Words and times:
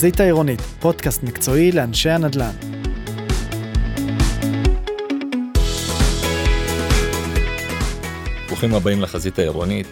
החזית 0.00 0.20
העירונית, 0.20 0.60
פודקאסט 0.60 1.22
מקצועי 1.22 1.72
לאנשי 1.72 2.10
הנדל"ן. 2.10 2.50
ברוכים 8.46 8.74
הבאים 8.74 9.00
לחזית 9.00 9.38
העירונית, 9.38 9.86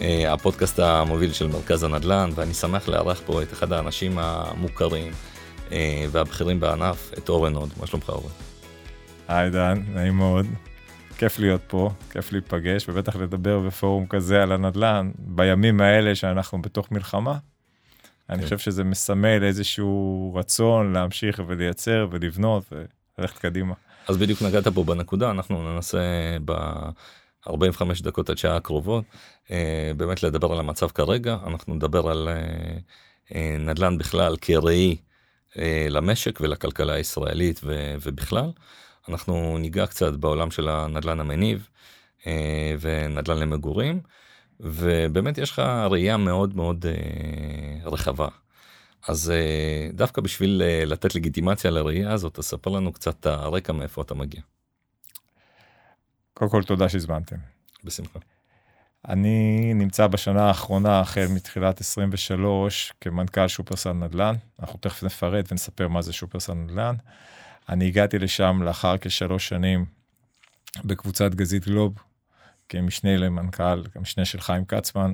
אה, 0.00 0.32
הפודקאסט 0.32 0.78
המוביל 0.78 1.32
של 1.32 1.46
מרכז 1.46 1.82
הנדל"ן, 1.82 2.30
ואני 2.34 2.54
שמח 2.54 2.88
לארח 2.88 3.22
פה 3.26 3.42
את 3.42 3.52
אחד 3.52 3.72
האנשים 3.72 4.18
המוכרים 4.18 5.12
אה, 5.72 6.06
והבכירים 6.10 6.60
בענף, 6.60 7.10
את 7.18 7.28
אורן 7.28 7.54
הוד. 7.54 7.70
מה 7.80 7.86
שלומך 7.86 8.08
אורן? 8.08 8.32
היי 9.28 9.50
דן, 9.50 9.82
נעים 9.94 10.16
מאוד. 10.16 10.46
כיף 11.18 11.38
להיות 11.38 11.62
פה, 11.66 11.90
כיף 12.10 12.32
להיפגש, 12.32 12.88
ובטח 12.88 13.16
לדבר 13.16 13.58
בפורום 13.60 14.06
כזה 14.06 14.42
על 14.42 14.52
הנדל"ן, 14.52 15.10
בימים 15.18 15.80
האלה 15.80 16.14
שאנחנו 16.14 16.62
בתוך 16.62 16.92
מלחמה. 16.92 17.38
אני 18.30 18.38
כן. 18.38 18.44
חושב 18.44 18.58
שזה 18.58 18.84
מסמל 18.84 19.44
איזשהו 19.44 20.32
רצון 20.36 20.92
להמשיך 20.92 21.42
ולייצר 21.46 22.06
ולבנות 22.10 22.72
וללכת 23.18 23.38
קדימה. 23.38 23.74
אז 24.08 24.16
בדיוק 24.16 24.42
נגעת 24.42 24.68
פה 24.68 24.84
בנקודה, 24.84 25.30
אנחנו 25.30 25.72
ננסה 25.74 26.00
ב-45 26.44 27.82
דקות 28.02 28.30
עד 28.30 28.38
שעה 28.38 28.56
הקרובות 28.56 29.04
אה, 29.50 29.92
באמת 29.96 30.22
לדבר 30.22 30.52
על 30.52 30.58
המצב 30.58 30.88
כרגע, 30.88 31.36
אנחנו 31.46 31.74
נדבר 31.74 32.10
על 32.10 32.28
אה, 32.28 32.34
אה, 33.34 33.56
נדל"ן 33.58 33.98
בכלל 33.98 34.36
כראי 34.40 34.96
למשק 35.90 36.38
ולכלכלה 36.40 36.92
הישראלית 36.92 37.60
ו- 37.64 37.94
ובכלל. 38.02 38.50
אנחנו 39.08 39.58
ניגע 39.58 39.86
קצת 39.86 40.12
בעולם 40.12 40.50
של 40.50 40.68
הנדל"ן 40.68 41.20
המניב 41.20 41.68
ונדל"ן 42.80 43.38
למגורים, 43.38 44.00
ובאמת 44.62 45.38
יש 45.38 45.50
לך 45.50 45.58
ראייה 45.90 46.16
מאוד 46.16 46.56
מאוד 46.56 46.86
אה, 46.86 47.90
רחבה. 47.90 48.28
אז 49.08 49.30
אה, 49.30 49.88
דווקא 49.92 50.20
בשביל 50.20 50.62
אה, 50.64 50.84
לתת 50.86 51.14
לגיטימציה 51.14 51.70
לראייה 51.70 52.12
הזאת, 52.12 52.34
תספר 52.34 52.70
לנו 52.70 52.92
קצת 52.92 53.20
את 53.20 53.26
הרקע 53.26 53.72
מאיפה 53.72 54.02
אתה 54.02 54.14
מגיע. 54.14 54.40
קודם 56.34 56.50
כל, 56.50 56.62
תודה 56.62 56.88
שהזמנתם. 56.88 57.36
בשמחה. 57.84 58.18
אני 59.08 59.74
נמצא 59.74 60.06
בשנה 60.06 60.42
האחרונה, 60.48 61.00
החל 61.00 61.26
מתחילת 61.34 61.80
23, 61.80 62.92
כמנכ"ל 63.00 63.48
שופרסל 63.48 63.92
נדל"ן. 63.92 64.34
אנחנו 64.60 64.78
תכף 64.78 65.02
נפרט 65.02 65.52
ונספר 65.52 65.88
מה 65.88 66.02
זה 66.02 66.12
שופרסל 66.12 66.54
נדל"ן. 66.54 66.94
אני 67.68 67.86
הגעתי 67.86 68.18
לשם 68.18 68.62
לאחר 68.62 68.98
כשלוש 69.00 69.48
שנים 69.48 69.84
בקבוצת 70.84 71.34
גזית 71.34 71.64
גלוב, 71.64 71.94
כמשנה 72.70 73.16
למנכ"ל, 73.16 73.82
המשנה 73.94 74.24
של 74.24 74.40
חיים 74.40 74.64
כצמן. 74.64 75.12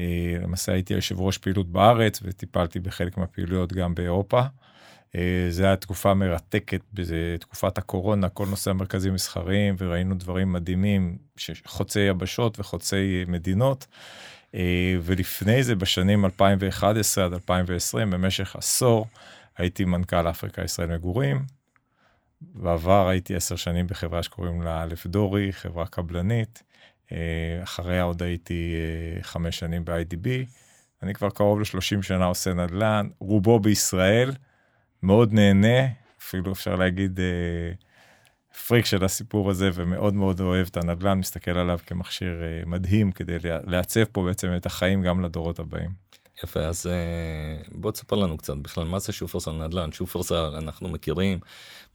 אה, 0.00 0.36
למעשה 0.42 0.72
הייתי 0.72 0.94
יושב 0.94 1.20
ראש 1.20 1.38
פעילות 1.38 1.68
בארץ 1.68 2.20
וטיפלתי 2.22 2.80
בחלק 2.80 3.16
מהפעילויות 3.18 3.72
גם 3.72 3.94
באירופה. 3.94 4.42
אה, 5.16 5.46
זו 5.50 5.64
הייתה 5.64 5.80
תקופה 5.80 6.14
מרתקת 6.14 6.80
בתקופת 6.92 7.78
הקורונה, 7.78 8.28
כל 8.28 8.46
נושא 8.46 8.70
המרכזים 8.70 9.14
מסחריים, 9.14 9.74
וראינו 9.78 10.14
דברים 10.14 10.52
מדהימים, 10.52 11.18
חוצי 11.66 12.00
יבשות 12.00 12.60
וחוצי 12.60 13.24
מדינות. 13.28 13.86
אה, 14.54 14.96
ולפני 15.02 15.62
זה, 15.62 15.74
בשנים 15.74 16.24
2011 16.24 17.24
עד 17.24 17.32
2020, 17.32 18.10
במשך 18.10 18.56
עשור, 18.56 19.06
הייתי 19.58 19.84
מנכ"ל 19.84 20.30
אפריקה 20.30 20.64
ישראל 20.64 20.94
מגורים. 20.94 21.44
בעבר 22.40 23.08
הייתי 23.08 23.36
עשר 23.36 23.56
שנים 23.56 23.86
בחברה 23.86 24.22
שקוראים 24.22 24.62
לה 24.62 24.82
א' 24.82 24.94
דורי, 25.06 25.52
חברה 25.52 25.86
קבלנית. 25.86 26.62
אה, 27.12 27.62
אחריה 27.62 28.02
עוד 28.02 28.22
הייתי 28.22 28.74
חמש 29.22 29.58
שנים 29.58 29.84
ב-IDB. 29.84 30.28
אני 31.02 31.14
כבר 31.14 31.30
קרוב 31.30 31.60
ל-30 31.60 32.02
שנה 32.02 32.24
עושה 32.24 32.54
נדל"ן, 32.54 33.08
רובו 33.18 33.60
בישראל. 33.60 34.32
מאוד 35.02 35.32
נהנה, 35.32 35.86
אפילו 36.20 36.52
אפשר 36.52 36.76
להגיד 36.76 37.20
אה, 37.20 37.72
פריק 38.66 38.84
של 38.84 39.04
הסיפור 39.04 39.50
הזה, 39.50 39.70
ומאוד 39.74 40.14
מאוד 40.14 40.40
אוהב 40.40 40.66
את 40.70 40.76
הנדל"ן, 40.76 41.18
מסתכל 41.18 41.58
עליו 41.58 41.78
כמכשיר 41.86 42.42
אה, 42.42 42.62
מדהים 42.66 43.12
כדי 43.12 43.36
לעצב 43.42 44.04
פה 44.04 44.24
בעצם 44.24 44.48
את 44.56 44.66
החיים 44.66 45.02
גם 45.02 45.20
לדורות 45.20 45.58
הבאים. 45.58 46.05
יפה, 46.44 46.60
אז 46.60 46.86
אה, 46.86 47.62
בוא 47.72 47.90
תספר 47.90 48.16
לנו 48.16 48.36
קצת 48.36 48.56
בכלל 48.56 48.84
מה 48.84 48.98
זה 48.98 49.12
שופרסל 49.12 49.52
נדל"ן. 49.52 49.92
שופרסל 49.92 50.34
אנחנו 50.34 50.88
מכירים 50.88 51.38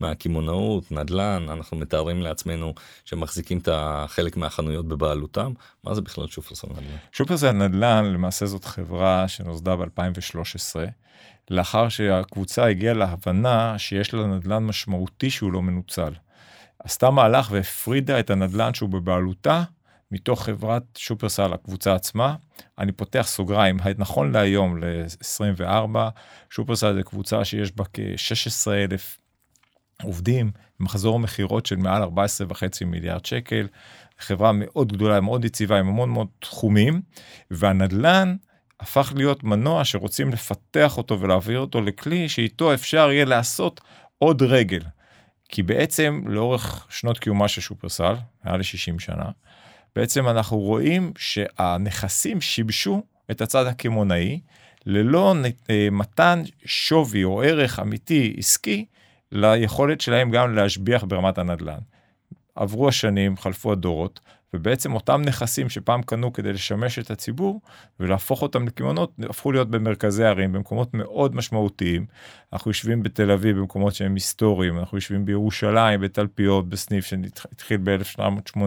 מהקמעונאות, 0.00 0.92
נדל"ן, 0.92 1.46
אנחנו 1.48 1.76
מתארים 1.76 2.22
לעצמנו 2.22 2.74
שמחזיקים 3.04 3.58
את 3.58 3.68
החלק 3.72 4.36
מהחנויות 4.36 4.88
בבעלותם. 4.88 5.52
מה 5.84 5.94
זה 5.94 6.00
בכלל 6.00 6.26
שופרסל 6.28 6.66
נדל"ן? 6.70 6.96
שופרסל 7.12 7.52
נדל"ן 7.52 8.04
למעשה 8.04 8.46
זאת 8.46 8.64
חברה 8.64 9.28
שנוסדה 9.28 9.76
ב-2013. 9.76 10.76
לאחר 11.50 11.88
שהקבוצה 11.88 12.66
הגיעה 12.66 12.94
להבנה 12.94 13.78
שיש 13.78 14.14
לה 14.14 14.26
נדל"ן 14.26 14.64
משמעותי 14.64 15.30
שהוא 15.30 15.52
לא 15.52 15.62
מנוצל. 15.62 16.12
עשתה 16.78 17.10
מהלך 17.10 17.48
והפרידה 17.50 18.20
את 18.20 18.30
הנדל"ן 18.30 18.74
שהוא 18.74 18.88
בבעלותה 18.88 19.62
מתוך 20.12 20.44
חברת 20.44 20.82
שופרסל, 20.96 21.52
הקבוצה 21.52 21.94
עצמה. 21.94 22.36
אני 22.78 22.92
פותח 22.92 23.24
סוגריים, 23.28 23.76
נכון 23.98 24.32
להיום, 24.32 24.84
ל-24, 24.84 25.98
שופרסל 26.50 26.94
זה 26.94 27.02
קבוצה 27.02 27.44
שיש 27.44 27.72
בה 27.72 27.84
כ-16 27.92 28.72
אלף 28.72 29.18
עובדים, 30.02 30.50
מחזור 30.80 31.18
מכירות 31.18 31.66
של 31.66 31.76
מעל 31.76 32.02
14.5 32.02 32.84
מיליארד 32.86 33.26
שקל, 33.26 33.66
חברה 34.18 34.52
מאוד 34.54 34.92
גדולה, 34.92 35.20
מאוד 35.20 35.44
יציבה, 35.44 35.78
עם 35.78 35.88
המון 35.88 36.10
מאוד 36.10 36.28
תחומים, 36.38 37.02
והנדל"ן 37.50 38.36
הפך 38.80 39.12
להיות 39.16 39.44
מנוע 39.44 39.84
שרוצים 39.84 40.32
לפתח 40.32 40.98
אותו 40.98 41.20
ולהעביר 41.20 41.58
אותו 41.58 41.80
לכלי 41.80 42.28
שאיתו 42.28 42.74
אפשר 42.74 43.10
יהיה 43.12 43.24
לעשות 43.24 43.80
עוד 44.18 44.42
רגל. 44.42 44.82
כי 45.48 45.62
בעצם 45.62 46.22
לאורך 46.26 46.86
שנות 46.90 47.18
קיומה 47.18 47.48
של 47.48 47.60
שופרסל, 47.60 48.14
מעל 48.44 48.58
ל-60 48.58 48.98
שנה, 48.98 49.30
בעצם 49.96 50.28
אנחנו 50.28 50.58
רואים 50.58 51.12
שהנכסים 51.18 52.40
שיבשו 52.40 53.02
את 53.30 53.40
הצד 53.40 53.66
הקמעונאי 53.66 54.40
ללא 54.86 55.34
מתן 55.92 56.42
שווי 56.64 57.24
או 57.24 57.42
ערך 57.42 57.80
אמיתי 57.80 58.34
עסקי 58.38 58.84
ליכולת 59.32 60.00
שלהם 60.00 60.30
גם 60.30 60.54
להשביח 60.54 61.04
ברמת 61.04 61.38
הנדל"ן. 61.38 61.78
עברו 62.54 62.88
השנים, 62.88 63.36
חלפו 63.36 63.72
הדורות, 63.72 64.20
ובעצם 64.54 64.94
אותם 64.94 65.22
נכסים 65.24 65.68
שפעם 65.68 66.02
קנו 66.02 66.32
כדי 66.32 66.52
לשמש 66.52 66.98
את 66.98 67.10
הציבור 67.10 67.60
ולהפוך 68.00 68.42
אותם 68.42 68.66
לקמעונות, 68.66 69.12
הפכו 69.28 69.52
להיות 69.52 69.70
במרכזי 69.70 70.24
ערים, 70.24 70.52
במקומות 70.52 70.94
מאוד 70.94 71.36
משמעותיים. 71.36 72.06
אנחנו 72.52 72.70
יושבים 72.70 73.02
בתל 73.02 73.30
אביב 73.30 73.58
במקומות 73.58 73.94
שהם 73.94 74.14
היסטוריים, 74.14 74.78
אנחנו 74.78 74.98
יושבים 74.98 75.24
בירושלים, 75.24 76.00
בתלפיות, 76.00 76.68
בסניף 76.68 77.04
שהתחיל 77.04 77.80
ב-1780. 77.84 78.60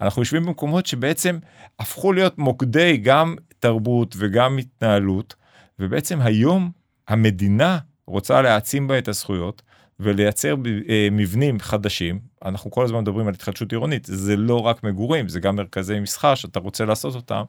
אנחנו 0.00 0.22
יושבים 0.22 0.46
במקומות 0.46 0.86
שבעצם 0.86 1.38
הפכו 1.78 2.12
להיות 2.12 2.38
מוקדי 2.38 2.96
גם 2.96 3.36
תרבות 3.58 4.14
וגם 4.18 4.58
התנהלות, 4.58 5.34
ובעצם 5.78 6.20
היום 6.20 6.70
המדינה 7.08 7.78
רוצה 8.06 8.42
להעצים 8.42 8.88
בה 8.88 8.98
את 8.98 9.08
הזכויות. 9.08 9.62
ולייצר 10.02 10.54
אה, 10.88 11.08
מבנים 11.12 11.60
חדשים, 11.60 12.18
אנחנו 12.44 12.70
כל 12.70 12.84
הזמן 12.84 13.00
מדברים 13.00 13.28
על 13.28 13.34
התחדשות 13.34 13.72
עירונית, 13.72 14.04
זה 14.04 14.36
לא 14.36 14.60
רק 14.60 14.84
מגורים, 14.84 15.28
זה 15.28 15.40
גם 15.40 15.56
מרכזי 15.56 16.00
מסחר 16.00 16.34
שאתה 16.34 16.60
רוצה 16.60 16.84
לעשות 16.84 17.14
אותם 17.14 17.42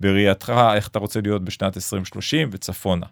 בראייתך, 0.00 0.52
איך 0.74 0.88
אתה 0.88 0.98
רוצה 0.98 1.20
להיות 1.20 1.44
בשנת 1.44 1.76
2030 1.76 2.48
וצפונה. 2.52 3.06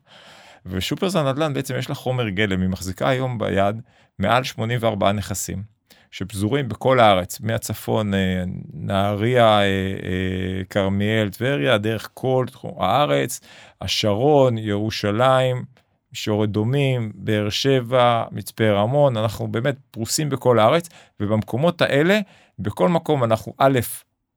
ושופרסל 0.67 1.33
נדל"ן 1.33 1.55
בעצם 1.55 1.75
יש 1.79 1.89
לה 1.89 1.95
חומר 1.95 2.29
גלם, 2.29 2.61
היא 2.61 2.69
מחזיקה 2.69 3.09
היום 3.09 3.39
ביד 3.39 3.81
מעל 4.19 4.45
84 4.45 5.13
נכסים. 5.13 5.79
שפזורים 6.11 6.69
בכל 6.69 7.01
הארץ, 7.01 7.41
מהצפון, 7.41 8.15
אה, 8.15 8.43
נהריה, 8.73 9.61
אה, 9.61 10.65
כרמיאל, 10.71 11.31
טבריה, 11.31 11.79
דרך 11.79 12.11
כל 12.15 12.47
תחום 12.51 12.75
הארץ, 12.79 13.41
השרון, 13.81 14.59
ירושלים, 14.59 15.65
מישור 16.12 16.44
אדומים, 16.44 17.12
באר 17.14 17.49
שבע, 17.50 18.25
מצפה 18.32 18.70
רמון, 18.70 19.16
אנחנו 19.16 19.49
באמת 19.49 19.76
פרוסים 19.90 20.28
בכל 20.28 20.58
הארץ, 20.58 20.88
ובמקומות 21.20 21.82
האלה, 21.82 22.20
בכל 22.58 22.88
מקום 22.88 23.25
אנחנו 23.25 23.55
א', 23.58 23.78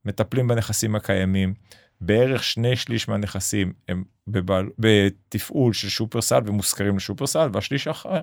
מטפלים 0.06 0.48
בנכסים 0.48 0.96
הקיימים, 0.96 1.54
בערך 2.02 2.44
שני 2.44 2.76
שליש 2.76 3.08
מהנכסים 3.08 3.74
הם 3.88 4.04
בבעל, 4.28 4.70
בתפעול 4.80 5.74
של 5.74 5.90
שופרסל 5.90 6.42
ומושכרים 6.46 6.98
לשופרסל, 6.98 7.50
והשליש 7.54 7.88
האחר 7.88 8.22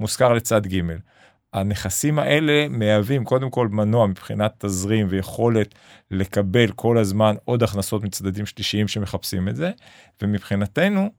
מושכר 0.00 0.32
לצד 0.32 0.66
ג'. 0.66 0.80
הנכסים 1.52 2.18
האלה 2.18 2.68
מהווים 2.68 3.24
קודם 3.24 3.50
כל 3.50 3.68
מנוע 3.68 4.06
מבחינת 4.06 4.54
תזרים 4.58 5.06
ויכולת 5.10 5.74
לקבל 6.10 6.70
כל 6.72 6.98
הזמן 6.98 7.34
עוד 7.44 7.62
הכנסות 7.62 8.02
מצדדים 8.04 8.46
שלישיים 8.46 8.88
שמחפשים 8.88 9.48
את 9.48 9.56
זה, 9.56 9.70
ומבחינתנו, 10.22 11.10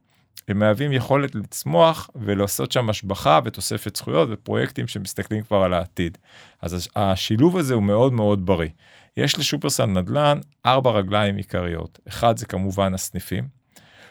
הם 0.48 0.58
מהווים 0.58 0.92
יכולת 0.92 1.34
לצמוח 1.34 2.10
ולעשות 2.14 2.72
שם 2.72 2.90
השבחה 2.90 3.40
ותוספת 3.44 3.96
זכויות 3.96 4.28
ופרויקטים 4.32 4.86
שמסתכלים 4.88 5.42
כבר 5.42 5.56
על 5.56 5.74
העתיד. 5.74 6.18
אז 6.62 6.88
השילוב 6.96 7.56
הזה 7.56 7.74
הוא 7.74 7.82
מאוד 7.82 8.12
מאוד 8.12 8.46
בריא. 8.46 8.68
יש 9.16 9.38
לשופרסל 9.38 9.86
נדל"ן 9.86 10.38
ארבע 10.66 10.90
רגליים 10.90 11.36
עיקריות. 11.36 11.98
אחד 12.08 12.36
זה 12.36 12.46
כמובן 12.46 12.94
הסניפים, 12.94 13.48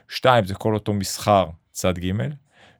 שתיים 0.10 0.45
זה 0.45 0.56
כל 0.56 0.74
אותו 0.74 0.94
מסחר 0.94 1.45
צד 1.71 2.00
ג', 2.00 2.12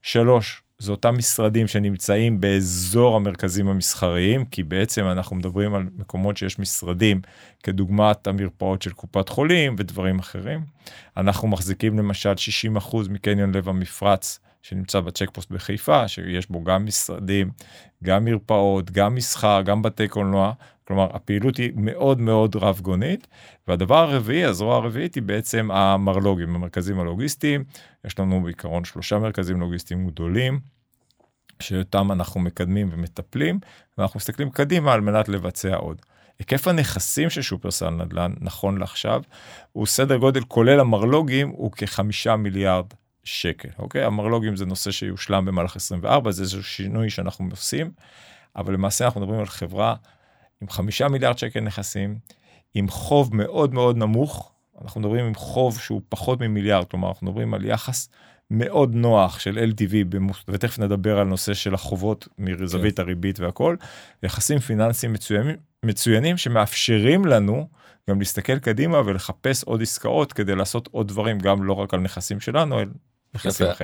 שלוש, 0.02 0.62
זה 0.82 0.92
אותם 0.92 1.18
משרדים 1.18 1.68
שנמצאים 1.68 2.42
באזור 2.42 3.16
המרכזים 3.16 3.68
המסחריים, 3.68 4.46
כי 4.46 4.64
בעצם 4.64 5.06
אנחנו 5.06 5.36
מדברים 5.36 5.76
על 5.76 5.84
מקומות 5.98 6.38
שיש 6.38 6.60
משרדים, 6.60 7.22
כדוגמת 7.64 8.28
המרפאות 8.28 8.82
של 8.82 8.92
קופת 8.92 9.30
חולים 9.30 9.76
ודברים 9.78 10.20
אחרים. 10.20 10.62
אנחנו 11.18 11.48
מחזיקים 11.48 12.00
למשל 12.00 12.34
60% 12.78 13.10
מקניון 13.10 13.56
לב 13.56 13.70
המפרץ, 13.70 14.40
שנמצא 14.62 15.00
בצ'ק 15.00 15.30
פוסט 15.34 15.52
בחיפה, 15.52 16.08
שיש 16.08 16.50
בו 16.50 16.64
גם 16.64 16.86
משרדים, 16.86 17.52
גם 18.04 18.26
מרפאות, 18.26 18.92
גם 18.92 19.16
מסחר, 19.16 19.62
גם 19.62 19.82
בתי 19.82 20.08
קולנוע. 20.08 20.54
כלומר, 20.88 21.08
הפעילות 21.14 21.58
היא 21.58 21.72
מאוד 21.76 22.20
מאוד 22.20 22.56
רב 22.56 22.80
גונית. 22.82 23.28
והדבר 23.68 23.98
הרביעי, 23.98 24.46
הזרוע 24.46 24.76
הרביעית 24.76 25.16
היא 25.16 25.24
בעצם 25.24 25.72
המרלוגים, 25.72 26.56
המרכזים 26.56 27.00
הלוגיסטיים. 27.00 27.64
יש 28.06 28.20
לנו 28.20 28.44
בעיקרון 28.44 28.84
שלושה 28.84 29.20
מרכזים 29.20 29.60
לוגיסטיים 29.60 30.08
גדולים, 30.08 30.60
שאותם 31.60 32.12
אנחנו 32.12 32.40
מקדמים 32.40 32.90
ומטפלים, 32.92 33.60
ואנחנו 33.98 34.18
מסתכלים 34.18 34.50
קדימה 34.50 34.94
על 34.94 35.02
מנת 35.02 35.30
לבצע 35.30 35.76
עוד. 35.76 36.02
היקף 36.40 36.68
הנכסים 36.68 37.30
של 37.30 37.42
שופרסל 37.42 37.90
נדל"ן, 37.90 38.34
נכון 38.40 38.78
לעכשיו, 38.78 39.22
הוא 39.72 39.86
סדר 39.86 40.18
גודל 40.18 40.44
כולל 40.44 40.80
המרלוגים, 40.80 41.50
הוא 41.50 41.72
כחמישה 41.72 42.36
מיליארד 42.36 42.86
שקל, 43.30 43.70
אוקיי? 43.80 44.04
המרלוגים 44.04 44.56
זה 44.56 44.66
נושא 44.66 44.92
שיושלם 44.92 45.46
במהלך 45.46 45.76
24, 45.76 46.32
זה 46.32 46.42
איזשהו 46.42 46.64
שינוי 46.64 47.10
שאנחנו 47.10 47.48
עושים, 47.52 47.92
אבל 48.56 48.74
למעשה 48.74 49.06
אנחנו 49.06 49.22
מדברים 49.22 49.40
על 49.40 49.46
חברה 49.46 49.96
עם 50.62 50.70
חמישה 50.70 51.08
מיליארד 51.08 51.38
שקל 51.38 51.60
נכסים, 51.60 52.20
עם 52.74 52.90
חוב 52.90 53.36
מאוד 53.36 53.74
מאוד 53.74 53.98
נמוך, 53.98 54.52
אנחנו 54.82 55.02
מדברים 55.02 55.26
עם 55.26 55.36
חוב 55.36 55.80
שהוא 55.80 56.02
פחות 56.10 56.42
ממיליארד, 56.42 56.86
כלומר 56.86 57.08
אנחנו 57.08 57.28
מדברים 57.28 57.54
על 57.54 57.66
יחס 57.66 58.10
מאוד 58.52 58.96
נוח 58.96 59.40
של 59.40 59.72
LTV, 59.74 59.94
במוס... 60.10 60.44
ותכף 60.48 60.80
נדבר 60.80 61.20
על 61.20 61.28
נושא 61.28 61.54
של 61.54 61.74
החובות 61.74 62.28
מזווית 62.38 62.96
כן. 62.96 63.02
הריבית 63.02 63.40
והכל, 63.40 63.76
יחסים 64.24 64.60
פיננסיים 64.60 65.14
מצוינים, 65.14 65.56
מצוינים 65.86 66.38
שמאפשרים 66.38 67.26
לנו 67.26 67.68
גם 68.10 68.20
להסתכל 68.20 68.60
קדימה 68.60 69.02
ולחפש 69.06 69.64
עוד 69.64 69.82
עסקאות 69.82 70.34
כדי 70.34 70.56
לעשות 70.56 70.90
עוד 70.92 71.08
דברים, 71.08 71.40
גם 71.40 71.64
לא 71.64 71.74
רק 71.74 71.94
על 71.94 72.00
נכסים 72.00 72.40
שלנו, 72.40 72.80
אלא. 72.80 72.92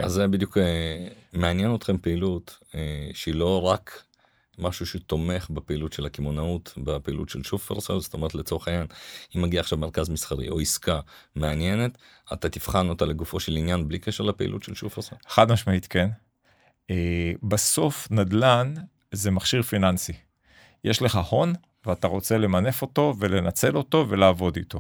אז 0.04 0.12
זה 0.12 0.28
בדיוק 0.28 0.58
אה, 0.58 1.08
מעניין 1.34 1.76
אתכם 1.76 1.98
פעילות 1.98 2.58
אה, 2.76 3.10
שהיא 3.14 3.36
לא 3.36 3.62
רק 3.62 4.04
משהו 4.60 4.86
שתומך 4.86 5.50
בפעילות 5.50 5.94
של 5.94 6.06
הקמעונאות 6.06 6.74
בפעילות 6.78 7.30
של 7.30 7.44
שופרסל 7.44 8.00
זאת 8.00 8.14
אומרת 8.14 8.36
לצורך 8.36 8.68
העניין 8.68 8.88
אם 9.36 9.42
מגיע 9.42 9.60
עכשיו 9.60 9.78
מרכז 9.78 10.10
מסחרי 10.10 10.50
או 10.50 10.60
עסקה 10.60 11.00
מעניינת 11.36 11.98
אתה 12.34 12.50
תבחן 12.50 12.90
אותה 12.90 13.06
לגופו 13.06 13.40
של 13.40 13.58
עניין 13.58 13.88
בלי 13.88 14.00
קשר 14.00 14.24
לפעילות 14.24 14.64
של 14.64 14.76
שופרסל. 14.76 15.16
חד 15.28 15.52
משמעית 15.52 15.88
כן. 15.88 16.10
אה, 16.90 17.32
בסוף 17.44 18.08
נדל"ן 18.12 18.74
זה 19.12 19.32
מכשיר 19.32 19.62
פיננסי. 19.62 20.14
יש 20.84 21.02
לך 21.02 21.20
הון 21.30 21.54
ואתה 21.86 22.08
רוצה 22.08 22.38
למנף 22.38 22.82
אותו 22.82 23.14
ולנצל 23.20 23.78
אותו 23.78 24.06
ולעבוד 24.10 24.56
איתו. 24.56 24.80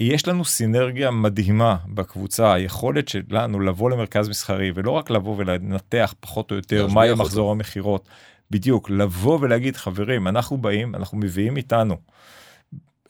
יש 0.00 0.28
לנו 0.28 0.44
סינרגיה 0.44 1.10
מדהימה 1.10 1.76
בקבוצה 1.86 2.54
היכולת 2.54 3.08
שלנו 3.08 3.60
לבוא 3.60 3.90
למרכז 3.90 4.28
מסחרי 4.28 4.72
ולא 4.74 4.90
רק 4.90 5.10
לבוא 5.10 5.34
ולנתח 5.38 6.14
פחות 6.20 6.50
או 6.50 6.56
יותר 6.56 6.86
מהי 6.86 7.14
מחזור 7.14 7.50
המכירות 7.50 8.08
בדיוק 8.50 8.90
לבוא 8.90 9.38
ולהגיד 9.40 9.76
חברים 9.76 10.28
אנחנו 10.28 10.58
באים 10.58 10.94
אנחנו 10.94 11.18
מביאים 11.18 11.56
איתנו 11.56 11.96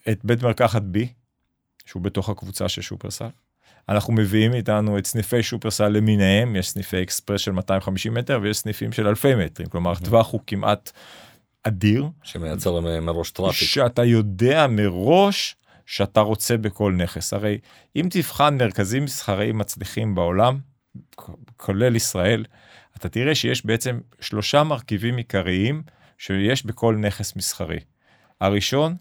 את 0.08 0.24
בית 0.24 0.42
מרקחת 0.42 0.82
Be 0.82 1.08
שהוא 1.86 2.02
בתוך 2.02 2.28
הקבוצה 2.28 2.68
של 2.68 2.82
שופרסל. 2.82 3.28
אנחנו 3.88 4.12
מביאים 4.12 4.54
איתנו 4.54 4.98
את 4.98 5.06
סניפי 5.06 5.42
שופרסל 5.42 5.88
למיניהם 5.88 6.56
יש 6.56 6.70
סניפי 6.70 7.02
אקספרס 7.02 7.40
של 7.40 7.52
250 7.52 8.14
מטר 8.14 8.38
ויש 8.42 8.58
סניפים 8.58 8.92
של 8.92 9.06
אלפי 9.06 9.34
מטרים. 9.34 9.68
כלומר 9.68 9.92
הטווח 9.92 10.32
הוא 10.32 10.40
כמעט 10.46 10.92
אדיר. 11.62 12.06
שמייצר 12.22 12.80
מראש 12.80 13.30
traffic. 13.30 13.68
שאתה 13.68 14.04
יודע 14.04 14.66
מראש 14.66 15.56
שאתה 15.88 16.20
רוצה 16.20 16.56
בכל 16.56 16.92
נכס 16.92 17.32
הרי 17.32 17.58
אם 17.96 18.06
תבחן 18.10 18.56
מרכזים 18.56 19.04
מסחריים 19.04 19.58
מצליחים 19.58 20.14
בעולם 20.14 20.58
כולל 21.56 21.96
ישראל 21.96 22.44
אתה 22.96 23.08
תראה 23.08 23.34
שיש 23.34 23.66
בעצם 23.66 24.00
שלושה 24.20 24.64
מרכיבים 24.64 25.16
עיקריים 25.16 25.82
שיש 26.18 26.66
בכל 26.66 26.96
נכס 26.96 27.36
מסחרי. 27.36 27.78
הראשון 28.40 28.96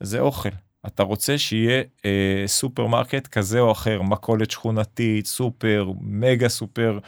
זה 0.00 0.20
אוכל. 0.20 0.48
אתה 0.86 1.02
רוצה 1.02 1.38
שיהיה 1.38 1.82
אה, 2.04 2.42
סופרמרקט 2.46 3.26
כזה 3.26 3.60
או 3.60 3.72
אחר, 3.72 4.02
מכולת 4.02 4.50
שכונתית, 4.50 5.26
סופר, 5.26 5.90
מגה 6.00 6.48
סופר, 6.48 6.98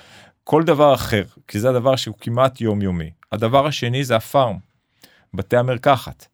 כל 0.44 0.62
דבר 0.65 0.94
אחר, 0.94 1.25
כי 1.49 1.61
זה 1.61 1.71
הדבר 1.71 1.97
שהוא 1.97 2.15
כמעט 2.21 2.61
יומיומי. 2.61 3.11
הדבר 3.32 3.67
השני 3.67 4.05
זה 4.05 4.17
הפארם, 4.17 4.59
בתי 5.35 5.56
המרקחת. 5.56 6.30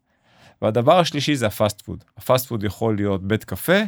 והדבר 0.61 0.99
השלישי 0.99 1.35
זה 1.35 1.47
ה 1.47 1.54
fast 1.54 1.81
food. 1.81 2.03
ה 2.17 2.23
fast 2.23 2.47
food 2.47 2.63
יכול 2.63 2.95
להיות 2.95 3.27
בית 3.27 3.43
קפה, 3.43 3.79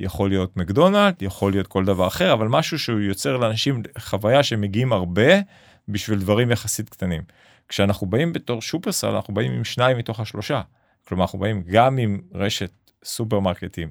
יכול 0.00 0.28
להיות 0.28 0.56
מקדונלד, 0.56 1.14
יכול 1.20 1.52
להיות 1.52 1.66
כל 1.66 1.84
דבר 1.84 2.06
אחר, 2.06 2.32
אבל 2.32 2.48
משהו 2.48 2.78
שהוא 2.78 3.00
יוצר 3.00 3.36
לאנשים 3.36 3.82
חוויה 3.98 4.42
שמגיעים 4.42 4.92
הרבה 4.92 5.40
בשביל 5.88 6.18
דברים 6.18 6.50
יחסית 6.50 6.88
קטנים. 6.88 7.22
כשאנחנו 7.68 8.06
באים 8.06 8.32
בתור 8.32 8.62
שופרסל, 8.62 9.06
אנחנו 9.06 9.34
באים 9.34 9.52
עם 9.52 9.64
שניים 9.64 9.98
מתוך 9.98 10.20
השלושה. 10.20 10.60
כלומר, 11.08 11.24
אנחנו 11.24 11.38
באים 11.38 11.62
גם 11.66 11.98
עם 11.98 12.20
רשת 12.34 12.70
סופרמרקטים 13.04 13.90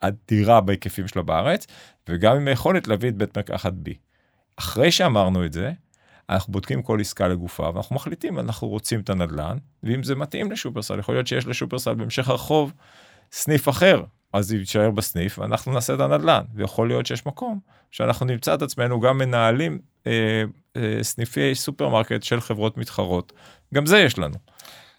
אדירה 0.00 0.60
בהיקפים 0.60 1.08
שלה 1.08 1.22
בארץ, 1.22 1.66
וגם 2.08 2.36
עם 2.36 2.48
היכולת 2.48 2.88
להביא 2.88 3.08
את 3.08 3.16
בית 3.16 3.36
מרקחת 3.36 3.72
B. 3.72 3.90
אחרי 4.56 4.92
שאמרנו 4.92 5.44
את 5.44 5.52
זה, 5.52 5.72
אנחנו 6.30 6.52
בודקים 6.52 6.82
כל 6.82 7.00
עסקה 7.00 7.28
לגופה 7.28 7.70
ואנחנו 7.74 7.96
מחליטים 7.96 8.38
אנחנו 8.38 8.68
רוצים 8.68 9.00
את 9.00 9.10
הנדל"ן 9.10 9.56
ואם 9.82 10.02
זה 10.02 10.14
מתאים 10.14 10.52
לשופרסל 10.52 10.98
יכול 10.98 11.14
להיות 11.14 11.26
שיש 11.26 11.46
לשופרסל 11.46 11.94
בהמשך 11.94 12.28
הרחוב 12.28 12.72
סניף 13.32 13.68
אחר 13.68 14.02
אז 14.32 14.52
יישאר 14.52 14.90
בסניף 14.90 15.38
ואנחנו 15.38 15.72
נעשה 15.72 15.94
את 15.94 16.00
הנדל"ן 16.00 16.42
ויכול 16.54 16.88
להיות 16.88 17.06
שיש 17.06 17.26
מקום 17.26 17.60
שאנחנו 17.90 18.26
נמצא 18.26 18.54
את 18.54 18.62
עצמנו 18.62 19.00
גם 19.00 19.18
מנהלים 19.18 19.78
אה, 20.06 20.12
אה, 20.76 20.98
סניפי 21.02 21.54
סופרמרקט 21.54 22.22
של 22.22 22.40
חברות 22.40 22.78
מתחרות 22.78 23.32
גם 23.74 23.86
זה 23.86 23.98
יש 23.98 24.18
לנו. 24.18 24.36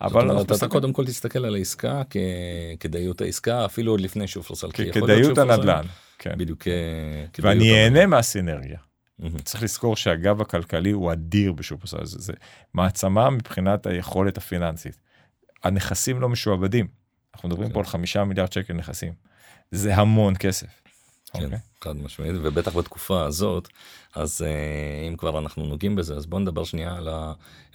אבל 0.01 0.29
אומרת, 0.29 0.51
אתה 0.51 0.67
קודם 0.67 0.93
כל 0.93 1.05
תסתכל 1.05 1.45
על 1.45 1.55
העסקה 1.55 2.01
ככדאיות 2.79 3.21
העסקה 3.21 3.65
אפילו 3.65 3.91
עוד 3.91 4.01
לפני 4.01 4.27
שופרסל. 4.27 4.71
כדאיות 4.71 5.37
הנדל"ן. 5.37 5.83
כן. 6.19 6.33
בדיוק. 6.37 6.67
אה, 6.67 6.73
ואני 7.39 7.83
אהנה 7.83 8.05
מהסינרגיה. 8.05 8.86
Mm-hmm. 9.21 9.41
צריך 9.43 9.63
לזכור 9.63 9.95
שהגב 9.95 10.41
הכלכלי 10.41 10.91
הוא 10.91 11.11
אדיר 11.11 11.51
בשופרסל 11.51 12.05
זה, 12.05 12.19
זה 12.19 12.33
מעצמה 12.73 13.29
מבחינת 13.29 13.85
היכולת 13.85 14.37
הפיננסית. 14.37 14.97
הנכסים 15.63 16.21
לא 16.21 16.29
משועבדים. 16.29 16.87
אנחנו 17.33 17.49
מדברים 17.49 17.71
פה 17.71 17.79
על 17.79 17.85
חמישה 17.85 18.23
מיליארד 18.23 18.51
שקל 18.51 18.73
נכסים. 18.73 19.13
זה 19.71 19.95
המון 19.95 20.33
כסף. 20.39 20.67
כן, 21.33 21.39
okay. 21.39 21.43
אוקיי? 21.43 21.59
חד 21.81 21.95
משמעית 21.95 22.35
ובטח 22.43 22.77
בתקופה 22.77 23.25
הזאת 23.25 23.67
אז 24.15 24.41
uh, 24.41 25.07
אם 25.09 25.15
כבר 25.15 25.39
אנחנו 25.39 25.65
נוגעים 25.65 25.95
בזה 25.95 26.15
אז 26.15 26.25
בוא 26.25 26.39
נדבר 26.39 26.63
שנייה 26.63 26.95
על 26.95 27.09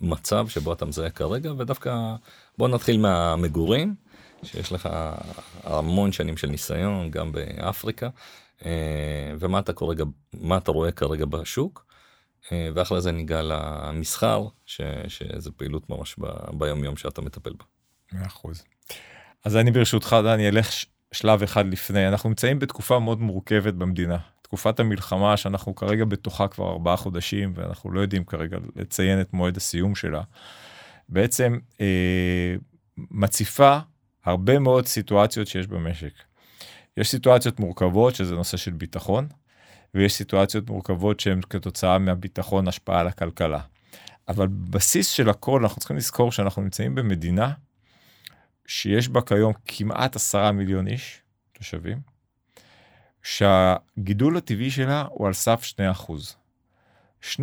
המצב 0.00 0.48
שבו 0.48 0.72
אתה 0.72 0.84
מזהה 0.84 1.10
כרגע 1.10 1.52
ודווקא 1.52 2.14
בוא 2.58 2.68
נתחיל 2.68 2.98
מהמגורים 2.98 3.94
שיש 4.42 4.72
לך 4.72 4.88
המון 5.64 6.12
שנים 6.12 6.36
של 6.36 6.48
ניסיון 6.48 7.10
גם 7.10 7.32
באפריקה 7.32 8.08
ומה 9.38 9.58
אתה 9.58 9.72
כרגע 9.72 10.04
מה 10.34 10.56
אתה 10.56 10.70
רואה 10.70 10.92
כרגע 10.92 11.24
בשוק. 11.24 11.86
uh, 12.42 12.48
ואחרי 12.74 13.00
זה 13.00 13.12
ניגע 13.12 13.42
למסחר 13.42 14.46
ש, 14.66 14.80
שזה 15.08 15.50
פעילות 15.50 15.90
ממש 15.90 16.16
ב, 16.18 16.26
ביום 16.58 16.84
יום 16.84 16.96
שאתה 16.96 17.22
מטפל 17.22 17.52
בה. 17.52 17.64
100%. 18.12 18.48
אז 19.44 19.56
אני 19.56 19.70
ברשותך 19.70 20.16
דני 20.24 20.48
אלך 20.48 20.70
שלב 21.12 21.42
אחד 21.42 21.66
לפני 21.66 22.08
אנחנו 22.08 22.28
נמצאים 22.28 22.58
בתקופה 22.58 22.98
מאוד 22.98 23.20
מורכבת 23.20 23.74
במדינה 23.74 24.18
תקופת 24.52 24.80
המלחמה 24.80 25.36
שאנחנו 25.36 25.74
כרגע 25.74 26.04
בתוכה 26.04 26.48
כבר 26.48 26.70
ארבעה 26.70 26.96
חודשים 26.96 27.52
ואנחנו 27.56 27.90
לא 27.90 28.00
יודעים 28.00 28.24
כרגע 28.24 28.58
לציין 28.76 29.20
את 29.20 29.32
מועד 29.32 29.56
הסיום 29.56 29.94
שלה. 29.94 30.22
בעצם 31.08 31.58
אה, 31.80 32.54
מציפה 32.96 33.78
הרבה 34.24 34.58
מאוד 34.58 34.86
סיטואציות 34.86 35.46
שיש 35.46 35.66
במשק. 35.66 36.12
יש 36.96 37.10
סיטואציות 37.10 37.60
מורכבות 37.60 38.14
שזה 38.14 38.34
נושא 38.34 38.56
של 38.56 38.72
ביטחון 38.72 39.28
ויש 39.94 40.12
סיטואציות 40.12 40.70
מורכבות 40.70 41.20
שהן 41.20 41.40
כתוצאה 41.50 41.98
מהביטחון 41.98 42.68
השפעה 42.68 43.00
על 43.00 43.08
הכלכלה. 43.08 43.60
אבל 44.28 44.46
בסיס 44.48 45.08
של 45.08 45.28
הכל 45.28 45.62
אנחנו 45.62 45.78
צריכים 45.78 45.96
לזכור 45.96 46.32
שאנחנו 46.32 46.62
נמצאים 46.62 46.94
במדינה 46.94 47.52
שיש 48.66 49.08
בה 49.08 49.20
כיום 49.20 49.52
כמעט 49.64 50.16
עשרה 50.16 50.52
מיליון 50.52 50.86
איש, 50.86 51.20
תושבים, 51.52 52.00
שהגידול 53.22 54.36
הטבעי 54.36 54.70
שלה 54.70 55.04
הוא 55.10 55.26
על 55.26 55.32
סף 55.32 55.72
2%. 56.08 56.12
2% 57.22 57.42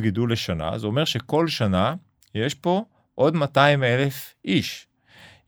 גידול 0.00 0.32
לשנה, 0.32 0.78
זה 0.78 0.86
אומר 0.86 1.04
שכל 1.04 1.48
שנה 1.48 1.94
יש 2.34 2.54
פה 2.54 2.84
עוד 3.14 3.34
200 3.34 3.84
אלף 3.84 4.34
איש. 4.44 4.86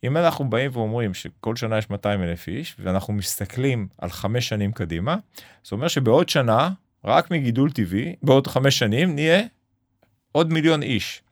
אם 0.05 0.17
אנחנו 0.17 0.51
באים 0.51 0.71
ואומרים 0.75 1.15
שכל 1.15 1.57
שנה 1.57 1.79
יש 1.79 1.91
200 1.91 2.23
אלף 2.23 2.49
איש 2.49 2.77
ואנחנו 2.79 3.13
מסתכלים 3.13 3.89
על 3.99 4.11
חמש 4.11 4.49
שנים 4.49 4.73
קדימה, 4.73 5.17
זה 5.65 5.77
אומר 5.77 5.89
שבעוד 5.89 6.29
שנה 6.29 6.71
רק 7.05 7.31
מגידול 7.31 7.71
טבעי, 7.71 8.17
בעוד 8.23 8.47
חמש 8.47 8.79
שנים 8.79 9.15
נהיה 9.15 9.43
עוד 10.33 10.53
מיליון 10.53 10.83
איש. 10.83 11.23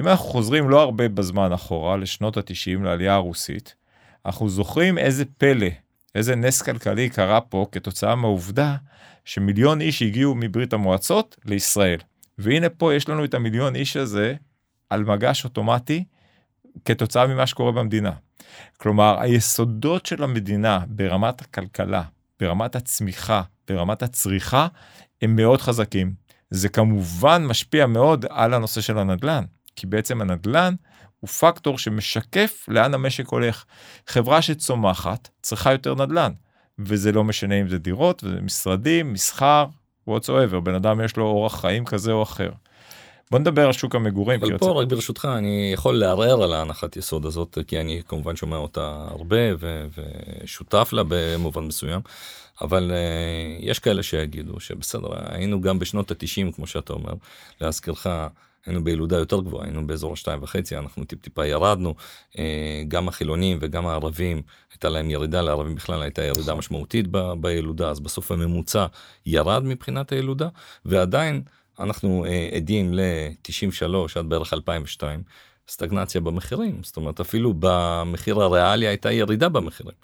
אם 0.00 0.08
אנחנו 0.08 0.24
חוזרים 0.24 0.70
לא 0.70 0.80
הרבה 0.80 1.08
בזמן 1.08 1.52
אחורה, 1.52 1.96
לשנות 1.96 2.36
ה-90, 2.36 2.84
לעלייה 2.84 3.14
הרוסית, 3.14 3.74
אנחנו 4.26 4.48
זוכרים 4.48 4.98
איזה 4.98 5.24
פלא, 5.38 5.66
איזה 6.14 6.36
נס 6.36 6.62
כלכלי 6.62 7.10
קרה 7.10 7.40
פה 7.40 7.66
כתוצאה 7.72 8.14
מהעובדה 8.14 8.76
שמיליון 9.24 9.80
איש 9.80 10.02
הגיעו 10.02 10.34
מברית 10.34 10.72
המועצות 10.72 11.36
לישראל. 11.44 11.98
והנה 12.38 12.68
פה 12.68 12.94
יש 12.94 13.08
לנו 13.08 13.24
את 13.24 13.34
המיליון 13.34 13.76
איש 13.76 13.96
הזה 13.96 14.34
על 14.90 15.04
מגש 15.04 15.44
אוטומטי 15.44 16.04
כתוצאה 16.84 17.26
ממה 17.26 17.46
שקורה 17.46 17.72
במדינה. 17.72 18.12
כלומר, 18.76 19.20
היסודות 19.20 20.06
של 20.06 20.22
המדינה 20.22 20.80
ברמת 20.88 21.40
הכלכלה, 21.40 22.02
ברמת 22.40 22.76
הצמיחה, 22.76 23.42
ברמת 23.68 24.02
הצריכה, 24.02 24.66
הם 25.22 25.36
מאוד 25.36 25.60
חזקים. 25.60 26.12
זה 26.50 26.68
כמובן 26.68 27.46
משפיע 27.46 27.86
מאוד 27.86 28.24
על 28.30 28.54
הנושא 28.54 28.80
של 28.80 28.98
הנדל"ן, 28.98 29.44
כי 29.76 29.86
בעצם 29.86 30.20
הנדל"ן 30.20 30.74
הוא 31.20 31.28
פקטור 31.28 31.78
שמשקף 31.78 32.64
לאן 32.68 32.94
המשק 32.94 33.28
הולך. 33.28 33.64
חברה 34.06 34.42
שצומחת 34.42 35.28
צריכה 35.42 35.72
יותר 35.72 35.94
נדל"ן, 35.94 36.32
וזה 36.78 37.12
לא 37.12 37.24
משנה 37.24 37.54
אם 37.54 37.68
זה 37.68 37.78
דירות, 37.78 38.24
וזה 38.24 38.40
משרדים, 38.40 39.12
מסחר, 39.12 39.66
whatsoever, 40.10 40.60
בן 40.62 40.74
אדם 40.74 41.00
יש 41.04 41.16
לו 41.16 41.24
אורח 41.24 41.60
חיים 41.60 41.84
כזה 41.84 42.12
או 42.12 42.22
אחר. 42.22 42.50
בוא 43.30 43.38
נדבר 43.38 43.66
על 43.66 43.72
שוק 43.72 43.94
המגורים. 43.94 44.40
אבל 44.42 44.58
פה 44.58 44.80
רק 44.80 44.88
ברשותך 44.88 45.28
אני 45.38 45.70
יכול 45.74 45.94
לערער 45.94 46.42
על 46.42 46.52
ההנחת 46.52 46.96
יסוד 46.96 47.26
הזאת 47.26 47.58
כי 47.66 47.80
אני 47.80 48.02
כמובן 48.08 48.36
שומע 48.36 48.56
אותה 48.56 49.06
הרבה 49.10 49.36
ו- 49.58 49.86
ושותף 50.42 50.88
לה 50.92 51.02
במובן 51.08 51.64
מסוים. 51.64 52.00
אבל 52.60 52.90
uh, 52.90 53.64
יש 53.64 53.78
כאלה 53.78 54.02
שיגידו 54.02 54.60
שבסדר 54.60 55.08
היינו 55.28 55.60
גם 55.60 55.78
בשנות 55.78 56.10
התשעים 56.10 56.52
כמו 56.52 56.66
שאתה 56.66 56.92
אומר 56.92 57.14
להזכירך 57.60 58.06
היינו 58.66 58.84
בילודה 58.84 59.16
יותר 59.16 59.40
גבוהה 59.40 59.64
היינו 59.64 59.86
באזור 59.86 60.12
השתיים 60.12 60.42
וחצי 60.42 60.76
אנחנו 60.76 61.04
טיפ 61.04 61.20
טיפה 61.20 61.46
ירדנו 61.46 61.94
uh, 62.32 62.36
גם 62.88 63.08
החילונים 63.08 63.58
וגם 63.60 63.86
הערבים 63.86 64.42
הייתה 64.72 64.88
להם 64.88 65.10
ירידה 65.10 65.42
לערבים 65.42 65.74
בכלל 65.74 66.02
הייתה 66.02 66.22
ירידה 66.22 66.42
נכון. 66.42 66.58
משמעותית 66.58 67.06
ב- 67.10 67.32
בילודה 67.40 67.90
אז 67.90 68.00
בסוף 68.00 68.30
הממוצע 68.30 68.86
ירד 69.26 69.64
מבחינת 69.64 70.12
הילודה 70.12 70.48
ועדיין 70.84 71.42
אנחנו 71.80 72.24
uh, 72.24 72.56
עדים 72.56 72.94
ל-93 72.94 74.18
עד 74.18 74.28
בערך 74.28 74.52
2002 74.52 75.22
סטגנציה 75.68 76.20
במחירים 76.20 76.80
זאת 76.82 76.96
אומרת 76.96 77.20
אפילו 77.20 77.54
במחיר 77.58 78.40
הריאלי 78.40 78.86
הייתה 78.86 79.12
ירידה 79.12 79.48
במחירים. 79.48 79.96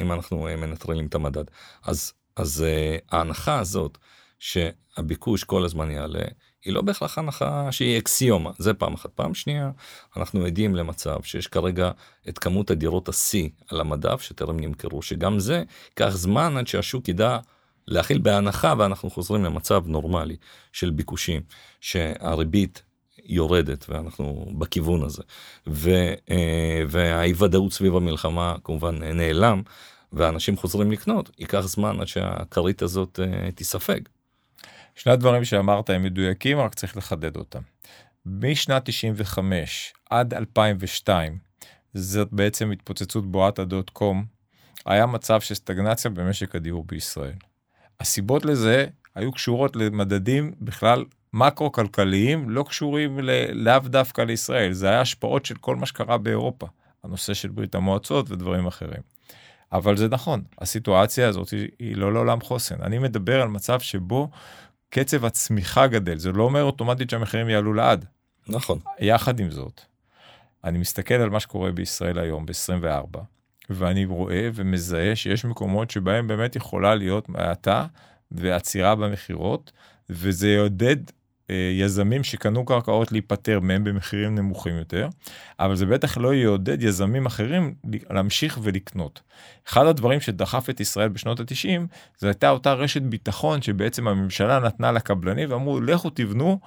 אם 0.00 0.12
אנחנו 0.12 0.48
uh, 0.48 0.56
מנטרלים 0.56 1.06
את 1.06 1.14
המדד 1.14 1.44
אז 1.84 2.12
אז 2.36 2.64
uh, 2.66 3.04
ההנחה 3.12 3.58
הזאת 3.58 3.98
שהביקוש 4.38 5.44
כל 5.44 5.64
הזמן 5.64 5.90
יעלה 5.90 6.24
היא 6.64 6.74
לא 6.74 6.82
בהכרח 6.82 7.18
הנחה 7.18 7.72
שהיא 7.72 7.98
אקסיומה 7.98 8.50
זה 8.58 8.74
פעם 8.74 8.94
אחת 8.94 9.10
פעם 9.14 9.34
שנייה 9.34 9.70
אנחנו 10.16 10.44
עדים 10.44 10.74
למצב 10.74 11.22
שיש 11.22 11.46
כרגע 11.46 11.90
את 12.28 12.38
כמות 12.38 12.70
הדירות 12.70 13.08
השיא 13.08 13.48
על 13.68 13.80
המדף 13.80 14.22
שטרם 14.22 14.60
נמכרו 14.60 15.02
שגם 15.02 15.38
זה 15.38 15.62
ייקח 15.88 16.08
זמן 16.08 16.56
עד 16.56 16.66
שהשוק 16.66 17.08
ידע 17.08 17.38
להכיל 17.88 18.18
בהנחה 18.18 18.74
ואנחנו 18.78 19.10
חוזרים 19.10 19.44
למצב 19.44 19.82
נורמלי 19.86 20.36
של 20.72 20.90
ביקושים 20.90 21.42
שהריבית 21.80 22.82
יורדת 23.24 23.86
ואנחנו 23.88 24.46
בכיוון 24.58 25.02
הזה 25.02 25.22
ו, 25.66 25.90
אה, 26.30 26.82
והאי 26.88 27.32
ודאות 27.38 27.72
סביב 27.72 27.96
המלחמה 27.96 28.54
כמובן 28.64 29.02
נעלם 29.02 29.62
ואנשים 30.12 30.56
חוזרים 30.56 30.92
לקנות 30.92 31.30
ייקח 31.38 31.60
זמן 31.60 32.00
עד 32.00 32.06
שהכרית 32.06 32.82
הזאת 32.82 33.20
אה, 33.22 33.52
תיספג. 33.52 34.00
שני 34.94 35.12
הדברים 35.12 35.44
שאמרת 35.44 35.90
הם 35.90 36.02
מדויקים 36.02 36.58
רק 36.58 36.74
צריך 36.74 36.96
לחדד 36.96 37.36
אותם. 37.36 37.60
משנת 38.26 38.82
95 38.84 39.92
עד 40.10 40.34
2002 40.34 41.38
זאת 41.94 42.28
בעצם 42.32 42.70
התפוצצות 42.70 43.30
בועת 43.30 43.58
הדוט 43.58 43.90
קום 43.90 44.24
היה 44.86 45.06
מצב 45.06 45.40
של 45.40 45.54
סטגנציה 45.54 46.10
במשק 46.10 46.54
הדיור 46.54 46.84
בישראל. 46.84 47.34
הסיבות 48.00 48.44
לזה 48.44 48.86
היו 49.14 49.32
קשורות 49.32 49.76
למדדים 49.76 50.52
בכלל 50.60 51.04
מקרו-כלכליים, 51.32 52.50
לא 52.50 52.64
קשורים 52.68 53.18
לאו 53.52 53.78
דווקא 53.84 54.20
לישראל, 54.20 54.72
זה 54.72 54.88
היה 54.88 55.00
השפעות 55.00 55.46
של 55.46 55.54
כל 55.54 55.76
מה 55.76 55.86
שקרה 55.86 56.18
באירופה, 56.18 56.66
הנושא 57.04 57.34
של 57.34 57.48
ברית 57.48 57.74
המועצות 57.74 58.30
ודברים 58.30 58.66
אחרים. 58.66 59.00
אבל 59.72 59.96
זה 59.96 60.08
נכון, 60.08 60.42
הסיטואציה 60.58 61.28
הזאת 61.28 61.50
היא, 61.50 61.68
היא 61.78 61.96
לא 61.96 62.12
לעולם 62.12 62.40
חוסן. 62.40 62.82
אני 62.82 62.98
מדבר 62.98 63.42
על 63.42 63.48
מצב 63.48 63.80
שבו 63.80 64.30
קצב 64.90 65.24
הצמיחה 65.24 65.86
גדל, 65.86 66.18
זה 66.18 66.32
לא 66.32 66.42
אומר 66.42 66.62
אוטומטית 66.62 67.10
שהמחירים 67.10 67.48
יעלו 67.48 67.72
לעד. 67.72 68.04
נכון. 68.48 68.78
יחד 69.00 69.40
עם 69.40 69.50
זאת, 69.50 69.80
אני 70.64 70.78
מסתכל 70.78 71.14
על 71.14 71.30
מה 71.30 71.40
שקורה 71.40 71.72
בישראל 71.72 72.18
היום, 72.18 72.46
ב-24, 72.46 73.18
ואני 73.70 74.04
רואה 74.04 74.48
ומזהה 74.54 75.16
שיש 75.16 75.44
מקומות 75.44 75.90
שבהם 75.90 76.26
באמת 76.26 76.56
יכולה 76.56 76.94
להיות 76.94 77.28
האטה 77.34 77.86
ועצירה 78.30 78.94
במכירות, 78.94 79.72
וזה 80.10 80.48
יעודד 80.48 80.96
אה, 81.50 81.70
יזמים 81.74 82.24
שקנו 82.24 82.64
קרקעות 82.64 83.12
להיפטר 83.12 83.60
מהם 83.60 83.84
במחירים 83.84 84.34
נמוכים 84.34 84.76
יותר, 84.76 85.08
אבל 85.60 85.76
זה 85.76 85.86
בטח 85.86 86.18
לא 86.18 86.34
יעודד 86.34 86.82
יזמים 86.82 87.26
אחרים 87.26 87.74
להמשיך 88.10 88.58
ולקנות. 88.62 89.20
אחד 89.68 89.86
הדברים 89.86 90.20
שדחף 90.20 90.70
את 90.70 90.80
ישראל 90.80 91.08
בשנות 91.08 91.40
ה-90, 91.40 91.80
זו 92.18 92.26
הייתה 92.26 92.50
אותה 92.50 92.72
רשת 92.72 93.02
ביטחון 93.02 93.62
שבעצם 93.62 94.08
הממשלה 94.08 94.60
נתנה 94.60 94.92
לקבלנים 94.92 95.50
ואמרו 95.50 95.80
לכו 95.80 96.10
תבנו, 96.10 96.60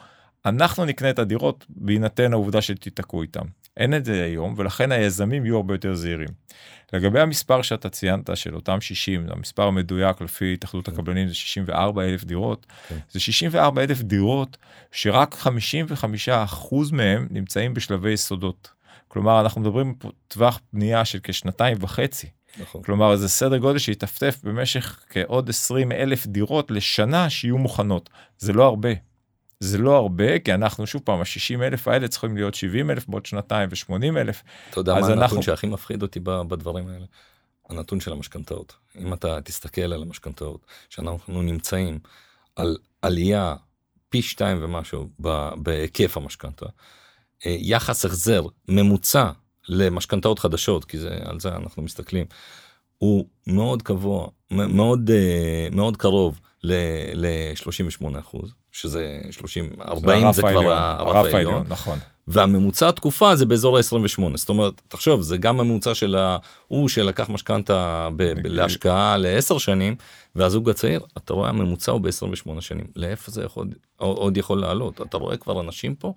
אנחנו 0.46 0.86
נקנה 0.86 1.10
את 1.10 1.20
הדירות 1.20 1.66
בהינתן 1.70 2.34
העובדה 2.34 2.62
שתיתקעו 2.62 3.22
איתם. 3.22 3.46
אין 3.78 3.94
את 3.94 4.06
זה 4.06 4.24
היום 4.24 4.54
ולכן 4.58 4.92
היזמים 4.92 5.46
יהיו 5.46 5.56
הרבה 5.56 5.74
יותר 5.74 5.96
זהירים. 5.96 6.30
לגבי 6.94 7.20
המספר 7.20 7.62
שאתה 7.62 7.90
ציינת 7.90 8.30
של 8.36 8.56
אותם 8.56 8.82
60 8.82 9.28
המספר 9.30 9.64
המדויק 9.64 10.22
לפי 10.22 10.54
התאחדות 10.54 10.86
כן. 10.86 10.92
הקבלנים 10.92 11.28
זה 11.28 11.36
64 11.36 12.04
אלף 12.04 12.24
דירות 12.24 12.66
כן. 12.90 12.98
זה 13.12 13.20
64 13.20 13.84
אלף 13.84 14.02
דירות 14.02 14.58
שרק 14.92 15.34
55 15.34 16.30
אחוז 16.30 16.92
מהם 16.92 17.28
נמצאים 17.32 17.74
בשלבי 17.74 18.12
יסודות. 18.12 18.72
כלומר 19.08 19.42
אנחנו 19.42 19.62
מדברים 19.62 19.94
פה 19.94 20.10
טווח 20.28 20.60
בנייה 20.74 21.06
של 21.06 21.20
כשנתיים 21.24 21.78
וחצי. 21.80 22.28
נכון. 22.60 22.84
כלומר 22.84 23.16
זה 23.16 23.30
סדר 23.30 23.58
גודל 23.58 23.78
שיטפטף 23.78 24.40
במשך 24.44 25.00
כעוד 25.10 25.50
20 25.50 25.92
אלף 25.92 26.28
דירות 26.28 26.72
לשנה 26.72 27.30
שיהיו 27.30 27.58
מוכנות 27.58 28.10
זה 28.38 28.54
לא 28.54 28.66
הרבה. 28.66 28.90
זה 29.60 29.78
לא 29.78 29.96
הרבה 29.96 30.40
כי 30.40 30.54
אנחנו 30.54 30.88
שוב 30.88 31.02
פעם 31.06 31.20
ה-60 31.20 31.64
אלף 31.64 31.88
האלה 31.88 32.08
צריכים 32.08 32.36
להיות 32.36 32.56
70 32.56 32.92
אלף 32.92 33.08
בעוד 33.08 33.26
שנתיים 33.26 33.70
ו-80 33.72 34.18
אלף. 34.18 34.44
אתה 34.70 34.80
יודע 34.80 34.94
מה 34.94 35.00
אנחנו... 35.00 35.14
הנתון 35.14 35.42
שהכי 35.42 35.68
מפחיד 35.68 36.02
אותי 36.02 36.20
בדברים 36.24 36.88
האלה? 36.88 37.06
הנתון 37.70 38.00
של 38.00 38.12
המשכנתאות. 38.12 38.76
אם 39.00 39.14
אתה 39.14 39.42
תסתכל 39.42 39.82
על 39.82 40.02
המשכנתאות 40.02 40.66
שאנחנו 40.90 41.42
נמצאים 41.42 42.00
על 42.56 42.78
עלייה 43.02 43.56
פי 44.10 44.22
שתיים 44.22 44.58
ומשהו 44.62 45.10
בהיקף 45.56 46.18
המשכנתה, 46.18 46.66
אה, 47.46 47.56
יחס 47.60 48.06
החזר 48.06 48.44
ממוצע 48.68 49.32
למשכנתאות 49.70 50.40
חדשות 50.40 50.86
כי 50.86 50.98
זה 50.98 51.18
על 51.24 51.40
זה 51.40 51.50
אנחנו 51.50 51.84
מסתכלים 51.84 52.26
הוא 52.98 53.26
מאוד 53.48 53.82
קבוע 53.82 54.28
מאוד 54.52 55.12
אה, 55.12 55.68
מאוד 55.72 55.98
קרוב 55.98 56.40
ל-38 56.64 58.20
אחוז 58.20 58.54
שזה 58.82 59.20
30 59.32 59.70
40 59.82 60.32
זה, 60.32 60.32
זה 60.32 60.42
כבר 60.42 60.72
הרף 60.74 61.34
העליון 61.34 61.64
נכון 61.68 62.00
והממוצע 62.28 62.90
התקופה 62.90 63.36
זה 63.36 63.46
באזור 63.46 63.78
ה-28 63.78 64.38
זאת 64.38 64.50
אומרת 64.50 64.82
תחשוב 64.88 65.22
זה 65.22 65.38
גם 65.38 65.60
הממוצע 65.60 65.96
של 65.96 66.16
ההוא 66.16 66.90
שלקח 66.90 67.30
משכנתה 67.30 68.10
להשקעה 68.44 69.18
לעשר 69.18 69.58
שנים 69.58 69.96
והזוג 70.36 70.70
הצעיר 70.70 71.02
אתה 71.18 71.34
רואה 71.34 71.50
הממוצע 71.50 71.92
הוא 71.92 72.02
ב-28 72.02 72.62
שנים 72.62 72.86
לאיפה 72.96 73.32
זה 73.32 73.44
יכול 73.44 73.68
עוד 73.98 74.38
יכול 74.38 74.60
לעלות 74.60 75.02
אתה 75.02 75.18
רואה 75.18 75.38
כבר 75.38 75.62
אנשים 75.62 75.96
פה 75.96 76.14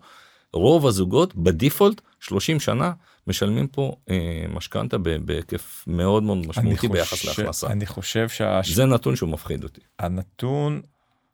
רוב 0.53 0.87
הזוגות 0.87 1.35
בדיפולט 1.35 2.01
30 2.21 2.61
שנה 2.61 2.93
משלמים 3.27 3.67
פה 3.67 3.97
אה, 4.11 4.45
משכנתה 4.55 4.97
בהיקף 4.99 5.85
מאוד 5.87 6.23
מאוד 6.23 6.47
משמעותי 6.47 6.89
ביחס 6.89 7.25
להכנסה. 7.25 7.67
אני 7.67 7.87
חושב 7.87 8.29
שה... 8.29 8.61
זה 8.65 8.85
נתון 8.85 9.17
שהוא 9.17 9.29
מפחיד 9.29 9.65
אותי. 9.65 9.81
הנתון 9.99 10.81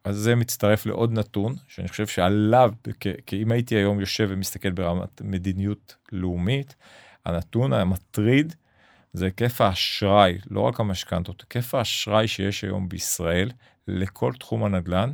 הזה 0.09 0.37
מצטרף 0.37 0.87
לעוד 0.87 1.13
נתון 1.13 1.55
שאני 1.69 1.89
חושב 1.89 2.07
שעליו 2.07 2.73
כי 3.27 3.43
אם 3.43 3.53
הייתי 3.53 3.75
היום 3.75 4.01
יושב 4.01 4.29
ומסתכל 4.31 4.71
ברמת 4.71 5.23
מדיניות 5.25 5.97
לאומית 6.13 6.75
הנתון 7.27 7.73
המטריד 7.73 8.55
זה 9.13 9.25
היקף 9.25 9.61
האשראי 9.61 10.39
לא 10.51 10.61
רק 10.61 10.81
המשכנתות 10.81 11.41
היקף 11.41 11.75
האשראי 11.75 12.29
שיש 12.29 12.65
היום 12.65 12.89
בישראל 12.89 13.51
לכל 13.89 14.33
תחום 14.33 14.65
הנדל"ן 14.65 15.13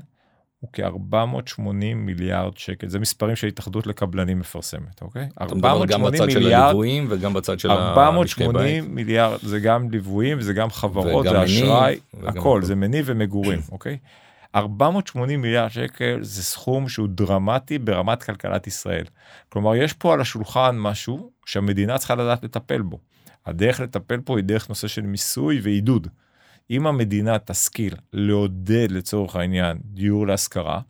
הוא 0.65 0.71
כ-480 0.73 1.95
מיליארד 1.95 2.59
שקל, 2.59 2.89
זה 2.89 2.99
מספרים 2.99 3.37
שהתאחדות 3.37 3.87
לקבלנים 3.87 4.39
מפרסמת, 4.39 5.03
אוקיי? 5.03 5.29
אתה 5.43 5.55
מדבר 5.55 5.87
גם 5.87 6.03
בצד 6.03 6.27
מיליארד, 6.27 6.31
של 6.31 6.55
הליוויים 6.55 7.07
וגם 7.11 7.33
בצד 7.33 7.59
של 7.59 7.71
המשקי 7.71 8.47
בית. 8.47 8.57
480 8.57 8.95
מיליארד, 8.95 9.39
זה 9.43 9.61
גם 9.61 9.91
ליוויים, 9.91 10.41
זה 10.41 10.53
גם 10.53 10.71
חברות, 10.71 11.27
זה 11.29 11.45
אשראי, 11.45 11.99
הכל, 12.23 12.63
זה 12.63 12.75
מניב 12.75 13.05
ומגורים, 13.09 13.61
אוקיי? 13.73 13.99
480 14.55 15.43
מיליארד 15.43 15.69
שקל 15.69 16.19
זה 16.23 16.43
סכום 16.43 16.89
שהוא 16.89 17.09
דרמטי 17.11 17.79
ברמת 17.79 18.23
כלכלת 18.23 18.67
ישראל. 18.67 19.05
כלומר, 19.49 19.75
יש 19.75 19.93
פה 19.93 20.15
על 20.15 20.21
השולחן 20.21 20.77
משהו 20.79 21.31
שהמדינה 21.47 21.99
צריכה 21.99 22.15
לדעת 22.15 22.45
לטפל 22.45 22.83
בו. 22.83 22.99
הדרך 23.47 23.81
לטפל 23.81 24.21
פה 24.21 24.37
היא 24.37 24.45
דרך 24.45 24.69
נושא 24.69 24.89
של 24.89 25.03
מיסוי 25.03 25.61
ועידוד. 25.63 26.09
אם 26.71 26.87
המדינה 26.87 27.39
תשכיל 27.39 27.95
לעודד 28.13 28.91
לצורך 28.91 29.37
העניין 29.37 29.79
דיור 29.85 30.27
להשכרה, 30.27 30.81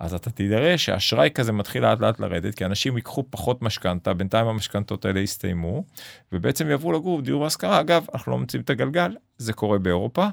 אז 0.00 0.14
אתה 0.14 0.30
תראה 0.30 0.78
שאשראי 0.78 1.30
כזה 1.34 1.52
מתחיל 1.52 1.82
לאט 1.82 2.00
לאט 2.00 2.20
לרדת, 2.20 2.54
כי 2.54 2.64
אנשים 2.64 2.96
ייקחו 2.96 3.24
פחות 3.30 3.62
משכנתה, 3.62 4.14
בינתיים 4.14 4.46
המשכנתות 4.46 5.04
האלה 5.04 5.20
יסתיימו, 5.20 5.84
ובעצם 6.32 6.70
יעברו 6.70 6.92
לגור 6.92 7.20
בדיור 7.20 7.44
להשכרה. 7.44 7.80
אגב, 7.80 8.06
אנחנו 8.14 8.32
לא 8.32 8.38
מוצאים 8.38 8.62
את 8.62 8.70
הגלגל, 8.70 9.16
זה 9.38 9.52
קורה 9.52 9.78
באירופה. 9.78 10.28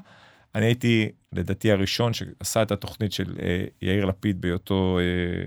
אני 0.54 0.66
הייתי, 0.66 1.08
לדעתי, 1.32 1.72
הראשון 1.72 2.12
שעשה 2.12 2.62
את 2.62 2.72
התוכנית 2.72 3.12
של 3.12 3.36
אה, 3.42 3.64
יאיר 3.82 4.04
לפיד 4.04 4.40
בהיותו 4.40 4.98
אה, 5.00 5.46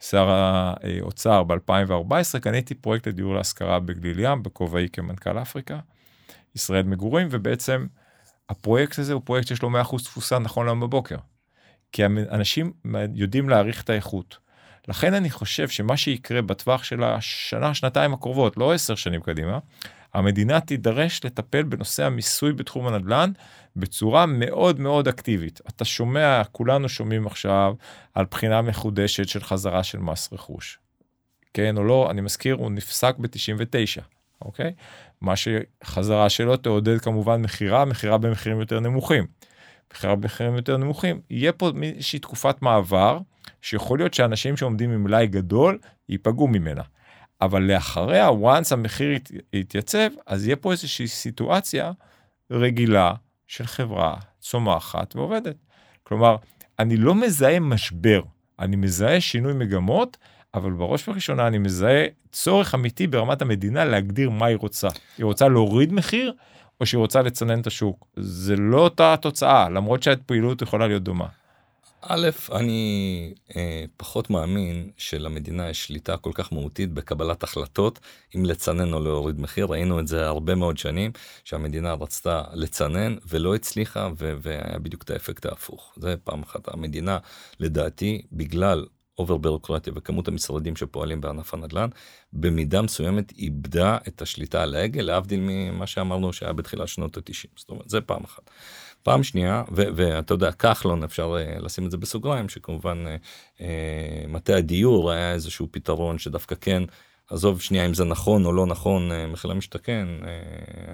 שר 0.00 0.28
האוצר 0.30 1.42
ב-2014, 1.42 2.38
קניתי 2.40 2.74
פרויקט 2.74 3.08
לדיור 3.08 3.34
להשכרה 3.34 3.80
בגליל 3.80 4.18
ים, 4.18 4.42
בכובעי 4.42 4.88
כמנכ"ל 4.92 5.38
אפריקה, 5.38 5.78
ישראל 6.54 6.82
מגורים, 6.82 7.28
ובעצם 7.30 7.86
הפרויקט 8.48 8.98
הזה 8.98 9.12
הוא 9.12 9.22
פרויקט 9.24 9.48
שיש 9.48 9.62
לו 9.62 9.70
100% 9.82 10.04
תפוסה 10.04 10.38
נכון 10.38 10.66
להיום 10.66 10.80
בבוקר. 10.80 11.16
כי 11.92 12.04
אנשים 12.06 12.72
יודעים 13.14 13.48
להעריך 13.48 13.82
את 13.82 13.90
האיכות. 13.90 14.38
לכן 14.88 15.14
אני 15.14 15.30
חושב 15.30 15.68
שמה 15.68 15.96
שיקרה 15.96 16.42
בטווח 16.42 16.84
של 16.84 17.04
השנה, 17.04 17.74
שנתיים 17.74 18.14
הקרובות, 18.14 18.56
לא 18.56 18.72
עשר 18.72 18.94
שנים 18.94 19.20
קדימה, 19.20 19.58
המדינה 20.14 20.60
תידרש 20.60 21.24
לטפל 21.24 21.62
בנושא 21.62 22.04
המיסוי 22.04 22.52
בתחום 22.52 22.86
הנדל"ן 22.86 23.32
בצורה 23.76 24.26
מאוד 24.26 24.80
מאוד 24.80 25.08
אקטיבית. 25.08 25.60
אתה 25.68 25.84
שומע, 25.84 26.42
כולנו 26.52 26.88
שומעים 26.88 27.26
עכשיו 27.26 27.74
על 28.14 28.26
בחינה 28.30 28.62
מחודשת 28.62 29.28
של 29.28 29.40
חזרה 29.40 29.82
של 29.82 29.98
מס 29.98 30.32
רכוש. 30.32 30.78
כן 31.54 31.76
או 31.76 31.84
לא, 31.84 32.10
אני 32.10 32.20
מזכיר, 32.20 32.54
הוא 32.54 32.70
נפסק 32.70 33.14
ב-99, 33.18 34.02
אוקיי? 34.42 34.72
מה 35.20 35.34
שחזרה 35.36 36.30
שלו 36.30 36.56
תעודד 36.56 37.00
כמובן 37.00 37.42
מכירה, 37.42 37.84
מכירה 37.84 38.18
במחירים 38.18 38.60
יותר 38.60 38.80
נמוכים. 38.80 39.26
מכירה 39.94 40.16
במחירים 40.16 40.56
יותר 40.56 40.76
נמוכים. 40.76 41.20
יהיה 41.30 41.52
פה 41.52 41.70
איזושהי 41.82 42.18
תקופת 42.18 42.62
מעבר, 42.62 43.18
שיכול 43.62 43.98
להיות 43.98 44.14
שאנשים 44.14 44.56
שעומדים 44.56 44.90
עם 44.90 45.04
מלאי 45.04 45.26
גדול 45.26 45.78
ייפגעו 46.08 46.48
ממנה. 46.48 46.82
אבל 47.40 47.62
לאחריה, 47.62 48.28
once 48.28 48.72
המחיר 48.72 49.12
ית, 49.12 49.30
יתייצב, 49.52 50.08
אז 50.26 50.46
יהיה 50.46 50.56
פה 50.56 50.72
איזושהי 50.72 51.06
סיטואציה 51.06 51.92
רגילה 52.50 53.14
של 53.52 53.66
חברה 53.66 54.14
צומחת 54.40 55.16
ועובדת. 55.16 55.56
כלומר, 56.02 56.36
אני 56.78 56.96
לא 56.96 57.14
מזהה 57.14 57.60
משבר, 57.60 58.22
אני 58.58 58.76
מזהה 58.76 59.20
שינוי 59.20 59.52
מגמות, 59.52 60.16
אבל 60.54 60.70
בראש 60.70 61.08
ובראשונה 61.08 61.46
אני 61.46 61.58
מזהה 61.58 62.04
צורך 62.32 62.74
אמיתי 62.74 63.06
ברמת 63.06 63.42
המדינה 63.42 63.84
להגדיר 63.84 64.30
מה 64.30 64.46
היא 64.46 64.56
רוצה. 64.56 64.88
היא 65.18 65.24
רוצה 65.24 65.48
להוריד 65.48 65.92
מחיר, 65.92 66.34
או 66.80 66.86
שהיא 66.86 66.98
רוצה 66.98 67.22
לצנן 67.22 67.60
את 67.60 67.66
השוק. 67.66 68.06
זה 68.16 68.56
לא 68.56 68.78
אותה 68.78 69.14
תוצאה, 69.20 69.68
למרות 69.68 70.02
שהפעילות 70.02 70.62
יכולה 70.62 70.86
להיות 70.86 71.02
דומה. 71.02 71.26
א', 72.04 72.28
אני 72.52 73.34
אה, 73.56 73.84
פחות 73.96 74.30
מאמין 74.30 74.90
שלמדינה 74.96 75.70
יש 75.70 75.86
שליטה 75.86 76.16
כל 76.16 76.30
כך 76.34 76.52
מהותית 76.52 76.92
בקבלת 76.92 77.42
החלטות 77.42 78.00
אם 78.36 78.44
לצנן 78.44 78.92
או 78.92 79.00
להוריד 79.00 79.40
מחיר. 79.40 79.66
ראינו 79.66 80.00
את 80.00 80.06
זה 80.06 80.26
הרבה 80.26 80.54
מאוד 80.54 80.78
שנים, 80.78 81.12
שהמדינה 81.44 81.92
רצתה 81.92 82.42
לצנן 82.52 83.16
ולא 83.28 83.54
הצליחה, 83.54 84.10
והיה 84.16 84.78
בדיוק 84.78 85.02
את 85.02 85.10
האפקט 85.10 85.46
ההפוך. 85.46 85.92
זה 85.96 86.14
פעם 86.24 86.42
אחת. 86.42 86.68
המדינה, 86.68 87.18
לדעתי, 87.60 88.22
בגלל 88.32 88.86
אובר 89.18 89.36
בירוקרטיה 89.36 89.92
וכמות 89.96 90.28
המשרדים 90.28 90.76
שפועלים 90.76 91.20
בענף 91.20 91.54
הנדל"ן, 91.54 91.88
במידה 92.32 92.82
מסוימת 92.82 93.32
איבדה 93.38 93.98
את 94.08 94.22
השליטה 94.22 94.62
על 94.62 94.74
ההגה, 94.74 95.02
להבדיל 95.02 95.40
ממה 95.42 95.86
שאמרנו 95.86 96.32
שהיה 96.32 96.52
בתחילת 96.52 96.88
שנות 96.88 97.16
ה-90. 97.16 97.48
זאת 97.56 97.70
אומרת, 97.70 97.88
זה 97.88 98.00
פעם 98.00 98.24
אחת. 98.24 98.50
פעם 99.02 99.22
שנייה, 99.22 99.62
ואתה 99.72 100.34
יודע, 100.34 100.52
כחלון, 100.52 101.02
אפשר 101.02 101.36
uh, 101.36 101.62
לשים 101.62 101.86
את 101.86 101.90
זה 101.90 101.96
בסוגריים, 101.96 102.48
שכמובן 102.48 103.04
uh, 103.06 103.58
uh, 103.58 103.62
מטה 104.28 104.56
הדיור 104.56 105.10
היה 105.10 105.32
איזשהו 105.32 105.68
פתרון 105.70 106.18
שדווקא 106.18 106.54
כן, 106.60 106.82
עזוב 107.30 107.60
שנייה 107.60 107.86
אם 107.86 107.94
זה 107.94 108.04
נכון 108.04 108.44
או 108.44 108.52
לא 108.52 108.66
נכון, 108.66 109.10
מחיר 109.28 109.50
למשתכן, 109.50 110.08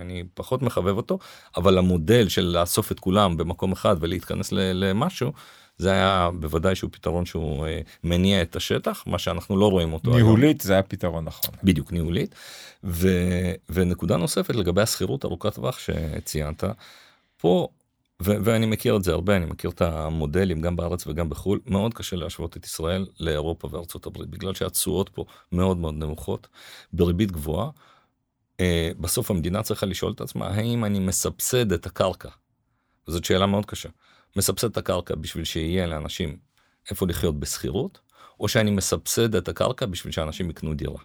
אני 0.01 0.25
פחות 0.35 0.63
מחבב 0.63 0.97
אותו, 0.97 1.19
אבל 1.57 1.79
המודל 1.79 2.29
של 2.29 2.43
לאסוף 2.61 2.93
את 2.93 3.01
כולם 3.01 3.37
במקום 3.37 3.73
אחד 3.73 3.97
ולהתכנס 4.01 4.53
למשהו, 4.53 5.33
זה 5.79 5.91
היה 5.91 6.31
בוודאי 6.41 6.75
שהוא 6.75 6.91
פתרון 6.93 7.27
שהוא 7.27 7.67
מניע 8.05 8.43
את 8.43 8.57
השטח, 8.57 9.05
מה 9.07 9.19
שאנחנו 9.19 9.57
לא 9.57 9.71
רואים 9.71 9.93
אותו 9.93 10.15
ניהולית 10.15 10.61
היום. 10.61 10.67
זה 10.67 10.73
היה 10.73 10.83
פתרון 10.83 11.25
נכון. 11.25 11.55
בדיוק, 11.65 11.93
ניהולית. 11.93 12.35
ו, 12.85 13.09
ונקודה 13.69 14.17
נוספת 14.17 14.55
לגבי 14.55 14.83
השכירות 14.83 15.25
ארוכת 15.25 15.55
טווח 15.55 15.79
שציינת, 15.79 16.65
פה 17.37 17.69
ואני 18.23 18.67
מכיר 18.67 18.97
את 18.97 19.03
זה 19.03 19.13
הרבה, 19.13 19.37
אני 19.37 19.47
מכיר 19.47 19.71
את 19.71 19.83
המודלים 19.83 20.61
גם 20.61 20.77
בארץ 20.77 21.07
וגם 21.07 21.29
בחו"ל, 21.29 21.61
מאוד 21.67 21.95
קשה 21.95 22.17
להשוות 22.17 22.57
את 22.57 22.65
ישראל 22.65 23.07
לאירופה 23.21 23.69
וארצות 23.73 24.07
הברית, 24.07 24.29
בגלל 24.29 24.55
שהתשואות 24.55 25.09
פה 25.09 25.25
מאוד 25.53 25.77
מאוד 25.77 25.95
נמוכות, 25.95 26.49
בריבית 26.93 27.33
גבוהה. 27.33 27.71
אה, 28.61 28.91
בסוף 29.01 29.31
המדינה 29.31 29.63
צריכה 29.63 29.87
לשאול 29.87 30.13
את 30.13 30.21
עצמה, 30.21 30.47
האם 30.47 30.85
אני 30.85 30.99
מסבסד 30.99 31.73
את 31.73 31.87
הקרקע? 31.87 32.29
זאת 33.07 33.25
שאלה 33.25 33.47
מאוד 33.47 33.67
קשה. 33.67 33.89
מסבסד 34.37 34.71
את 34.71 34.77
הקרקע 34.77 35.15
בשביל 35.15 35.45
שיהיה 35.45 35.87
לאנשים 35.87 36.39
איפה 36.91 37.07
לחיות 37.07 37.41
בשכירות, 37.41 38.01
או 38.41 38.49
שאני 38.49 38.71
מסבסד 38.71 39.35
את 39.35 39.49
הקרקע 39.49 39.87
בשביל 39.87 40.13
שאנשים 40.13 40.51
יקנו 40.51 40.75
דירה. 40.75 41.01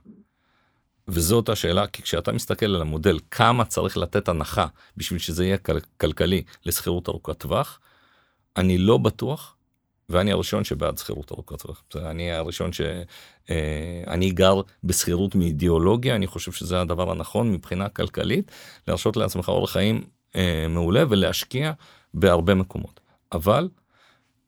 וזאת 1.07 1.49
השאלה, 1.49 1.87
כי 1.87 2.01
כשאתה 2.01 2.31
מסתכל 2.31 2.65
על 2.65 2.81
המודל, 2.81 3.19
כמה 3.31 3.65
צריך 3.65 3.97
לתת 3.97 4.27
הנחה 4.29 4.67
בשביל 4.97 5.19
שזה 5.19 5.45
יהיה 5.45 5.57
כל, 5.57 5.79
כלכלי 5.97 6.43
לשכירות 6.65 7.09
ארוכת 7.09 7.37
טווח, 7.37 7.79
אני 8.57 8.77
לא 8.77 8.97
בטוח, 8.97 9.55
ואני 10.09 10.31
הראשון 10.31 10.63
שבעד 10.63 10.97
שכירות 10.97 11.31
ארוכת 11.31 11.61
טווח. 11.61 11.83
אני 11.95 12.31
הראשון 12.31 12.73
שאני 12.73 14.27
אה, 14.27 14.33
גר 14.33 14.61
בשכירות 14.83 15.35
מאידיאולוגיה, 15.35 16.15
אני 16.15 16.27
חושב 16.27 16.51
שזה 16.51 16.81
הדבר 16.81 17.11
הנכון 17.11 17.51
מבחינה 17.51 17.89
כלכלית, 17.89 18.51
להרשות 18.87 19.17
לעצמך 19.17 19.49
אורח 19.49 19.71
חיים 19.71 20.03
אה, 20.35 20.65
מעולה 20.69 21.03
ולהשקיע 21.09 21.71
בהרבה 22.13 22.53
מקומות. 22.53 22.99
אבל 23.31 23.69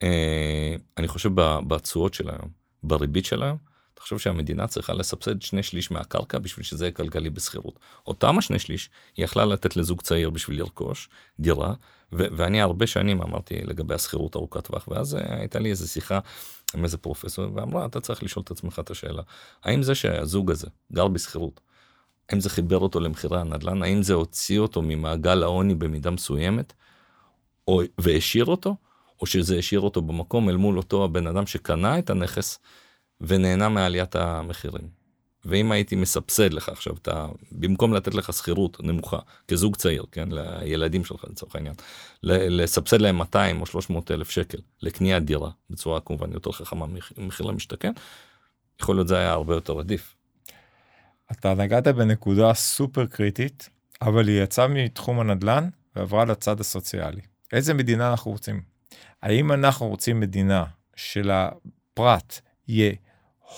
אה, 0.04 0.76
אני 0.98 1.08
חושב 1.08 1.30
בתשואות 1.68 2.14
של 2.14 2.30
היום, 2.30 2.50
בריבית 2.84 3.26
של 3.26 3.44
היום, 3.44 3.58
תחשוב 4.06 4.20
שהמדינה 4.20 4.68
צריכה 4.68 4.94
לסבסד 4.94 5.42
שני 5.42 5.64
שליש 5.64 5.92
מהקרקע 5.92 6.40
בשביל 6.40 6.64
שזה 6.64 6.86
יהיה 6.86 6.92
כלכלי 6.92 7.30
בשכירות. 7.30 7.80
אותם 8.08 8.38
השני 8.38 8.60
שליש 8.60 8.90
היא 9.18 9.24
יכלה 9.24 9.46
לתת 9.46 9.78
לזוג 9.78 10.02
צעיר 10.02 10.30
בשביל 10.30 10.60
לרכוש 10.60 11.10
דירה, 11.40 11.74
ו- 12.14 12.28
ואני 12.32 12.62
הרבה 12.62 12.88
שנים 12.88 13.22
אמרתי 13.22 13.56
לגבי 13.56 13.94
השכירות 13.94 14.36
ארוכת 14.36 14.68
טווח, 14.68 14.88
ואז 14.88 15.16
אה, 15.16 15.40
הייתה 15.40 15.60
לי 15.60 15.70
איזה 15.70 15.88
שיחה 15.88 16.20
עם 16.76 16.84
איזה 16.84 16.98
פרופסור, 16.98 17.46
ואמרה, 17.54 17.86
אתה 17.86 18.00
צריך 18.02 18.24
לשאול 18.24 18.44
את 18.44 18.52
עצמך 18.52 18.80
את 18.80 18.92
השאלה, 18.92 19.22
האם 19.64 19.84
זה 19.84 19.96
שהזוג 19.96 20.52
הזה 20.52 20.68
גר 20.94 21.08
בשכירות, 21.08 21.60
האם 22.30 22.40
זה 22.40 22.50
חיבר 22.50 22.78
אותו 22.78 23.00
למחירי 23.00 23.40
הנדל"ן, 23.40 23.84
האם 23.84 24.04
זה 24.04 24.14
הוציא 24.14 24.60
אותו 24.60 24.82
ממעגל 24.82 25.44
העוני 25.44 25.76
במידה 25.76 26.12
מסוימת, 26.12 26.74
או, 27.68 27.82
והשאיר 27.98 28.46
אותו, 28.46 28.76
או 29.22 29.26
שזה 29.26 29.58
השאיר 29.58 29.80
אותו 29.80 30.02
במקום 30.02 30.50
אל 30.50 30.56
מול 30.56 30.78
אותו 30.78 31.04
הבן 31.04 31.28
אדם 31.28 31.48
שקנה 31.48 32.00
את 32.00 32.10
הנכס 32.10 32.60
ונהנה 33.22 33.70
מעליית 33.70 34.16
המחירים. 34.16 35.06
ואם 35.46 35.72
הייתי 35.72 35.96
מסבסד 35.96 36.54
לך 36.54 36.70
עכשיו, 36.70 36.96
אתה, 37.02 37.28
במקום 37.52 37.94
לתת 37.94 38.14
לך 38.14 38.34
שכירות 38.34 38.84
נמוכה, 38.84 39.20
כזוג 39.48 39.76
צעיר, 39.76 40.06
כן, 40.12 40.30
לילדים 40.32 41.06
שלך 41.06 41.26
לצורך 41.30 41.56
העניין, 41.56 41.76
לסבסד 42.24 43.02
להם 43.02 43.18
200 43.18 43.62
או 43.62 43.66
300 43.66 44.12
אלף 44.12 44.30
שקל 44.30 44.58
לקניית 44.82 45.24
דירה, 45.24 45.50
בצורה 45.70 46.00
כמובן 46.00 46.32
יותר 46.32 46.52
חכמה 46.52 46.86
ממחיר 47.18 47.46
למשתכן, 47.46 47.92
יכול 48.82 48.96
להיות 48.96 49.08
זה 49.08 49.18
היה 49.18 49.32
הרבה 49.32 49.54
יותר 49.54 49.80
עדיף. 49.80 50.16
אתה 51.32 51.54
נגעת 51.54 51.88
בנקודה 51.88 52.54
סופר 52.54 53.06
קריטית, 53.06 53.70
אבל 54.02 54.28
היא 54.28 54.44
יצאה 54.44 54.68
מתחום 54.68 55.20
הנדל"ן 55.20 55.70
ועברה 55.96 56.26
לצד 56.26 56.60
הסוציאלי. 56.60 57.22
איזה 57.54 57.74
מדינה 57.74 58.12
אנחנו 58.12 58.32
רוצים? 58.32 58.62
האם 59.22 59.52
אנחנו 59.52 59.88
רוצים 59.88 60.20
מדינה 60.20 60.64
של 60.96 61.32
הפרט 61.32 62.40
יהיה 62.68 62.94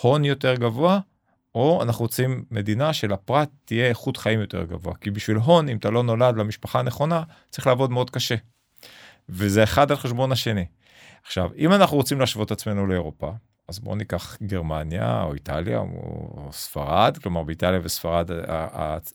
הון 0.02 0.26
יותר 0.26 0.56
גבוה, 0.56 1.00
או 1.56 1.84
אנחנו 1.84 2.06
רוצים 2.06 2.44
מדינה 2.52 2.94
שלפרט 2.94 3.50
תהיה 3.66 3.90
איכות 3.90 4.18
חיים 4.18 4.42
יותר 4.42 4.64
גבוה. 4.64 4.96
כי 5.02 5.12
בשביל 5.12 5.38
הון, 5.38 5.70
אם 5.70 5.78
אתה 5.78 5.90
לא 5.90 6.04
נולד 6.04 6.38
למשפחה 6.38 6.80
הנכונה, 6.80 7.24
צריך 7.50 7.68
לעבוד 7.68 7.92
מאוד 7.92 8.10
קשה. 8.10 8.36
וזה 9.30 9.64
אחד 9.64 9.92
על 9.92 9.98
חשבון 9.98 10.32
השני. 10.32 10.66
עכשיו, 11.24 11.50
אם 11.58 11.74
אנחנו 11.74 11.98
רוצים 11.98 12.20
להשוות 12.20 12.52
עצמנו 12.52 12.88
לאירופה, 12.88 13.32
אז 13.68 13.80
בואו 13.80 13.96
ניקח 13.96 14.38
גרמניה 14.44 15.24
או 15.24 15.34
איטליה 15.34 15.78
או 15.78 16.50
ספרד, 16.52 17.18
כלומר 17.24 17.44
באיטליה 17.44 17.80
וספרד 17.84 18.30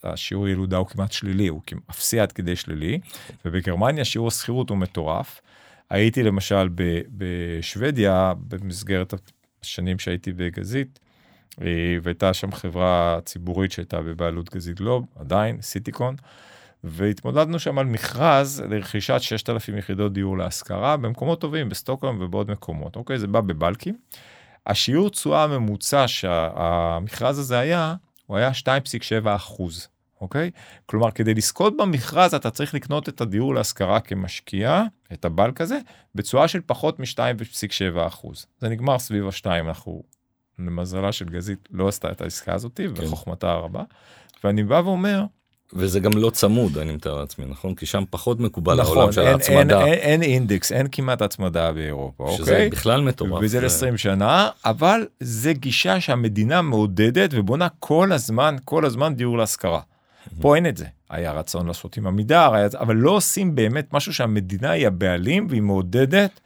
השיעור 0.04 0.48
ילודה 0.48 0.76
הוא 0.76 0.86
כמעט 0.86 1.12
שלילי, 1.12 1.48
הוא 1.48 1.62
אפסי 1.90 2.20
עד 2.20 2.32
כדי 2.32 2.56
שלילי, 2.56 3.00
ובגרמניה 3.44 4.04
שיעור 4.04 4.28
השכירות 4.28 4.70
הוא 4.70 4.78
מטורף. 4.78 5.40
הייתי 5.90 6.22
למשל 6.22 6.68
בשוודיה 7.16 8.32
במסגרת 8.48 9.14
השנים 9.62 9.98
שהייתי 9.98 10.32
בגזית, 10.32 10.98
אה, 11.60 11.66
והייתה 12.02 12.34
שם 12.34 12.52
חברה 12.52 13.18
ציבורית 13.24 13.72
שהייתה 13.72 14.00
בבעלות 14.00 14.54
גזית 14.54 14.76
גלוב, 14.76 15.06
עדיין, 15.16 15.60
סיטיקון, 15.60 16.16
והתמודדנו 16.84 17.58
שם 17.58 17.78
על 17.78 17.86
מכרז 17.86 18.62
לרכישת 18.68 19.18
6,000 19.20 19.78
יחידות 19.78 20.12
דיור 20.12 20.38
להשכרה 20.38 20.96
במקומות 20.96 21.40
טובים, 21.40 21.68
בסטוקהולם 21.68 22.20
ובעוד 22.20 22.50
מקומות, 22.50 22.96
אוקיי? 22.96 23.18
זה 23.18 23.26
בא 23.26 23.40
בבלקים. 23.40 23.98
השיעור 24.66 25.10
תשואה 25.10 25.44
הממוצע 25.44 26.08
שהמכרז 26.08 27.38
הזה 27.38 27.58
היה, 27.58 27.94
הוא 28.26 28.36
היה 28.36 28.50
2.7 28.50 29.36
אחוז, 29.36 29.88
אוקיי? 30.22 30.50
כלומר, 30.86 31.10
כדי 31.10 31.34
לזכות 31.34 31.76
במכרז 31.76 32.34
אתה 32.34 32.50
צריך 32.50 32.74
לקנות 32.74 33.08
את 33.08 33.20
הדיור 33.20 33.54
להשכרה 33.54 34.00
כמשקיע, 34.00 34.82
את 35.12 35.24
הבלק 35.24 35.60
הזה, 35.60 35.78
בתשואה 36.14 36.48
של 36.48 36.60
פחות 36.66 37.00
מ-2.7 37.00 38.06
אחוז. 38.06 38.46
זה 38.60 38.68
נגמר 38.68 38.98
סביב 38.98 39.26
ה-2, 39.26 39.46
אנחנו, 39.46 40.02
למזלה 40.58 41.12
של 41.12 41.24
גזית, 41.24 41.68
לא 41.72 41.88
עשתה 41.88 42.10
את 42.10 42.20
העסקה 42.20 42.54
הזאת, 42.54 42.76
כן. 42.76 43.04
וחוכמתה 43.04 43.52
הרבה. 43.52 43.82
ואני 44.44 44.64
בא 44.64 44.82
ואומר, 44.84 45.24
וזה 45.74 46.00
גם 46.00 46.12
לא 46.14 46.30
צמוד 46.30 46.78
אני 46.78 46.92
מתאר 46.92 47.20
לעצמי 47.20 47.44
נכון 47.48 47.74
כי 47.74 47.86
שם 47.86 48.04
פחות 48.10 48.40
מקובל 48.40 48.80
נכון, 48.80 48.98
העולם 48.98 49.12
של 49.12 49.20
אין, 49.20 49.32
ההצמדה. 49.32 49.80
אין, 49.80 49.92
אין, 49.92 49.98
אין 50.00 50.22
אינדקס 50.22 50.72
אין 50.72 50.86
כמעט 50.92 51.22
הצמדה 51.22 51.72
באירופה. 51.72 52.34
שזה 52.36 52.52
אוקיי? 52.52 52.68
בכלל 52.70 53.00
מטורף. 53.00 53.42
וזה 53.44 53.60
ל-20 53.60 53.96
שנה 53.96 54.48
אבל 54.64 55.06
זה 55.20 55.52
גישה 55.52 56.00
שהמדינה 56.00 56.62
מעודדת 56.62 57.30
ובונה 57.32 57.68
כל 57.78 58.12
הזמן 58.12 58.56
כל 58.64 58.84
הזמן 58.84 59.14
דיור 59.14 59.38
להשכרה. 59.38 59.80
פה 60.40 60.56
אין 60.56 60.66
את 60.66 60.76
זה. 60.76 60.86
היה 61.10 61.32
רצון 61.32 61.66
לעשות 61.66 61.96
עם 61.96 62.06
עמידר 62.06 62.54
היה... 62.54 62.68
אבל 62.78 62.96
לא 62.96 63.10
עושים 63.10 63.54
באמת 63.54 63.92
משהו 63.92 64.14
שהמדינה 64.14 64.70
היא 64.70 64.86
הבעלים 64.86 65.46
והיא 65.50 65.62
מעודדת. 65.62 66.40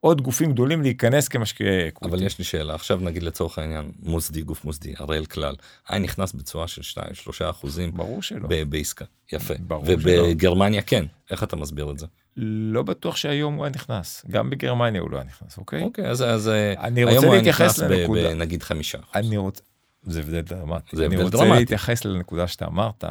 עוד 0.00 0.20
גופים 0.20 0.52
גדולים 0.52 0.82
להיכנס 0.82 1.28
כמשקיעי 1.28 1.88
אקוויטי. 1.88 2.14
אבל 2.14 2.26
יש 2.26 2.38
לי 2.38 2.44
שאלה 2.44 2.74
עכשיו 2.74 2.98
נגיד 3.02 3.22
לצורך 3.22 3.58
העניין 3.58 3.90
מוסדי 4.02 4.42
גוף 4.42 4.64
מוסדי 4.64 4.94
הראל 4.98 5.24
כלל 5.24 5.54
היה 5.88 5.98
נכנס 5.98 6.32
בצורה 6.32 6.68
של 6.68 6.82
2 6.82 7.14
3 7.14 7.42
אחוזים 7.42 7.92
ברור 7.92 8.22
שלא 8.22 8.48
בעסקה 8.68 9.04
יפה 9.32 9.54
ובגרמניה 9.84 10.80
שלא. 10.80 10.86
כן 10.86 11.04
איך 11.30 11.42
אתה 11.42 11.56
מסביר 11.56 11.90
את 11.90 11.98
זה. 11.98 12.06
לא 12.36 12.82
בטוח 12.82 13.16
שהיום 13.16 13.54
הוא 13.54 13.64
היה 13.64 13.74
נכנס 13.74 14.24
גם 14.30 14.50
בגרמניה 14.50 15.00
הוא 15.00 15.10
לא 15.10 15.16
היה 15.16 15.26
נכנס 15.26 15.58
אוקיי 15.58 15.82
אוקיי 15.82 16.08
אז, 16.08 16.22
אז 16.22 16.50
אני 16.78 17.04
רוצה 17.04 17.26
להתייחס 17.30 17.78
לנקודה 17.78 18.34
נגיד 18.34 18.62
חמישה 18.62 18.98
אני 19.14 19.36
רוצה 19.36 19.62
זה 20.06 20.20
הבדל 20.20 20.40
דרמטי 20.40 20.96
אני 21.06 21.22
רוצה 21.22 21.36
דרמטי. 21.36 21.58
להתייחס 21.58 22.04
לנקודה 22.04 22.46
שאתה 22.46 22.66
אמרת. 22.66 23.04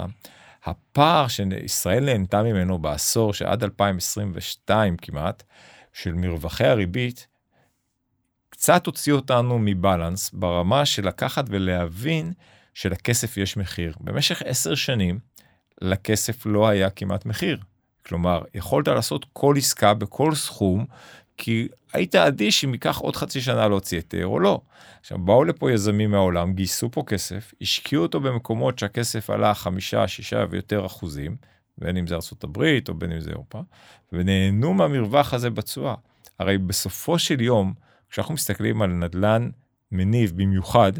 הפער 0.65 1.27
שישראל 1.27 2.05
נהנתה 2.05 2.43
ממנו 2.43 2.77
בעשור 2.77 3.33
שעד 3.33 3.63
2022 3.63 4.97
כמעט 4.97 5.43
של 5.93 6.13
מרווחי 6.13 6.65
הריבית, 6.65 7.27
קצת 8.49 8.85
הוציא 8.85 9.13
אותנו 9.13 9.59
מבלנס 9.59 10.31
ברמה 10.33 10.85
של 10.85 11.07
לקחת 11.07 11.45
ולהבין 11.47 12.33
שלכסף 12.73 13.37
יש 13.37 13.57
מחיר. 13.57 13.93
במשך 13.99 14.41
עשר 14.45 14.75
שנים 14.75 15.19
לכסף 15.81 16.45
לא 16.45 16.67
היה 16.67 16.89
כמעט 16.89 17.25
מחיר. 17.25 17.57
כלומר, 18.05 18.41
יכולת 18.53 18.87
לעשות 18.87 19.25
כל 19.33 19.55
עסקה 19.57 19.93
בכל 19.93 20.35
סכום, 20.35 20.85
כי 21.37 21.67
היית 21.93 22.15
אדיש 22.15 22.65
אם 22.65 22.73
ייקח 22.73 22.97
עוד 22.97 23.15
חצי 23.15 23.41
שנה 23.41 23.67
להוציא 23.67 23.97
היתר 23.97 24.27
או 24.27 24.39
לא. 24.39 24.61
עכשיו, 25.01 25.17
באו 25.17 25.43
לפה 25.43 25.71
יזמים 25.71 26.11
מהעולם, 26.11 26.53
גייסו 26.53 26.91
פה 26.91 27.03
כסף, 27.07 27.53
השקיעו 27.61 28.03
אותו 28.03 28.19
במקומות 28.19 28.79
שהכסף 28.79 29.29
עלה 29.29 29.53
חמישה, 29.53 30.07
שישה 30.07 30.45
ויותר 30.49 30.85
אחוזים, 30.85 31.35
בין 31.77 31.97
אם 31.97 32.07
זה 32.07 32.15
ארה"ב 32.15 32.89
או 32.89 32.93
בין 32.93 33.11
אם 33.11 33.19
זה 33.19 33.29
אירופה, 33.29 33.61
ונהנו 34.11 34.73
מהמרווח 34.73 35.33
הזה 35.33 35.49
בתשואה. 35.49 35.95
הרי 36.39 36.57
בסופו 36.57 37.19
של 37.19 37.41
יום, 37.41 37.73
כשאנחנו 38.09 38.33
מסתכלים 38.33 38.81
על 38.81 38.89
נדל"ן 38.89 39.49
מניב 39.91 40.31
במיוחד, 40.35 40.91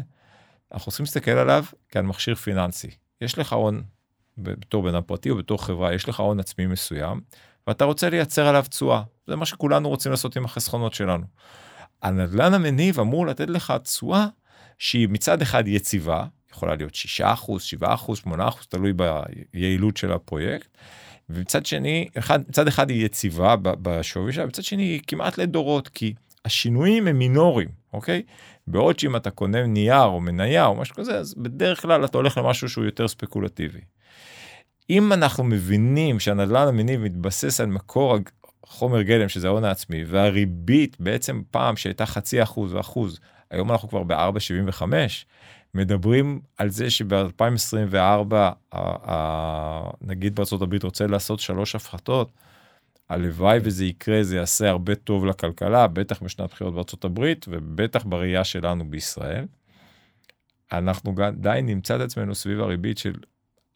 אנחנו 0.72 0.90
צריכים 0.90 1.04
להסתכל 1.04 1.30
עליו 1.30 1.64
כעל 1.88 2.04
מכשיר 2.04 2.34
פיננסי. 2.34 2.90
יש 3.20 3.38
לך 3.38 3.52
הון, 3.52 3.82
בתור 4.38 4.82
בן 4.82 4.88
אדם 4.88 5.02
פרטי 5.02 5.30
או 5.30 5.36
בתור 5.36 5.64
חברה, 5.64 5.94
יש 5.94 6.08
לך 6.08 6.20
הון 6.20 6.40
עצמי 6.40 6.66
מסוים, 6.66 7.20
ואתה 7.66 7.84
רוצה 7.84 8.10
לייצר 8.10 8.46
עליו 8.46 8.64
תשואה. 8.68 9.02
זה 9.26 9.36
מה 9.36 9.46
שכולנו 9.46 9.88
רוצים 9.88 10.10
לעשות 10.10 10.36
עם 10.36 10.44
החסכונות 10.44 10.94
שלנו. 10.94 11.24
הנדל"ן 12.02 12.54
המניב 12.54 13.00
אמור 13.00 13.26
לתת 13.26 13.50
לך 13.50 13.74
תשואה 13.82 14.26
שהיא 14.78 15.08
מצד 15.08 15.42
אחד 15.42 15.68
יציבה, 15.68 16.24
יכולה 16.52 16.74
להיות 16.74 16.94
6 16.94 17.20
אחוז, 17.20 17.62
7 17.62 17.94
אחוז, 17.94 18.18
8 18.18 18.48
אחוז, 18.48 18.66
תלוי 18.66 18.92
ביעילות 19.52 19.96
של 19.96 20.12
הפרויקט. 20.12 20.68
ומצד 21.30 21.66
שני, 21.66 22.08
אחד, 22.18 22.40
מצד 22.48 22.68
אחד 22.68 22.90
היא 22.90 23.06
יציבה 23.06 23.54
בשווי 23.62 24.32
שלה, 24.32 24.46
מצד 24.46 24.62
שני 24.62 24.82
היא 24.82 25.00
כמעט 25.06 25.38
לדורות, 25.38 25.88
כי 25.88 26.14
השינויים 26.44 27.08
הם 27.08 27.18
מינוריים, 27.18 27.68
אוקיי? 27.92 28.22
בעוד 28.66 28.98
שאם 28.98 29.16
אתה 29.16 29.30
קונה 29.30 29.66
נייר 29.66 30.02
או 30.04 30.20
מניה 30.20 30.66
או 30.66 30.74
משהו 30.74 30.94
כזה, 30.94 31.18
אז 31.18 31.34
בדרך 31.34 31.82
כלל 31.82 32.04
אתה 32.04 32.18
הולך 32.18 32.36
למשהו 32.38 32.68
שהוא 32.68 32.84
יותר 32.84 33.08
ספקולטיבי. 33.08 33.80
אם 34.90 35.12
אנחנו 35.12 35.44
מבינים 35.44 36.20
שהנדל"ן 36.20 36.68
המניב 36.68 37.00
מתבסס 37.00 37.60
על 37.60 37.66
מקור 37.66 38.16
חומר 38.66 39.02
גלם 39.02 39.28
שזה 39.28 39.46
ההון 39.46 39.64
העצמי 39.64 40.04
והריבית 40.04 40.96
בעצם 41.00 41.42
פעם 41.50 41.76
שהייתה 41.76 42.06
חצי 42.06 42.42
אחוז 42.42 42.74
ואחוז 42.74 43.20
היום 43.50 43.72
אנחנו 43.72 43.88
כבר 43.88 44.02
ב-4.75 44.02 44.82
מדברים 45.74 46.40
על 46.58 46.70
זה 46.70 46.90
שב-2024 46.90 48.76
נגיד 50.00 50.34
בארצות 50.34 50.62
הברית 50.62 50.82
רוצה 50.82 51.06
לעשות 51.06 51.40
שלוש 51.40 51.74
הפחתות. 51.74 52.30
הלוואי 53.08 53.58
וזה 53.62 53.84
יקרה 53.84 54.22
זה 54.22 54.36
יעשה 54.36 54.68
הרבה 54.68 54.94
טוב 54.94 55.26
לכלכלה 55.26 55.86
בטח 55.86 56.22
בשנת 56.22 56.50
בחירות 56.50 56.74
בארצות 56.74 57.04
הברית 57.04 57.46
ובטח 57.48 58.04
בראייה 58.04 58.44
שלנו 58.44 58.90
בישראל. 58.90 59.44
אנחנו 60.72 61.14
די 61.32 61.60
נמצא 61.62 61.96
את 61.96 62.00
עצמנו 62.00 62.34
סביב 62.34 62.60
הריבית 62.60 62.98
של 62.98 63.12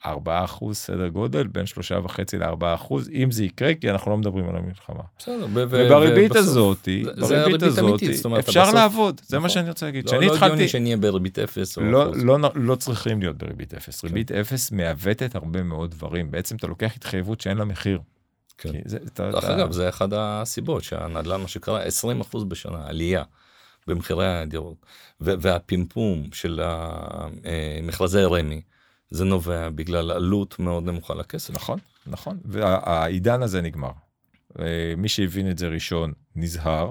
4 0.07 0.45
אחוז 0.45 0.77
סדר 0.77 1.09
גודל 1.09 1.47
בין 1.47 1.67
שלושה 1.67 1.99
וחצי 2.05 2.39
לארבעה 2.39 2.75
אחוז 2.75 3.09
אם 3.09 3.31
זה 3.31 3.45
יקרה 3.45 3.75
כי 3.75 3.91
אנחנו 3.91 4.11
לא 4.11 4.17
מדברים 4.17 4.49
על 4.49 4.57
המלחמה. 4.57 5.03
בסדר, 5.19 5.47
ובריבית 5.53 6.37
הזאת 6.37 6.89
בריבית 7.19 7.63
הזאת 7.63 8.01
אפשר 8.39 8.73
לעבוד 8.73 9.21
זה 9.25 9.39
מה 9.39 9.47
נכון. 9.47 9.49
שאני 9.55 9.69
רוצה 9.69 9.87
להגיד. 9.87 10.11
לא, 10.11 10.21
לא 10.21 10.37
הגיוני 10.37 10.69
שנהיה 10.69 10.97
בריבית 10.97 11.39
אפס. 11.39 11.79
לא, 11.79 12.15
לא, 12.15 12.39
לא 12.55 12.75
צריכים 12.75 13.21
להיות 13.21 13.39
בריבית 13.39 13.75
אפס 13.75 14.05
ריבית 14.05 14.29
כן. 14.29 14.41
אפס 14.41 14.73
מעוותת 14.73 15.35
הרבה 15.35 15.63
מאוד 15.63 15.91
דברים 15.91 16.31
בעצם 16.31 16.57
אתה 16.57 16.67
לוקח 16.67 16.93
התחייבות 16.97 17.41
שאין 17.41 17.59
לה 17.59 17.65
מחיר. 17.65 18.01
כן. 18.59 18.71
דרך 19.15 19.45
אגב 19.45 19.73
זה 19.73 19.89
אחד 19.89 20.09
הסיבות 20.13 20.85
שהנדל"ן 20.85 21.41
מה 21.41 21.49
שקרה 21.49 21.83
20 21.83 22.21
אחוז 22.21 22.45
בשנה 22.45 22.87
עלייה. 22.87 23.23
במחירי 23.87 24.27
הדירות 24.27 24.87
והפימפום 25.21 26.29
של 26.33 26.61
אה, 26.61 27.29
מכרזי 27.83 28.23
רמ"י 28.23 28.63
זה 29.11 29.25
נובע 29.25 29.69
בגלל 29.69 30.11
עלות 30.11 30.59
מאוד 30.59 30.85
נמוכה 30.85 31.15
לכסף. 31.15 31.55
נכון, 31.55 31.79
נכון, 32.07 32.39
והעידן 32.45 33.43
הזה 33.43 33.63
נגמר. 33.63 33.91
מי 34.97 35.09
שהבין 35.09 35.51
את 35.51 35.59
זה 35.59 35.69
ראשון 35.69 36.13
נזהר, 36.37 36.91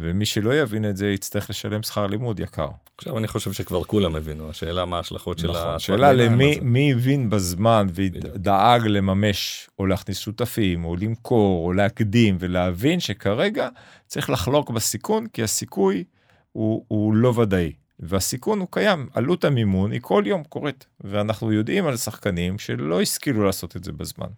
ומי 0.00 0.26
שלא 0.26 0.60
יבין 0.60 0.90
את 0.90 0.96
זה 0.96 1.06
יצטרך 1.08 1.50
לשלם 1.50 1.82
שכר 1.82 2.06
לימוד 2.06 2.40
יקר. 2.40 2.68
עכשיו 2.98 3.18
אני 3.18 3.28
חושב 3.28 3.52
שכבר 3.52 3.84
כולם 3.84 4.16
הבינו, 4.16 4.50
השאלה 4.50 4.84
מה 4.84 4.96
ההשלכות 4.96 5.38
של 5.38 5.50
נכון, 5.50 5.68
השאלה 5.68 6.12
למי 6.12 6.58
מי 6.62 6.92
הבין 6.92 7.30
בזמן 7.30 7.86
ודאג 7.94 8.86
לממש 8.86 9.70
או 9.78 9.86
להכניס 9.86 10.18
שותפים 10.18 10.84
או 10.84 10.96
למכור 10.96 11.66
או 11.66 11.72
להקדים 11.72 12.36
ולהבין 12.40 13.00
שכרגע 13.00 13.68
צריך 14.06 14.30
לחלוק 14.30 14.70
בסיכון 14.70 15.26
כי 15.26 15.42
הסיכוי 15.42 16.04
הוא, 16.52 16.84
הוא 16.88 17.14
לא 17.14 17.28
ודאי. 17.28 17.72
והסיכון 18.02 18.60
הוא 18.60 18.68
קיים, 18.70 19.08
עלות 19.14 19.44
המימון 19.44 19.92
היא 19.92 20.00
כל 20.02 20.22
יום 20.26 20.44
קורית, 20.44 20.86
ואנחנו 21.00 21.52
יודעים 21.52 21.86
על 21.86 21.96
שחקנים 21.96 22.58
שלא 22.58 23.00
השכילו 23.00 23.44
לעשות 23.44 23.76
את 23.76 23.84
זה 23.84 23.92
בזמן. 23.92 24.28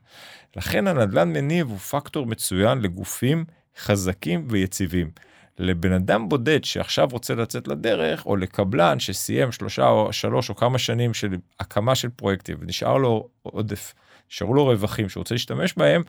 לכן 0.56 0.86
הנדל"ן 0.86 1.32
מניב 1.32 1.68
הוא 1.68 1.78
פקטור 1.78 2.26
מצוין 2.26 2.80
לגופים 2.80 3.44
חזקים 3.78 4.46
ויציבים. 4.50 5.10
לבן 5.58 5.92
אדם 5.92 6.28
בודד 6.28 6.64
שעכשיו 6.64 7.08
רוצה 7.12 7.34
לצאת 7.34 7.68
לדרך, 7.68 8.26
או 8.26 8.36
לקבלן 8.36 9.00
שסיים 9.00 9.52
שלושה 9.52 9.88
או 9.88 10.12
שלוש 10.12 10.50
או 10.50 10.56
כמה 10.56 10.78
שנים 10.78 11.14
של 11.14 11.34
הקמה 11.60 11.94
של 11.94 12.08
פרויקטים 12.08 12.56
ונשאר 12.60 12.96
לו 12.96 13.28
עודף, 13.42 13.94
נשארו 14.30 14.54
לו 14.54 14.66
רווחים 14.66 15.08
שהוא 15.08 15.20
רוצה 15.20 15.34
להשתמש 15.34 15.74
בהם, 15.76 16.02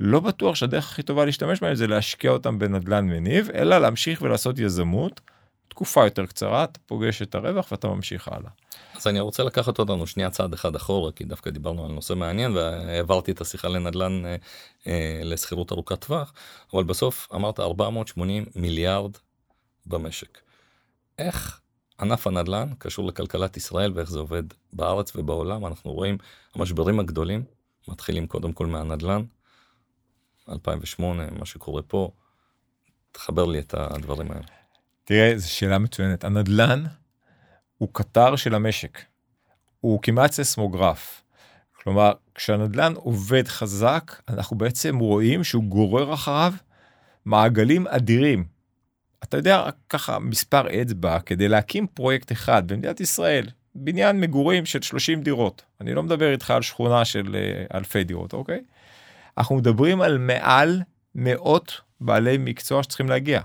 לא 0.00 0.20
בטוח 0.20 0.54
שהדרך 0.54 0.90
הכי 0.90 1.02
טובה 1.02 1.24
להשתמש 1.24 1.60
בהם 1.60 1.74
זה 1.74 1.86
להשקיע 1.86 2.30
אותם 2.30 2.58
בנדל"ן 2.58 3.06
מניב, 3.06 3.50
אלא 3.54 3.78
להמשיך 3.78 4.22
ולעשות 4.22 4.58
יזמות. 4.58 5.20
תקופה 5.74 6.04
יותר 6.04 6.26
קצרה 6.26 6.64
אתה 6.64 6.80
פוגש 6.86 7.22
את 7.22 7.34
הרווח 7.34 7.72
ואתה 7.72 7.88
ממשיך 7.88 8.28
הלאה. 8.28 8.50
אז 8.96 9.06
אני 9.06 9.20
רוצה 9.20 9.42
לקחת 9.42 9.78
אותנו 9.78 10.06
שנייה 10.06 10.30
צעד 10.30 10.52
אחד 10.54 10.76
אחורה 10.76 11.12
כי 11.12 11.24
דווקא 11.24 11.50
דיברנו 11.50 11.84
על 11.84 11.92
נושא 11.92 12.14
מעניין 12.14 12.56
והעברתי 12.56 13.32
את 13.32 13.40
השיחה 13.40 13.68
לנדל"ן 13.68 14.26
אה, 14.26 14.36
אה, 14.86 15.20
לשכירות 15.24 15.72
ארוכת 15.72 16.00
טווח 16.00 16.32
אבל 16.74 16.84
בסוף 16.84 17.28
אמרת 17.34 17.60
480 17.60 18.44
מיליארד 18.56 19.10
במשק. 19.86 20.38
איך 21.18 21.60
ענף 22.00 22.26
הנדל"ן 22.26 22.68
קשור 22.78 23.06
לכלכלת 23.06 23.56
ישראל 23.56 23.92
ואיך 23.94 24.10
זה 24.10 24.18
עובד 24.18 24.42
בארץ 24.72 25.16
ובעולם 25.16 25.66
אנחנו 25.66 25.92
רואים 25.92 26.18
המשברים 26.54 27.00
הגדולים 27.00 27.44
מתחילים 27.88 28.26
קודם 28.26 28.52
כל 28.52 28.66
מהנדל"ן 28.66 29.22
2008 30.48 31.30
מה 31.38 31.46
שקורה 31.46 31.82
פה 31.82 32.10
תחבר 33.12 33.44
לי 33.44 33.58
את 33.58 33.74
הדברים 33.74 34.30
האלה. 34.30 34.63
תראה, 35.04 35.32
זו 35.36 35.52
שאלה 35.52 35.78
מצוינת. 35.78 36.24
הנדל"ן 36.24 36.84
הוא 37.78 37.88
קטר 37.92 38.36
של 38.36 38.54
המשק. 38.54 38.98
הוא 39.80 40.02
כמעט 40.02 40.32
ססמוגרף. 40.32 41.22
כלומר, 41.82 42.12
כשהנדל"ן 42.34 42.92
עובד 42.96 43.48
חזק, 43.48 44.22
אנחנו 44.28 44.58
בעצם 44.58 44.98
רואים 44.98 45.44
שהוא 45.44 45.64
גורר 45.64 46.14
אחריו 46.14 46.52
מעגלים 47.24 47.86
אדירים. 47.86 48.44
אתה 49.24 49.36
יודע, 49.36 49.64
ככה 49.88 50.18
מספר 50.18 50.82
אצבע 50.82 51.20
כדי 51.20 51.48
להקים 51.48 51.86
פרויקט 51.86 52.32
אחד 52.32 52.72
במדינת 52.72 53.00
ישראל, 53.00 53.46
בניין 53.74 54.20
מגורים 54.20 54.66
של 54.66 54.82
30 54.82 55.22
דירות. 55.22 55.62
אני 55.80 55.94
לא 55.94 56.02
מדבר 56.02 56.32
איתך 56.32 56.50
על 56.50 56.62
שכונה 56.62 57.04
של 57.04 57.36
אה, 57.36 57.78
אלפי 57.78 58.04
דירות, 58.04 58.32
אוקיי? 58.32 58.60
אנחנו 59.38 59.56
מדברים 59.56 60.00
על 60.00 60.18
מעל 60.18 60.82
מאות 61.14 61.80
בעלי 62.00 62.36
מקצוע 62.38 62.82
שצריכים 62.82 63.08
להגיע. 63.08 63.40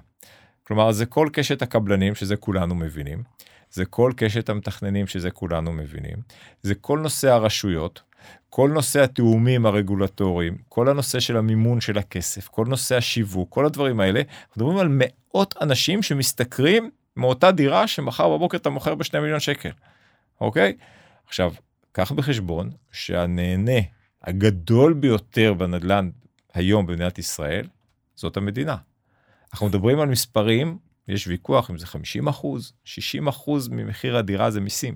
כלומר, 0.70 0.92
זה 0.92 1.06
כל 1.06 1.30
קשת 1.34 1.62
הקבלנים, 1.62 2.16
שזה 2.16 2.36
כולנו 2.36 2.76
מבינים, 2.76 3.24
זה 3.72 3.86
כל 3.86 4.12
קשת 4.16 4.50
המתכננים, 4.50 5.08
שזה 5.08 5.32
כולנו 5.32 5.72
מבינים, 5.74 6.18
זה 6.62 6.76
כל 6.76 7.00
נושא 7.00 7.32
הרשויות, 7.32 8.02
כל 8.50 8.70
נושא 8.74 9.04
התיאומים 9.04 9.66
הרגולטוריים, 9.66 10.58
כל 10.68 10.90
הנושא 10.90 11.20
של 11.20 11.38
המימון 11.38 11.82
של 11.82 11.98
הכסף, 11.98 12.48
כל 12.48 12.66
נושא 12.66 12.98
השיווק, 12.98 13.50
כל 13.50 13.66
הדברים 13.66 14.00
האלה, 14.00 14.20
אנחנו 14.20 14.54
מדברים 14.58 14.78
על 14.78 14.88
מאות 14.92 15.56
אנשים 15.62 16.04
שמשתכרים 16.04 16.90
מאותה 17.18 17.52
דירה 17.52 17.88
שמחר 17.88 18.30
בבוקר 18.30 18.58
אתה 18.58 18.70
מוכר 18.70 18.96
בשני 18.96 19.20
מיליון 19.20 19.40
שקל, 19.40 19.72
אוקיי? 20.42 20.78
עכשיו, 21.28 21.54
קח 21.92 22.12
בחשבון 22.12 22.72
שהנהנה 22.92 23.80
הגדול 24.24 24.94
ביותר 24.94 25.54
בנדל"ן 25.54 26.10
היום 26.54 26.86
במדינת 26.86 27.20
ישראל, 27.20 27.68
זאת 28.16 28.38
המדינה. 28.38 28.76
אנחנו 29.54 29.68
מדברים 29.68 30.00
על 30.00 30.10
מספרים, 30.10 30.78
יש 31.08 31.28
ויכוח 31.28 31.72
אם 31.72 31.78
זה 31.78 31.88
50 31.88 32.28
אחוז, 32.28 32.74
60 32.86 33.28
אחוז 33.28 33.68
ממחיר 33.68 34.18
הדירה 34.18 34.52
זה 34.52 34.62
מיסים. 34.62 34.96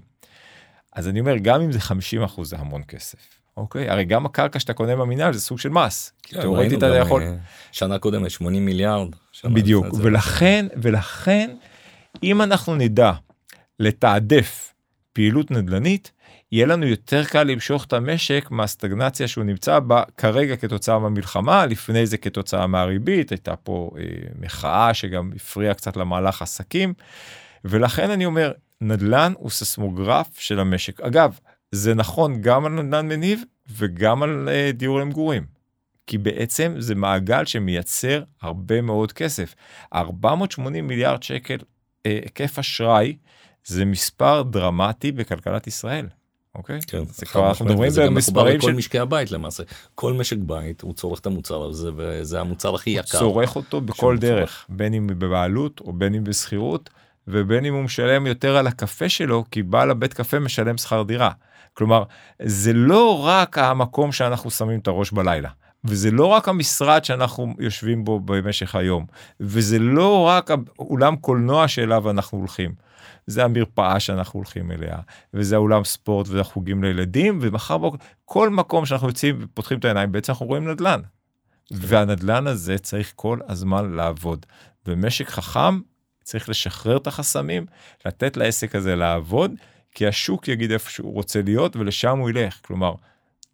אז 0.94 1.08
אני 1.08 1.20
אומר, 1.20 1.38
גם 1.38 1.62
אם 1.62 1.72
זה 1.72 1.80
50 1.80 2.24
אחוז 2.24 2.50
זה 2.50 2.58
המון 2.58 2.82
כסף. 2.88 3.40
אוקיי? 3.58 3.90
הרי 3.90 4.06
גם 4.06 4.26
הקרקע 4.26 4.60
שאתה 4.60 4.74
קונה 4.74 4.96
במינהל 4.96 5.34
זה 5.34 5.42
סוג 5.42 5.60
של 5.60 5.70
מס. 5.70 6.14
כן, 6.24 6.42
תאורטית 6.42 6.78
אתה 6.78 6.98
יכול... 6.98 7.22
אה, 7.22 7.36
שנה 7.72 8.00
קודמת 8.00 8.32
80 8.32 8.66
מיליארד. 8.66 9.10
בדיוק, 9.46 9.86
ולכן, 9.94 10.66
ולכן, 10.82 11.56
אם 12.24 12.42
אנחנו 12.42 12.76
נדע 12.76 13.12
לתעדף 13.80 14.74
פעילות 15.14 15.52
נדל"נית, 15.52 16.12
יהיה 16.54 16.66
לנו 16.66 16.88
יותר 16.88 17.26
קל 17.26 17.44
למשוך 17.44 17.86
את 17.86 17.94
המשק 17.94 18.48
מהסטגנציה 18.52 19.28
שהוא 19.28 19.44
נמצא 19.44 19.80
בה 19.80 20.04
כרגע 20.18 20.56
כתוצאה 20.56 21.00
מהמלחמה, 21.00 21.66
לפני 21.66 22.06
זה 22.06 22.18
כתוצאה 22.18 22.68
מהריבית, 22.68 23.32
הייתה 23.32 23.56
פה 23.56 23.92
אה, 23.98 24.04
מחאה 24.40 24.94
שגם 24.94 25.32
הפריעה 25.36 25.74
קצת 25.74 25.98
למהלך 25.98 26.42
עסקים, 26.42 26.94
ולכן 27.66 28.10
אני 28.10 28.26
אומר, 28.26 28.52
נדל"ן 28.82 29.34
הוא 29.38 29.50
ססמוגרף 29.50 30.40
של 30.40 30.60
המשק. 30.60 31.02
אגב, 31.02 31.40
זה 31.72 31.94
נכון 31.94 32.42
גם 32.42 32.66
על 32.66 32.72
נדל"ן 32.72 33.08
מניב 33.08 33.44
וגם 33.78 34.24
על 34.24 34.50
אה, 34.50 34.72
דיור 34.74 35.00
למגורים. 35.00 35.46
כי 36.08 36.18
בעצם 36.18 36.76
זה 36.78 36.96
מעגל 36.96 37.46
שמייצר 37.46 38.24
הרבה 38.42 38.82
מאוד 38.82 39.12
כסף. 39.12 39.56
480 39.94 40.88
מיליארד 40.88 41.24
שקל 41.24 41.58
אה, 42.06 42.20
היקף 42.24 42.60
אשראי 42.60 43.18
זה 43.66 43.86
מספר 43.86 44.42
דרמטי 44.42 45.12
בכלכלת 45.12 45.68
ישראל. 45.68 46.08
אוקיי? 46.56 46.80
כן, 46.88 47.04
זה 47.06 47.26
כבר 47.26 47.50
אנחנו 47.50 47.66
מדברים 47.66 47.92
במספרים 47.96 48.62
של... 48.62 48.68
כל 48.68 48.74
משקי 48.74 49.00
הבית 49.00 49.32
למעשה. 49.32 49.64
כל 49.96 50.14
משק 50.14 50.38
בית 50.38 50.82
הוא 50.82 50.94
צורך 50.94 51.20
את 51.20 51.26
המוצר 51.26 51.64
הזה 51.64 51.90
וזה 51.96 52.40
המוצר 52.40 52.76
הכי 52.76 52.90
יקר. 52.90 53.18
הוא 53.18 53.20
צורך 53.20 53.56
אותו 53.56 53.82
בכל 53.82 54.18
דרך, 54.18 54.66
בין 54.70 54.94
אם 54.94 55.08
בבעלות 55.08 55.80
או 55.80 55.94
בין 55.94 56.16
אם 56.16 56.24
בשכירות 56.24 56.90
ובין 57.28 57.66
אם 57.66 57.74
הוא 57.74 57.84
משלם 57.84 58.28
יותר 58.28 58.58
על 58.58 58.68
הקפה 58.68 59.10
שלו 59.10 59.44
כי 59.52 59.64
בעל 59.64 59.92
הבית 59.92 60.14
קפה 60.14 60.40
משלם 60.40 60.78
שכר 60.78 61.04
דירה. 61.04 61.32
כלומר 61.74 62.04
זה 62.42 62.74
לא 62.74 63.26
רק 63.26 63.58
המקום 63.58 64.12
שאנחנו 64.12 64.52
שמים 64.52 64.80
את 64.80 64.88
הראש 64.88 65.12
בלילה. 65.12 65.50
וזה 65.86 66.12
לא 66.12 66.26
רק 66.26 66.50
המשרד 66.50 67.06
שאנחנו 67.06 67.54
יושבים 67.60 68.04
בו 68.04 68.20
במשך 68.20 68.76
היום, 68.76 69.06
וזה 69.40 69.80
לא 69.80 70.22
רק 70.28 70.52
אולם 70.80 71.16
קולנוע 71.16 71.68
שאליו 71.68 72.10
אנחנו 72.10 72.38
הולכים. 72.38 72.72
זה 73.28 73.44
המרפאה 73.44 74.00
שאנחנו 74.00 74.38
הולכים 74.38 74.72
אליה, 74.72 74.98
וזה 75.34 75.56
האולם 75.56 75.84
ספורט 75.84 76.28
וזה 76.28 76.42
החוגים 76.42 76.84
לילדים, 76.84 77.40
ומחר 77.42 77.78
בוקר, 77.78 77.98
כל 78.26 78.50
מקום 78.50 78.86
שאנחנו 78.86 79.08
יוצאים 79.08 79.40
ופותחים 79.42 79.80
את 79.80 79.86
העיניים, 79.86 80.12
בעצם 80.12 80.32
אנחנו 80.32 80.46
רואים 80.46 80.70
נדל"ן. 80.70 81.00
והנדל"ן 81.72 82.48
הזה 82.48 82.78
צריך 82.78 83.14
כל 83.16 83.40
הזמן 83.48 83.92
לעבוד. 83.92 84.46
ומשק 84.88 85.30
חכם 85.30 85.80
צריך 86.24 86.50
לשחרר 86.50 86.98
את 86.98 87.08
החסמים, 87.08 87.66
לתת 88.06 88.38
לעסק 88.38 88.76
הזה 88.76 88.96
לעבוד, 88.96 89.52
כי 89.92 90.08
השוק 90.08 90.48
יגיד 90.48 90.72
איפה 90.72 90.90
שהוא 90.90 91.14
רוצה 91.14 91.42
להיות 91.42 91.76
ולשם 91.76 92.18
הוא 92.18 92.30
ילך. 92.30 92.60
כלומר, 92.62 92.94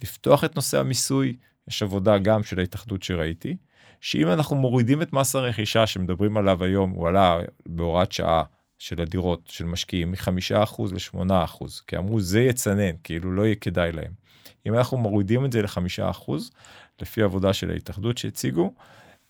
לפתוח 0.04 0.44
את 0.44 0.56
נושא 0.56 0.80
המיסוי, 0.80 1.36
יש 1.68 1.84
עבודה 1.84 2.18
גם 2.18 2.44
של 2.44 2.60
ההתאחדות 2.60 3.04
שראיתי, 3.04 3.58
שאם 4.02 4.28
אנחנו 4.28 4.56
מורידים 4.56 5.02
את 5.02 5.14
מס 5.14 5.36
הרכישה 5.36 5.88
שמדברים 5.88 6.38
עליו 6.38 6.64
היום, 6.64 6.90
הוא 6.90 7.08
עלה 7.08 7.40
בהוראת 7.66 8.12
שעה 8.12 8.44
של 8.80 9.02
הדירות 9.02 9.42
של 9.46 9.66
משקיעים 9.66 10.12
מחמישה 10.12 10.64
אחוז 10.64 10.94
לשמונה 10.94 11.44
אחוז, 11.44 11.82
כי 11.88 11.98
אמרו 11.98 12.22
זה 12.22 12.42
יצנן, 12.42 12.96
כאילו 13.04 13.32
לא 13.32 13.46
יהיה 13.46 13.56
כדאי 13.56 13.92
להם. 13.92 14.12
אם 14.66 14.74
אנחנו 14.74 14.98
מורידים 14.98 15.46
את 15.46 15.52
זה 15.52 15.62
לחמישה 15.62 16.10
אחוז, 16.10 16.52
לפי 17.02 17.22
עבודה 17.22 17.54
של 17.54 17.72
ההתאחדות 17.72 18.18
שהציגו, 18.18 18.74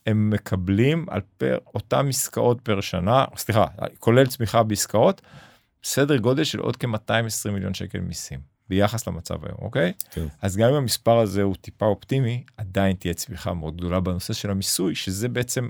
הם 0.06 0.30
מקבלים 0.30 1.06
על 1.10 1.22
פר 1.38 1.58
אותם 1.76 2.06
עסקאות 2.10 2.62
פר 2.62 2.82
שנה, 2.82 3.26
סליחה, 3.36 3.66
כולל 4.00 4.28
צמיחה 4.28 4.64
בעסקאות, 4.64 5.22
סדר 5.84 6.18
גודל 6.18 6.44
של 6.44 6.60
עוד 6.60 6.76
כ-220 6.78 7.52
מיליון 7.52 7.74
שקל 7.74 8.00
מיסים 8.00 8.40
ביחס 8.70 9.08
למצב 9.08 9.46
היום, 9.46 9.58
אוקיי? 9.62 9.94
כן. 10.12 10.26
אז 10.42 10.58
גם 10.58 10.70
אם 10.70 10.76
המספר 10.76 11.18
הזה 11.18 11.42
הוא 11.42 11.56
טיפה 11.62 11.86
אופטימי, 11.86 12.44
עדיין 12.58 12.96
תהיה 12.96 13.14
צמיחה 13.14 13.54
מאוד 13.54 13.78
גדולה 13.78 14.00
בנושא 14.00 14.34
של 14.34 14.52
המיסוי, 14.52 14.96
שזה 14.96 15.30
בעצם 15.30 15.70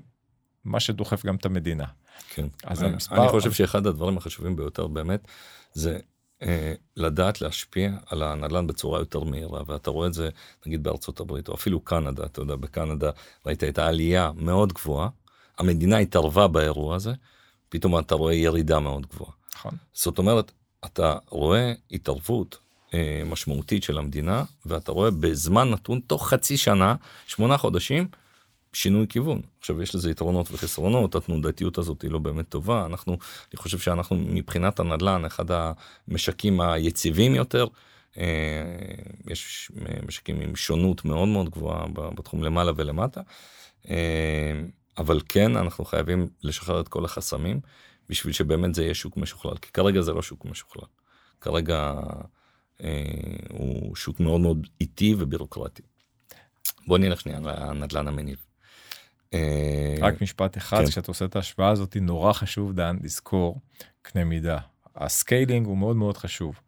מה 0.65 0.79
שדוחף 0.79 1.25
גם 1.25 1.35
את 1.35 1.45
המדינה. 1.45 1.85
כן. 2.29 2.47
אז 2.63 2.83
אני, 2.83 2.93
המספר... 2.93 3.21
אני 3.21 3.29
חושב 3.29 3.51
שאחד 3.51 3.87
הדברים 3.87 4.17
החשובים 4.17 4.55
ביותר 4.55 4.87
באמת 4.87 5.27
זה 5.73 5.99
אה, 6.41 6.73
לדעת 6.97 7.41
להשפיע 7.41 7.91
על 8.05 8.23
הנדל"ן 8.23 8.67
בצורה 8.67 8.99
יותר 8.99 9.23
מהירה 9.23 9.61
ואתה 9.65 9.91
רואה 9.91 10.07
את 10.07 10.13
זה 10.13 10.29
נגיד 10.65 10.83
בארצות 10.83 11.19
הברית 11.19 11.47
או 11.47 11.53
אפילו 11.53 11.79
קנדה 11.79 12.25
אתה 12.25 12.41
יודע 12.41 12.55
בקנדה 12.55 13.09
ראית 13.45 13.63
את 13.63 13.77
העלייה 13.77 14.31
מאוד 14.35 14.73
גבוהה 14.73 15.09
המדינה 15.57 15.97
התערבה 15.97 16.47
באירוע 16.47 16.95
הזה 16.95 17.13
פתאום 17.69 17.99
אתה 17.99 18.15
רואה 18.15 18.33
ירידה 18.33 18.79
מאוד 18.79 19.05
גבוהה. 19.05 19.31
נכון. 19.55 19.71
זאת 19.93 20.17
אומרת 20.17 20.51
אתה 20.85 21.17
רואה 21.29 21.73
התערבות 21.91 22.57
אה, 22.93 23.21
משמעותית 23.25 23.83
של 23.83 23.97
המדינה 23.97 24.43
ואתה 24.65 24.91
רואה 24.91 25.11
בזמן 25.11 25.69
נתון 25.69 25.99
תוך 25.99 26.29
חצי 26.29 26.57
שנה 26.57 26.95
שמונה 27.27 27.57
חודשים 27.57 28.07
שינוי 28.73 29.07
כיוון. 29.07 29.41
עכשיו 29.59 29.81
יש 29.81 29.95
לזה 29.95 30.11
יתרונות 30.11 30.51
וחסרונות, 30.51 31.15
התנודתיות 31.15 31.77
הזאת 31.77 32.01
היא 32.01 32.11
לא 32.11 32.19
באמת 32.19 32.49
טובה, 32.49 32.85
אנחנו, 32.85 33.13
אני 33.51 33.57
חושב 33.57 33.79
שאנחנו 33.79 34.15
מבחינת 34.15 34.79
הנדל"ן 34.79 35.25
אחד 35.25 35.45
המשקים 36.07 36.61
היציבים 36.61 37.35
יותר, 37.35 37.67
אה, 38.17 38.23
יש 39.27 39.71
משקים 40.07 40.41
עם 40.41 40.55
שונות 40.55 41.05
מאוד 41.05 41.27
מאוד 41.27 41.49
גבוהה 41.49 41.85
בתחום 41.93 42.43
למעלה 42.43 42.71
ולמטה, 42.75 43.21
אה, 43.89 44.61
אבל 44.97 45.21
כן 45.29 45.57
אנחנו 45.57 45.85
חייבים 45.85 46.27
לשחרר 46.43 46.81
את 46.81 46.87
כל 46.87 47.05
החסמים 47.05 47.59
בשביל 48.09 48.33
שבאמת 48.33 48.75
זה 48.75 48.83
יהיה 48.83 48.93
שוק 48.93 49.17
משוכלל, 49.17 49.57
כי 49.57 49.71
כרגע 49.71 50.01
זה 50.01 50.13
לא 50.13 50.21
שוק 50.21 50.45
משוכלל, 50.45 50.87
כרגע 51.41 51.93
אה, 52.83 53.03
הוא 53.49 53.95
שוק 53.95 54.19
מאוד 54.19 54.41
מאוד 54.41 54.67
איטי 54.81 55.15
ובירוקרטי. 55.17 55.81
בוא 56.87 56.97
נלך 56.97 57.21
שנייה 57.21 57.39
לנדל"ן 57.39 58.07
המניב. 58.07 58.48
אה, 59.33 59.95
רק 60.01 60.21
משפט 60.21 60.57
אחד, 60.57 60.81
כן. 60.81 60.87
כשאתה 60.87 61.07
עושה 61.07 61.25
את 61.25 61.35
ההשוואה 61.35 61.69
הזאת, 61.69 61.97
נורא 62.01 62.33
חשוב, 62.33 62.73
דן, 62.73 62.97
לזכור 63.03 63.59
קנה 64.01 64.23
מידה. 64.23 64.57
ה 64.95 65.04
scaling 65.04 65.67
הוא 65.67 65.77
מאוד 65.77 65.95
מאוד 65.95 66.17
חשוב. 66.17 66.59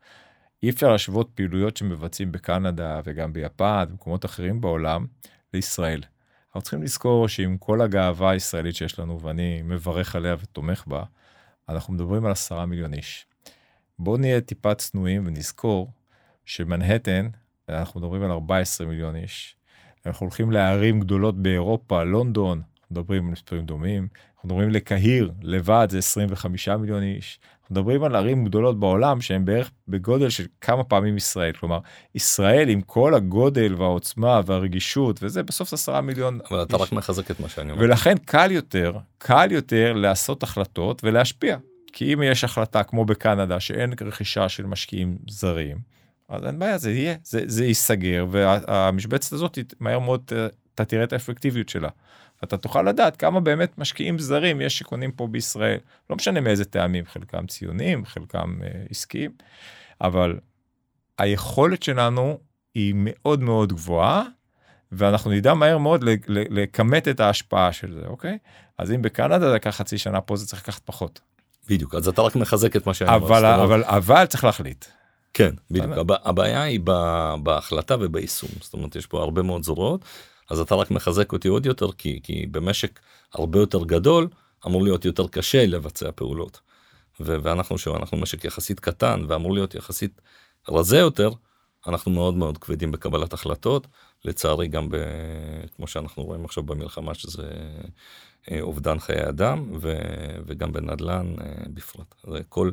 אי 0.64 0.70
אפשר 0.70 0.92
להשוות 0.92 1.30
פעילויות 1.36 1.78
שמבצעים 1.78 2.32
בקנדה 2.32 3.02
וגם 3.04 3.34
ביפן 3.34 3.86
ומקומות 3.90 4.26
אחרים 4.26 4.62
בעולם 4.62 5.06
לישראל. 5.54 6.02
אנחנו 6.48 6.62
צריכים 6.62 6.84
לזכור 6.84 7.28
שעם 7.28 7.58
כל 7.58 7.82
הגאווה 7.82 8.30
הישראלית 8.30 8.76
שיש 8.76 9.00
לנו, 9.00 9.22
ואני 9.22 9.62
מברך 9.62 10.16
עליה 10.16 10.36
ותומך 10.40 10.84
בה, 10.88 11.04
אנחנו 11.70 11.94
מדברים 11.94 12.26
על 12.26 12.32
עשרה 12.32 12.66
מיליון 12.66 12.94
איש. 12.94 13.26
בואו 14.00 14.18
נהיה 14.18 14.42
טיפה 14.42 14.76
צנועים 14.76 15.28
ונזכור 15.28 15.92
שמנהטן, 16.46 17.30
אנחנו 17.70 18.00
מדברים 18.00 18.24
על 18.24 18.32
14 18.32 18.88
מיליון 18.88 19.16
איש, 19.16 19.56
אנחנו 20.06 20.26
הולכים 20.26 20.52
לערים 20.52 21.00
גדולות 21.00 21.42
באירופה, 21.42 22.04
לונדון, 22.04 22.62
מדברים 22.92 23.26
על 23.26 23.32
מספרים 23.32 23.66
דומים, 23.66 24.08
אנחנו 24.36 24.50
מדברים 24.50 24.70
לקהיר, 24.70 25.32
לבד 25.42 25.88
זה 25.90 25.98
25 25.98 26.70
מיליון 26.70 27.04
איש, 27.04 27.40
אנחנו 27.62 27.76
מדברים 27.76 28.04
על 28.04 28.16
ערים 28.16 28.46
גדולות 28.46 28.80
בעולם 28.80 29.22
שהן 29.22 29.46
בערך 29.46 29.72
בגודל 29.88 30.30
של 30.30 30.46
כמה 30.62 30.84
פעמים 30.84 31.18
ישראל, 31.18 31.54
כלומר, 31.54 31.80
ישראל 32.16 32.70
עם 32.70 32.82
כל 32.82 33.14
הגודל 33.14 33.76
והעוצמה 33.78 34.42
והרגישות 34.46 35.20
וזה, 35.24 35.44
בסוף 35.44 35.70
זה 35.70 35.76
10 35.76 36.02
מיליון 36.02 36.40
אבל 36.52 36.62
אתה 36.64 36.76
איש. 36.76 36.82
רק 36.82 36.92
מחזק 36.92 37.32
את 37.32 37.40
מה 37.40 37.50
שאני 37.50 37.72
אומר. 37.72 37.84
ולכן 37.84 38.16
קל 38.26 38.52
יותר, 38.52 38.98
קל 39.18 39.48
יותר 39.52 39.94
לעשות 39.94 40.44
החלטות 40.44 41.02
ולהשפיע. 41.04 41.58
כי 41.94 42.14
אם 42.14 42.24
יש 42.24 42.44
החלטה 42.44 42.84
כמו 42.84 43.06
בקנדה 43.06 43.60
שאין 43.60 43.94
רכישה 44.02 44.50
של 44.50 44.66
משקיעים 44.66 45.18
זרים, 45.30 45.78
אז 46.32 46.46
אין 46.46 46.60
בעיה, 46.60 46.78
זה 46.78 46.92
יהיה, 46.92 47.16
זה, 47.24 47.42
זה 47.46 47.66
ייסגר, 47.66 48.26
והמשבצת 48.32 49.34
הזאת, 49.34 49.60
מהר 49.80 50.00
מאוד 50.00 50.32
אה, 50.32 50.48
אתה 50.76 50.86
תראה 50.86 51.04
את 51.04 51.14
האפקטיביות 51.14 51.70
שלה. 51.70 51.90
אתה 52.44 52.58
תוכל 52.58 52.82
לדעת 52.82 53.18
כמה 53.18 53.40
באמת 53.40 53.78
משקיעים 53.78 54.20
זרים 54.20 54.62
יש 54.62 54.78
שקונים 54.78 55.12
פה 55.12 55.28
בישראל, 55.28 55.78
לא 56.10 56.16
משנה 56.16 56.42
מאיזה 56.42 56.66
טעמים, 56.66 57.06
חלקם 57.06 57.48
ציוניים, 57.48 58.06
חלקם 58.06 58.60
אה, 58.64 58.68
עסקיים, 58.90 59.32
אבל 60.02 60.40
היכולת 61.18 61.84
שלנו 61.84 62.40
היא 62.76 62.94
מאוד 62.98 63.42
מאוד 63.42 63.74
גבוהה, 63.74 64.24
ואנחנו 64.92 65.32
נדע 65.32 65.54
מהר 65.54 65.78
מאוד 65.78 66.04
לכמת 66.28 67.08
את 67.08 67.20
ההשפעה 67.20 67.74
של 67.74 67.94
זה, 67.94 68.08
אוקיי? 68.08 68.38
אז 68.78 68.92
אם 68.92 69.02
בקנדה 69.02 69.40
זה 69.40 69.54
לקח 69.54 69.70
חצי 69.70 69.98
שנה, 69.98 70.22
פה 70.22 70.36
זה 70.36 70.48
צריך 70.48 70.62
לקחת 70.62 70.82
פחות. 70.86 71.22
בדיוק, 71.70 71.96
אז 71.96 72.08
אתה 72.08 72.22
רק 72.22 72.36
מחזק 72.36 72.76
את 72.76 72.88
מה 72.88 72.94
שאני 72.94 73.16
אומר. 73.16 73.28
אבל, 73.28 73.46
אבל, 73.46 73.84
אבל 73.84 74.26
צריך 74.26 74.44
להחליט. 74.44 74.86
כן, 75.34 75.56
בדיוק. 75.72 75.94
הבעיה 76.10 76.64
היא 76.64 76.80
בהחלטה 77.44 77.96
וביישום. 78.00 78.50
זאת 78.62 78.74
אומרת, 78.74 78.96
יש 78.96 79.08
פה 79.08 79.22
הרבה 79.22 79.42
מאוד 79.42 79.64
זרועות, 79.64 80.02
אז 80.50 80.60
אתה 80.60 80.76
רק 80.76 80.92
מחזק 80.92 81.34
אותי 81.34 81.48
עוד 81.48 81.66
יותר, 81.66 81.92
כי, 81.92 82.20
כי 82.24 82.46
במשק 82.52 83.00
הרבה 83.34 83.60
יותר 83.60 83.84
גדול, 83.84 84.28
אמור 84.68 84.84
להיות 84.84 85.06
יותר 85.06 85.28
קשה 85.28 85.66
לבצע 85.66 86.10
פעולות. 86.16 86.60
ו- 87.20 87.38
ואנחנו, 87.44 87.78
שאנחנו 87.78 88.18
משק 88.18 88.46
יחסית 88.46 88.80
קטן 88.80 89.26
ואמור 89.28 89.54
להיות 89.54 89.76
יחסית 89.76 90.22
רזה 90.70 90.98
יותר, 90.98 91.32
אנחנו 91.88 92.12
מאוד 92.12 92.34
מאוד 92.34 92.58
כבדים 92.58 92.92
בקבלת 92.92 93.34
החלטות. 93.34 93.88
לצערי 94.26 94.68
גם 94.68 94.90
ב... 94.90 94.98
כמו 95.76 95.88
שאנחנו 95.88 96.24
רואים 96.24 96.46
עכשיו 96.46 96.64
במלחמה, 96.64 97.14
שזה 97.14 97.50
אה, 98.52 98.62
אובדן 98.62 99.00
חיי 99.00 99.30
אדם, 99.30 99.72
ו... 99.82 99.94
וגם 100.46 100.72
בנדל"ן 100.72 101.36
אה, 101.42 101.54
בפרט. 101.74 102.16
כל 102.50 102.72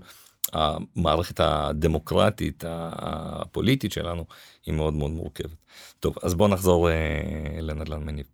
המערכת 0.52 1.40
הדמוקרטית, 1.40 2.64
הפוליטית 2.66 3.92
שלנו, 3.92 4.24
היא 4.66 4.74
מאוד 4.74 4.94
מאוד 4.94 5.11
מורכבת. 5.11 5.56
טוב, 6.00 6.16
אז 6.22 6.34
בואו 6.34 6.48
נחזור 6.48 6.90
אה, 6.90 7.61
לנדל"ן 7.61 8.04
מניב. 8.04 8.26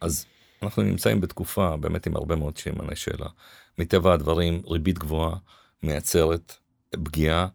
אז 0.00 0.26
אנחנו 0.62 0.82
נמצאים 0.82 1.20
בתקופה 1.20 1.76
באמת 1.76 2.06
עם 2.06 2.16
הרבה 2.16 2.36
מאוד 2.36 2.58
סימני 2.58 2.96
שאלה. 2.96 3.26
מטבע 3.78 4.12
הדברים, 4.12 4.62
ריבית 4.66 4.98
גבוהה 4.98 5.36
מייצרת 5.82 6.52
פגיעה 6.90 7.46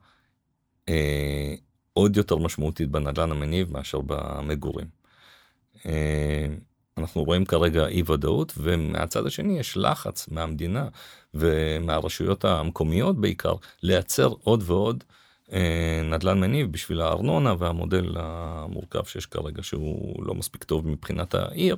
אה, 0.90 1.56
עוד 1.94 2.18
יותר 2.18 2.38
משמעותית 2.38 2.90
בנדל"ן 2.90 3.32
המניב 3.32 3.72
מאשר 3.72 4.02
במגורים. 4.06 4.88
אה, 5.86 6.48
אנחנו 7.02 7.24
רואים 7.24 7.46
כרגע 7.46 7.88
אי 7.88 8.04
ודאות 8.06 8.54
ומהצד 8.58 9.26
השני 9.26 9.60
יש 9.60 9.78
לחץ 9.78 10.28
מהמדינה 10.32 10.88
ומהרשויות 11.34 12.46
המקומיות 12.46 13.22
בעיקר 13.22 13.54
לייצר 13.84 14.34
עוד 14.44 14.64
ועוד 14.66 15.04
אה, 15.52 16.02
נדל"ן 16.04 16.40
מניב 16.40 16.72
בשביל 16.72 17.02
הארנונה 17.02 17.54
והמודל 17.58 18.16
המורכב 18.20 19.04
שיש 19.04 19.26
כרגע 19.26 19.64
שהוא 19.64 20.26
לא 20.26 20.34
מספיק 20.34 20.64
טוב 20.64 20.88
מבחינת 20.88 21.36
העיר 21.36 21.78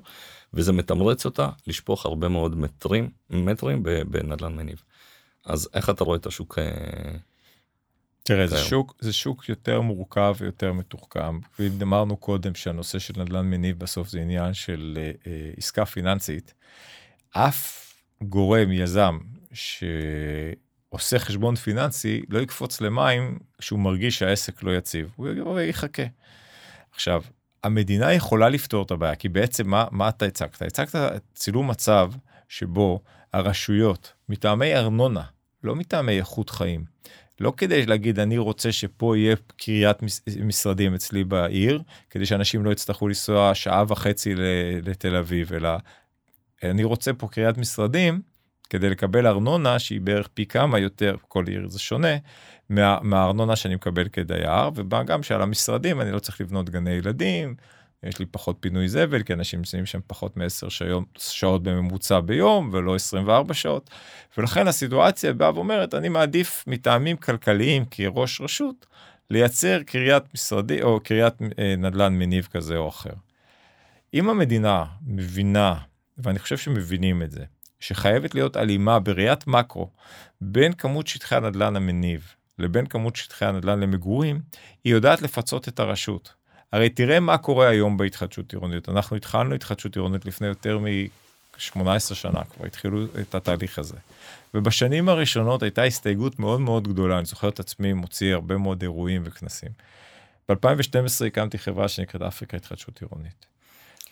וזה 0.54 0.72
מתמרץ 0.74 1.26
אותה 1.26 1.50
לשפוך 1.68 2.06
הרבה 2.06 2.28
מאוד 2.28 2.58
מטרים 2.58 3.10
מטרים 3.30 3.84
בנדל"ן 3.84 4.56
מניב. 4.56 4.84
אז 5.46 5.70
איך 5.74 5.90
אתה 5.90 6.04
רואה 6.04 6.18
את 6.18 6.26
השוק? 6.26 6.60
אה, 6.60 7.18
תראה, 8.24 8.48
זה. 8.48 8.58
שוק, 8.58 8.96
זה 9.00 9.14
שוק 9.14 9.50
יותר 9.50 9.82
מורכב 9.82 10.36
ויותר 10.40 10.74
מתוחכם. 10.74 11.40
ואם 11.60 11.72
אמרנו 11.82 12.18
קודם 12.18 12.56
שהנושא 12.56 13.00
של 13.00 13.14
נדל"ן 13.22 13.46
מניב 13.46 13.80
בסוף 13.80 14.10
זה 14.10 14.20
עניין 14.20 14.54
של 14.54 14.98
אה, 14.98 15.12
אה, 15.28 15.52
עסקה 15.58 15.86
פיננסית, 15.86 16.54
אף 17.32 17.94
גורם, 18.22 18.72
יזם, 18.72 19.18
שעושה 19.54 21.20
חשבון 21.20 21.56
פיננסי, 21.56 22.22
לא 22.30 22.40
יקפוץ 22.40 22.82
למים 22.82 23.40
כשהוא 23.58 23.80
מרגיש 23.80 24.20
שהעסק 24.20 24.64
לא 24.64 24.78
יציב, 24.78 25.14
הוא 25.16 25.54
ויחכה. 25.54 26.04
עכשיו, 26.92 27.24
המדינה 27.64 28.14
יכולה 28.14 28.50
לפתור 28.50 28.86
את 28.86 28.92
הבעיה, 28.92 29.16
כי 29.16 29.30
בעצם 29.30 29.70
מה, 29.70 29.86
מה 29.92 30.10
אתה 30.10 30.26
הצגת? 30.26 30.62
הצגת 30.62 31.22
צילום 31.34 31.70
מצב 31.70 32.12
שבו 32.50 33.00
הרשויות, 33.34 34.14
מטעמי 34.30 34.76
ארנונה, 34.76 35.24
לא 35.64 35.76
מטעמי 35.76 36.20
איכות 36.20 36.50
חיים, 36.50 36.86
לא 37.44 37.54
כדי 37.58 37.86
להגיד 37.86 38.20
אני 38.20 38.38
רוצה 38.38 38.72
שפה 38.72 39.18
יהיה 39.18 39.36
קריית 39.58 39.98
משרדים 40.46 40.94
אצלי 40.94 41.24
בעיר, 41.24 41.82
כדי 42.10 42.26
שאנשים 42.26 42.66
לא 42.66 42.72
יצטרכו 42.72 43.08
לנסוע 43.08 43.56
שעה 43.56 43.84
וחצי 43.88 44.34
לתל 44.84 45.16
אביב, 45.16 45.54
אלא 45.54 45.70
אני 46.64 46.84
רוצה 46.84 47.14
פה 47.14 47.28
קריית 47.28 47.58
משרדים 47.58 48.22
כדי 48.70 48.90
לקבל 48.90 49.28
ארנונה 49.28 49.80
שהיא 49.80 50.02
בערך 50.02 50.28
פי 50.34 50.46
כמה 50.46 50.80
יותר, 50.80 51.16
כל 51.28 51.48
עיר 51.48 51.68
זה 51.68 51.80
שונה, 51.80 52.18
מה, 52.70 52.98
מהארנונה 53.02 53.56
שאני 53.56 53.76
מקבל 53.76 54.08
כדייר, 54.08 54.70
ומה 54.76 55.04
גם 55.04 55.24
שעל 55.24 55.42
המשרדים 55.42 56.02
אני 56.02 56.12
לא 56.12 56.20
צריך 56.20 56.42
לבנות 56.42 56.70
גני 56.70 56.92
ילדים, 56.92 57.56
יש 58.04 58.20
לי 58.20 58.26
פחות 58.26 58.58
פינוי 58.60 58.88
זבל, 58.88 59.24
כי 59.24 59.34
אנשים 59.34 59.60
נמצאים 59.60 59.86
שם 59.86 60.00
פחות 60.08 60.38
מ-10 60.38 60.70
שעות, 61.18 61.64
בממוצע 61.64 62.20
ביום, 62.20 62.70
ולא 62.74 62.96
24 62.96 63.54
שעות. 63.54 63.90
ולכן 64.38 64.68
הסיטואציה 64.68 65.34
באה 65.34 65.54
ואומרת, 65.56 65.94
אני 65.94 66.10
מעדיף 66.10 66.64
מטעמים 66.68 67.18
כלכליים 67.18 67.86
כראש 67.92 68.42
רשות, 68.42 68.86
לייצר 69.30 69.84
קריית 69.84 70.24
משרדי 70.34 70.82
או 70.82 71.00
קריית 71.00 71.34
אה, 71.60 71.76
נדל"ן 71.78 72.14
מניב 72.14 72.48
כזה 72.52 72.78
או 72.78 72.90
אחר. 72.90 73.14
אם 74.14 74.30
המדינה 74.30 74.86
מבינה, 75.08 75.76
ואני 76.18 76.40
חושב 76.40 76.58
שמבינים 76.58 77.22
את 77.22 77.32
זה, 77.32 77.44
שחייבת 77.80 78.36
להיות 78.36 78.56
הלימה 78.56 79.00
בראיית 79.00 79.48
מקרו 79.48 79.90
בין 80.42 80.74
כמות 80.74 81.08
שטחי 81.08 81.36
הנדל"ן 81.36 81.76
המניב 81.76 82.36
לבין 82.60 82.86
כמות 82.86 83.16
שטחי 83.16 83.46
הנדל"ן 83.46 83.80
למגורים, 83.80 84.42
היא 84.84 84.94
יודעת 84.94 85.22
לפצות 85.22 85.68
את 85.68 85.80
הרשות. 85.80 86.34
הרי 86.74 86.90
תראה 86.90 87.20
מה 87.20 87.38
קורה 87.38 87.68
היום 87.68 87.98
בהתחדשות 87.98 88.54
עירונית. 88.54 88.90
אנחנו 88.90 89.16
התחלנו 89.16 89.56
התחדשות 89.56 89.96
עירונית 89.96 90.26
לפני 90.26 90.48
יותר 90.48 90.78
מ-18 90.78 92.00
שנה, 92.00 92.44
כבר 92.44 92.66
התחילו 92.66 93.06
את 93.22 93.36
התהליך 93.36 93.80
הזה. 93.80 93.96
ובשנים 94.54 95.10
הראשונות 95.10 95.64
הייתה 95.64 95.84
הסתייגות 95.84 96.40
מאוד 96.40 96.62
מאוד 96.62 96.88
גדולה, 96.88 97.18
אני 97.18 97.26
זוכר 97.26 97.50
את 97.50 97.60
עצמי 97.60 97.94
מוציא 97.94 98.34
הרבה 98.34 98.58
מאוד 98.58 98.82
אירועים 98.82 99.22
וכנסים. 99.26 99.70
ב-2012 100.50 101.26
הקמתי 101.28 101.58
חברה 101.58 101.88
שנקראת 101.88 102.22
אפריקה 102.22 102.58
התחדשות 102.58 103.02
עירונית. 103.02 103.46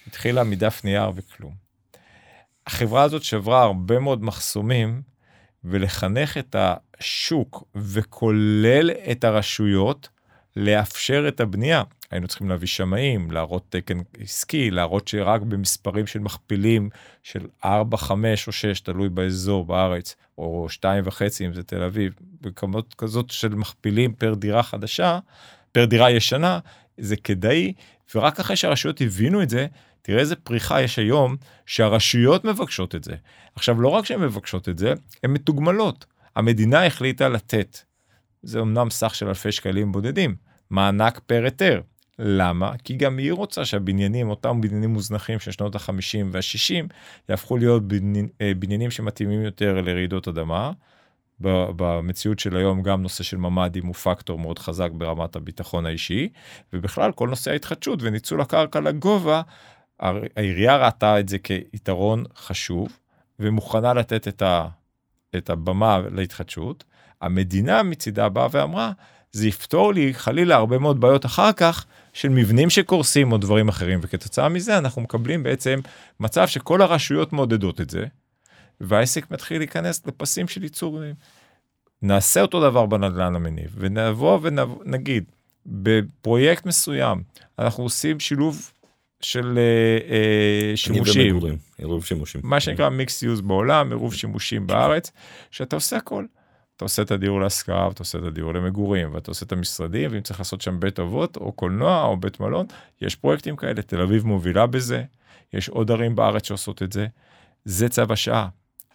התחילה 0.07 0.43
מדף 0.43 0.81
נייר 0.83 1.11
וכלום. 1.15 1.53
החברה 2.67 3.03
הזאת 3.03 3.23
שברה 3.23 3.63
הרבה 3.63 3.99
מאוד 3.99 4.23
מחסומים, 4.23 5.01
ולחנך 5.63 6.37
את 6.37 6.55
השוק 6.99 7.63
וכולל 7.75 8.91
את 9.11 9.23
הרשויות 9.23 10.09
לאפשר 10.55 11.25
את 11.27 11.39
הבנייה. 11.39 11.83
היינו 12.11 12.27
צריכים 12.27 12.49
להביא 12.49 12.67
שמאים, 12.67 13.31
להראות 13.31 13.65
תקן 13.69 13.97
עסקי, 14.19 14.71
להראות 14.71 15.07
שרק 15.07 15.41
במספרים 15.41 16.07
של 16.07 16.19
מכפילים 16.19 16.89
של 17.23 17.47
4, 17.65 17.97
5 17.97 18.47
או 18.47 18.51
6, 18.51 18.79
תלוי 18.79 19.09
באזור 19.09 19.65
בארץ, 19.65 20.15
או 20.37 20.69
2 20.69 21.03
וחצי 21.07 21.45
אם 21.45 21.53
זה 21.53 21.63
תל 21.63 21.83
אביב, 21.83 22.13
בכמות 22.41 22.93
כזאת 22.97 23.29
של 23.29 23.49
מכפילים 23.49 24.13
פר 24.13 24.33
דירה 24.33 24.63
חדשה, 24.63 25.19
פר 25.71 25.85
דירה 25.85 26.11
ישנה, 26.11 26.59
זה 26.97 27.15
כדאי, 27.15 27.73
ורק 28.15 28.39
אחרי 28.39 28.55
שהרשויות 28.55 29.01
הבינו 29.01 29.43
את 29.43 29.49
זה, 29.49 29.67
תראה 30.01 30.19
איזה 30.19 30.35
פריחה 30.35 30.81
יש 30.81 30.99
היום 30.99 31.35
שהרשויות 31.65 32.45
מבקשות 32.45 32.95
את 32.95 33.03
זה. 33.03 33.15
עכשיו, 33.55 33.81
לא 33.81 33.87
רק 33.87 34.05
שהן 34.05 34.19
מבקשות 34.19 34.69
את 34.69 34.77
זה, 34.77 34.93
הן 35.23 35.31
מתוגמלות. 35.31 36.05
המדינה 36.35 36.85
החליטה 36.85 37.29
לתת, 37.29 37.79
זה 38.43 38.59
אמנם 38.59 38.89
סך 38.89 39.15
של 39.15 39.27
אלפי 39.27 39.51
שקלים 39.51 39.91
בודדים, 39.91 40.35
מענק 40.69 41.19
פר 41.19 41.43
היתר. 41.43 41.81
למה? 42.19 42.73
כי 42.83 42.95
גם 42.95 43.17
היא 43.17 43.33
רוצה 43.33 43.65
שהבניינים, 43.65 44.29
אותם 44.29 44.61
בניינים 44.61 44.93
מוזנחים 44.93 45.39
של 45.39 45.51
שנות 45.51 45.75
ה-50 45.75 46.25
וה-60, 46.31 46.93
יהפכו 47.29 47.57
להיות 47.57 47.87
בניינים, 47.87 48.27
בניינים 48.59 48.91
שמתאימים 48.91 49.41
יותר 49.41 49.81
לרעידות 49.81 50.27
אדמה. 50.27 50.71
במציאות 51.75 52.39
של 52.39 52.55
היום 52.55 52.81
גם 52.81 53.01
נושא 53.01 53.23
של 53.23 53.37
ממ"דים 53.37 53.85
הוא 53.85 53.93
פקטור 53.93 54.39
מאוד 54.39 54.59
חזק 54.59 54.91
ברמת 54.91 55.35
הביטחון 55.35 55.85
האישי, 55.85 56.29
ובכלל 56.73 57.11
כל 57.11 57.29
נושא 57.29 57.51
ההתחדשות 57.51 57.99
וניצול 58.01 58.41
הקרקע 58.41 58.79
לגובה, 58.79 59.41
העירייה 59.99 60.77
ראתה 60.77 61.19
את 61.19 61.29
זה 61.29 61.39
כיתרון 61.39 62.23
חשוב, 62.35 62.97
ומוכנה 63.39 63.93
לתת 63.93 64.27
את, 64.27 64.41
ה, 64.41 64.67
את 65.37 65.49
הבמה 65.49 65.99
להתחדשות. 66.11 66.83
המדינה 67.21 67.83
מצידה 67.83 68.29
באה 68.29 68.47
ואמרה, 68.51 68.91
זה 69.31 69.47
יפתור 69.47 69.93
לי 69.93 70.13
חלילה 70.13 70.55
הרבה 70.55 70.77
מאוד 70.77 70.99
בעיות 70.99 71.25
אחר 71.25 71.51
כך, 71.51 71.85
של 72.13 72.29
מבנים 72.29 72.69
שקורסים 72.69 73.31
או 73.31 73.37
דברים 73.37 73.69
אחרים, 73.69 73.99
וכתוצאה 74.03 74.49
מזה 74.49 74.77
אנחנו 74.77 75.01
מקבלים 75.01 75.43
בעצם 75.43 75.79
מצב 76.19 76.47
שכל 76.47 76.81
הרשויות 76.81 77.33
מעודדות 77.33 77.81
את 77.81 77.89
זה, 77.89 78.05
והעסק 78.81 79.31
מתחיל 79.31 79.57
להיכנס 79.57 80.07
לפסים 80.07 80.47
של 80.47 80.63
ייצור. 80.63 80.99
נעשה 82.01 82.41
אותו 82.41 82.61
דבר 82.61 82.85
בנדל"ן 82.85 83.35
המניב, 83.35 83.75
ונבוא 83.77 84.39
ונגיד, 84.41 85.23
בפרויקט 85.65 86.65
מסוים 86.65 87.23
אנחנו 87.59 87.83
עושים 87.83 88.19
שילוב 88.19 88.71
של 89.21 89.57
אה, 89.57 90.13
אה, 90.15 90.77
שימושים, 90.77 91.39
עירוב 91.77 92.05
שימושים, 92.05 92.41
מה 92.43 92.59
שנקרא 92.59 92.89
מיקס 92.89 93.23
יוז 93.23 93.41
בעולם, 93.41 93.89
עירוב 93.89 94.13
שימושים 94.13 94.67
בארץ, 94.67 95.11
שאתה 95.51 95.75
עושה 95.75 95.97
הכל. 95.97 96.25
אתה 96.81 96.85
עושה 96.85 97.01
את 97.01 97.11
הדיור 97.11 97.41
להשכרה, 97.41 97.87
ואתה 97.87 98.01
עושה 98.01 98.17
את 98.17 98.23
הדיור 98.23 98.53
למגורים, 98.53 99.13
ואתה 99.13 99.31
עושה 99.31 99.45
את 99.45 99.51
המשרדים, 99.51 100.11
ואם 100.13 100.21
צריך 100.21 100.39
לעשות 100.39 100.61
שם 100.61 100.79
בית 100.79 100.99
אבות, 100.99 101.37
או 101.37 101.51
קולנוע, 101.51 102.03
או 102.03 102.17
בית 102.17 102.39
מלון, 102.39 102.65
יש 103.01 103.15
פרויקטים 103.15 103.55
כאלה, 103.55 103.81
תל 103.81 104.01
אביב 104.01 104.25
מובילה 104.25 104.67
בזה, 104.67 105.03
יש 105.53 105.69
עוד 105.69 105.91
ערים 105.91 106.15
בארץ 106.15 106.47
שעושות 106.47 106.83
את 106.83 106.93
זה, 106.93 107.07
זה 107.65 107.89
צו 107.89 108.01
השעה. 108.09 108.47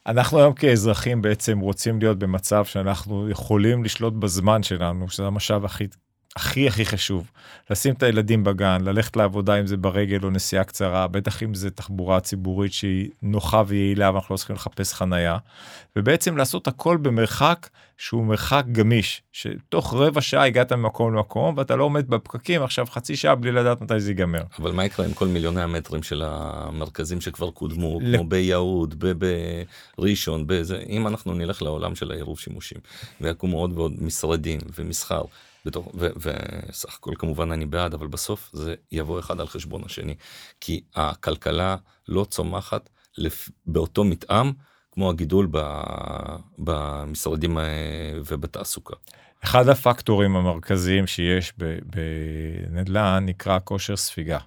אנחנו 0.06 0.38
היום 0.38 0.52
כאזרחים 0.52 1.22
בעצם 1.22 1.58
רוצים 1.58 1.98
להיות 1.98 2.18
במצב 2.18 2.64
שאנחנו 2.64 3.30
יכולים 3.30 3.84
לשלוט 3.84 4.14
בזמן 4.14 4.62
שלנו, 4.62 5.08
שזה 5.08 5.26
המשאב 5.26 5.64
הכי 5.64 5.86
הכי 6.36 6.68
הכי 6.68 6.84
חשוב 6.84 7.30
לשים 7.70 7.94
את 7.94 8.02
הילדים 8.02 8.44
בגן 8.44 8.80
ללכת 8.84 9.16
לעבודה 9.16 9.60
אם 9.60 9.66
זה 9.66 9.76
ברגל 9.76 10.18
או 10.22 10.30
נסיעה 10.30 10.64
קצרה 10.64 11.06
בטח 11.06 11.42
אם 11.42 11.54
זה 11.54 11.70
תחבורה 11.70 12.20
ציבורית 12.20 12.72
שהיא 12.72 13.08
נוחה 13.22 13.62
ויעילה 13.66 14.10
ואנחנו 14.12 14.32
לא 14.32 14.36
צריכים 14.36 14.56
לחפש 14.56 14.92
חנייה 14.92 15.38
ובעצם 15.96 16.36
לעשות 16.36 16.68
הכל 16.68 16.96
במרחק 16.96 17.68
שהוא 17.98 18.24
מרחק 18.24 18.64
גמיש 18.72 19.22
שתוך 19.32 19.94
רבע 19.94 20.20
שעה 20.20 20.46
הגעת 20.46 20.72
ממקום 20.72 21.14
למקום 21.14 21.54
ואתה 21.56 21.76
לא 21.76 21.84
עומד 21.84 22.08
בפקקים 22.08 22.62
עכשיו 22.62 22.86
חצי 22.86 23.16
שעה 23.16 23.34
בלי 23.34 23.52
לדעת 23.52 23.80
מתי 23.80 24.00
זה 24.00 24.10
ייגמר. 24.10 24.42
אבל 24.58 24.72
מה 24.72 24.84
יקרה 24.84 25.06
עם 25.06 25.14
כל 25.14 25.28
מיליוני 25.28 25.62
המטרים 25.62 26.02
של 26.02 26.22
המרכזים 26.26 27.20
שכבר 27.20 27.50
קודמו 27.50 27.98
ל... 28.02 28.16
כמו 28.16 28.26
ביהוד 28.26 29.04
בראשון 29.98 30.44
בזה 30.46 30.82
אם 30.88 31.06
אנחנו 31.06 31.34
נלך 31.34 31.62
לעולם 31.62 31.94
של 31.94 32.10
העירוב 32.10 32.38
שימושים 32.38 32.78
ויקומו 33.20 33.58
עוד 33.58 33.72
ועוד 33.72 33.92
משרדים 34.02 34.60
ומסחר. 34.78 35.22
בתוך, 35.66 35.88
ו, 35.94 36.08
וסך 36.16 36.94
הכל 36.94 37.12
כמובן 37.18 37.52
אני 37.52 37.66
בעד, 37.66 37.94
אבל 37.94 38.06
בסוף 38.06 38.50
זה 38.52 38.74
יבוא 38.92 39.18
אחד 39.20 39.40
על 39.40 39.46
חשבון 39.46 39.82
השני. 39.84 40.14
כי 40.60 40.80
הכלכלה 40.94 41.76
לא 42.08 42.24
צומחת 42.24 42.90
לפ, 43.18 43.48
באותו 43.66 44.04
מתאם 44.04 44.52
כמו 44.92 45.10
הגידול 45.10 45.48
ב, 45.50 45.82
במשרדים 46.58 47.58
אה, 47.58 47.64
ובתעסוקה. 48.26 48.96
אחד 49.44 49.68
הפקטורים 49.68 50.36
המרכזיים 50.36 51.06
שיש 51.06 51.52
בנדל"ן 51.86 53.22
נקרא 53.26 53.58
כושר 53.64 53.96
ספיגה. 53.96 54.38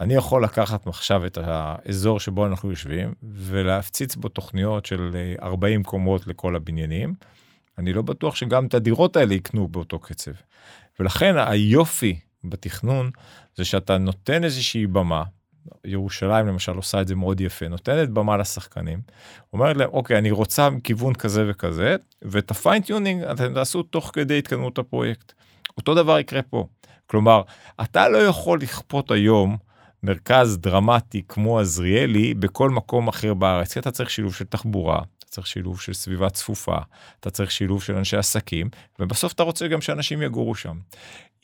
אני 0.00 0.14
יכול 0.14 0.44
לקחת 0.44 0.86
עכשיו 0.86 1.26
את 1.26 1.38
האזור 1.42 2.20
שבו 2.20 2.46
אנחנו 2.46 2.70
יושבים 2.70 3.14
ולהפציץ 3.22 4.16
בו 4.16 4.28
תוכניות 4.28 4.86
של 4.86 5.16
40 5.42 5.80
אה, 5.80 5.84
קומות 5.84 6.26
לכל 6.26 6.56
הבניינים. 6.56 7.14
אני 7.78 7.92
לא 7.92 8.02
בטוח 8.02 8.36
שגם 8.36 8.66
את 8.66 8.74
הדירות 8.74 9.16
האלה 9.16 9.34
יקנו 9.34 9.68
באותו 9.68 9.98
קצב. 9.98 10.32
ולכן 11.00 11.34
היופי 11.36 12.18
בתכנון 12.44 13.10
זה 13.56 13.64
שאתה 13.64 13.98
נותן 13.98 14.44
איזושהי 14.44 14.86
במה, 14.86 15.22
ירושלים 15.84 16.46
למשל 16.46 16.72
עושה 16.72 17.00
את 17.00 17.08
זה 17.08 17.14
מאוד 17.14 17.40
יפה, 17.40 17.68
נותנת 17.68 18.10
במה 18.10 18.36
לשחקנים, 18.36 19.00
אומרת 19.52 19.76
להם 19.76 19.88
אוקיי 19.92 20.18
אני 20.18 20.30
רוצה 20.30 20.68
כיוון 20.84 21.14
כזה 21.14 21.44
וכזה, 21.50 21.96
ואת 22.22 22.50
ה 22.50 22.56
fine-tuning 22.56 23.22
אתם 23.22 23.54
תעשו 23.54 23.82
תוך 23.82 24.10
כדי 24.14 24.38
התקדמות 24.38 24.78
הפרויקט. 24.78 25.32
אותו 25.76 25.94
דבר 25.94 26.18
יקרה 26.18 26.42
פה. 26.42 26.66
כלומר, 27.06 27.42
אתה 27.80 28.08
לא 28.08 28.18
יכול 28.18 28.60
לכפות 28.60 29.10
היום 29.10 29.56
מרכז 30.02 30.58
דרמטי 30.58 31.22
כמו 31.28 31.58
עזריאלי 31.58 32.34
בכל 32.34 32.70
מקום 32.70 33.08
אחר 33.08 33.34
בארץ, 33.34 33.72
כי 33.72 33.78
אתה 33.78 33.90
צריך 33.90 34.10
שילוב 34.10 34.34
של 34.34 34.44
תחבורה, 34.44 35.00
אתה 35.28 35.34
צריך 35.34 35.46
שילוב 35.46 35.80
של 35.80 35.92
סביבה 35.92 36.30
צפופה, 36.30 36.76
אתה 37.20 37.30
צריך 37.30 37.50
שילוב 37.50 37.82
של 37.82 37.96
אנשי 37.96 38.16
עסקים, 38.16 38.70
ובסוף 38.98 39.32
אתה 39.32 39.42
רוצה 39.42 39.68
גם 39.68 39.80
שאנשים 39.80 40.22
יגורו 40.22 40.54
שם. 40.54 40.78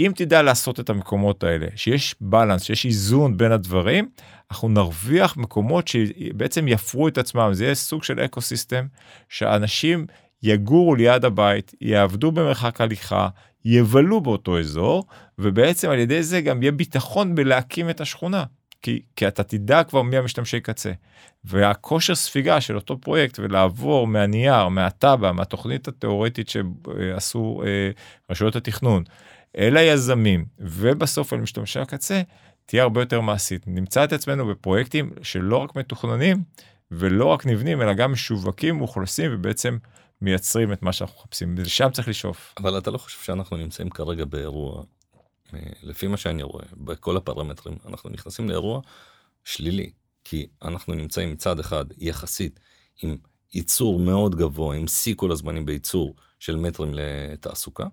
אם 0.01 0.13
תדע 0.15 0.43
לעשות 0.43 0.81
את 0.81 0.91
המקומות 0.91 1.45
האלה, 1.45 1.67
שיש 1.77 2.15
balance, 2.21 2.63
שיש 2.63 2.87
איזון 2.87 3.37
בין 3.37 3.53
הדברים, 3.53 4.09
אנחנו 4.51 4.69
נרוויח 4.69 5.37
מקומות 5.37 5.89
שבעצם 5.89 6.69
יפרו 6.69 7.09
את 7.09 7.19
עצמם, 7.19 7.51
זה 7.53 7.65
יהיה 7.65 7.75
סוג 7.75 8.05
של 8.05 8.21
אקו 8.21 8.41
סיסטם, 8.41 8.87
שאנשים 9.29 10.07
יגורו 10.43 10.95
ליד 10.95 11.25
הבית, 11.25 11.75
יעבדו 11.81 12.33
במרחק 12.33 12.81
הליכה, 12.81 13.29
יבלו 13.65 14.21
באותו 14.21 14.59
אזור, 14.59 15.05
ובעצם 15.39 15.91
על 15.91 15.99
ידי 15.99 16.23
זה 16.23 16.41
גם 16.41 16.63
יהיה 16.63 16.73
ביטחון 16.73 17.35
בלהקים 17.35 17.91
את 17.91 18.01
השכונה. 18.01 18.45
כי, 18.85 19.03
כי 19.17 19.29
אתה 19.29 19.43
תדע 19.43 19.85
כבר 19.85 20.03
מי 20.03 20.17
המשתמשי 20.17 20.61
קצה. 20.61 20.93
והכושר 21.45 22.15
ספיגה 22.15 22.61
של 22.61 22.77
אותו 22.77 23.01
פרויקט 23.01 23.39
ולעבור 23.39 24.07
מהנייר, 24.07 24.69
מהטאבה, 24.69 25.33
מהתוכנית 25.33 25.89
התיאורטית 25.89 26.49
שעשו 26.49 27.63
אה, 27.67 27.91
רשויות 28.31 28.57
התכנון, 28.57 29.03
אל 29.59 29.77
היזמים 29.77 30.45
ובסוף 30.59 31.33
אל 31.33 31.39
משתמשי 31.39 31.81
הקצה, 31.81 32.23
תהיה 32.67 32.83
הרבה 32.83 33.03
יותר 33.03 33.21
מעשית. 33.21 33.63
נמצא 33.67 34.05
את 34.05 34.13
עצמנו 34.13 34.47
בפרויקטים 34.47 35.11
שלא 35.23 35.57
רק 35.57 35.77
מתוכננים 35.77 36.43
ולא 36.91 37.27
רק 37.27 37.47
נבנים, 37.47 37.83
אלא 37.83 37.93
גם 37.93 38.13
משווקים, 38.13 38.77
מאוכלסים 38.77 39.31
ובעצם 39.35 39.79
מייצרים 40.21 40.73
את 40.73 40.83
מה 40.83 40.93
שאנחנו 40.93 41.21
מחפשים, 41.21 41.55
ושם 41.59 41.89
צריך 41.93 42.09
לשאוף. 42.09 42.55
אבל 42.57 42.79
אתה 42.79 42.91
לא 42.91 42.99
חושב 42.99 43.25
שאנחנו 43.25 43.57
נמצאים 43.57 43.91
כרגע 43.91 44.25
באירוע 44.25 44.83
לפי 45.83 46.07
מה 46.07 46.17
שאני 46.17 46.43
רואה, 46.43 46.65
בכל 46.73 47.17
הפרמטרים, 47.17 47.79
אנחנו 47.87 48.11
נכנסים 48.11 48.49
לאירוע 48.49 48.81
שלילי, 49.45 49.91
כי 50.25 50.47
אנחנו 50.63 50.95
נמצאים 50.95 51.33
מצד 51.33 51.59
אחד 51.59 51.85
יחסית 51.99 52.61
עם 53.03 53.17
ייצור 53.55 53.99
מאוד 53.99 54.35
גבוה, 54.35 54.77
עם 54.77 54.87
שיא 54.87 55.15
כל 55.17 55.33
הזמנים 55.33 55.67
בייצור 55.67 56.15
של 56.39 56.57
מטרים 56.57 56.95
לתעסוקה. 56.95 57.87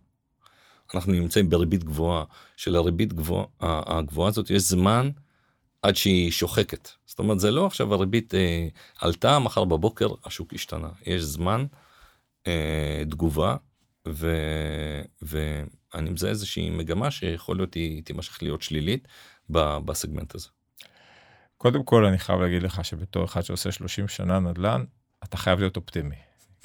אנחנו 0.96 1.14
נמצאים 1.14 1.50
בריבית 1.50 1.84
גבוהה, 1.84 2.24
של 2.58 2.76
הריבית 2.76 3.14
גבוה, 3.14 3.46
הגבוהה 3.60 4.30
הזאת 4.30 4.50
יש 4.50 4.62
זמן 4.62 5.10
עד 5.82 5.96
שהיא 5.96 6.32
שוחקת. 6.32 6.90
זאת 7.06 7.20
אומרת, 7.20 7.40
זה 7.40 7.52
לא 7.52 7.66
עכשיו 7.66 7.94
הריבית 7.94 8.36
אה, 8.36 8.68
עלתה, 9.00 9.40
מחר 9.40 9.66
בבוקר 9.66 10.08
השוק 10.26 10.54
השתנה. 10.54 10.90
יש 11.06 11.22
זמן 11.22 11.66
אה, 12.48 13.04
תגובה, 13.10 13.56
ו, 14.08 14.36
ו, 15.24 15.64
אני 15.96 16.10
מזהה 16.10 16.30
איזושהי 16.30 16.70
מגמה 16.70 17.12
שיכול 17.12 17.58
להיות 17.58 17.74
היא 17.74 18.04
תימשך 18.04 18.44
להיות 18.44 18.62
שלילית 18.62 19.08
בסגמנט 19.86 20.36
הזה. 20.36 20.48
קודם 21.58 21.84
כל 21.84 22.06
אני 22.06 22.18
חייב 22.18 22.40
להגיד 22.42 22.64
לך 22.64 22.86
שבתור 22.86 23.26
אחד 23.26 23.42
שעושה 23.42 23.72
30 23.72 24.08
שנה 24.08 24.40
נדל"ן 24.40 24.84
אתה 25.24 25.38
חייב 25.38 25.60
להיות 25.60 25.78
אופטימי. 25.78 26.16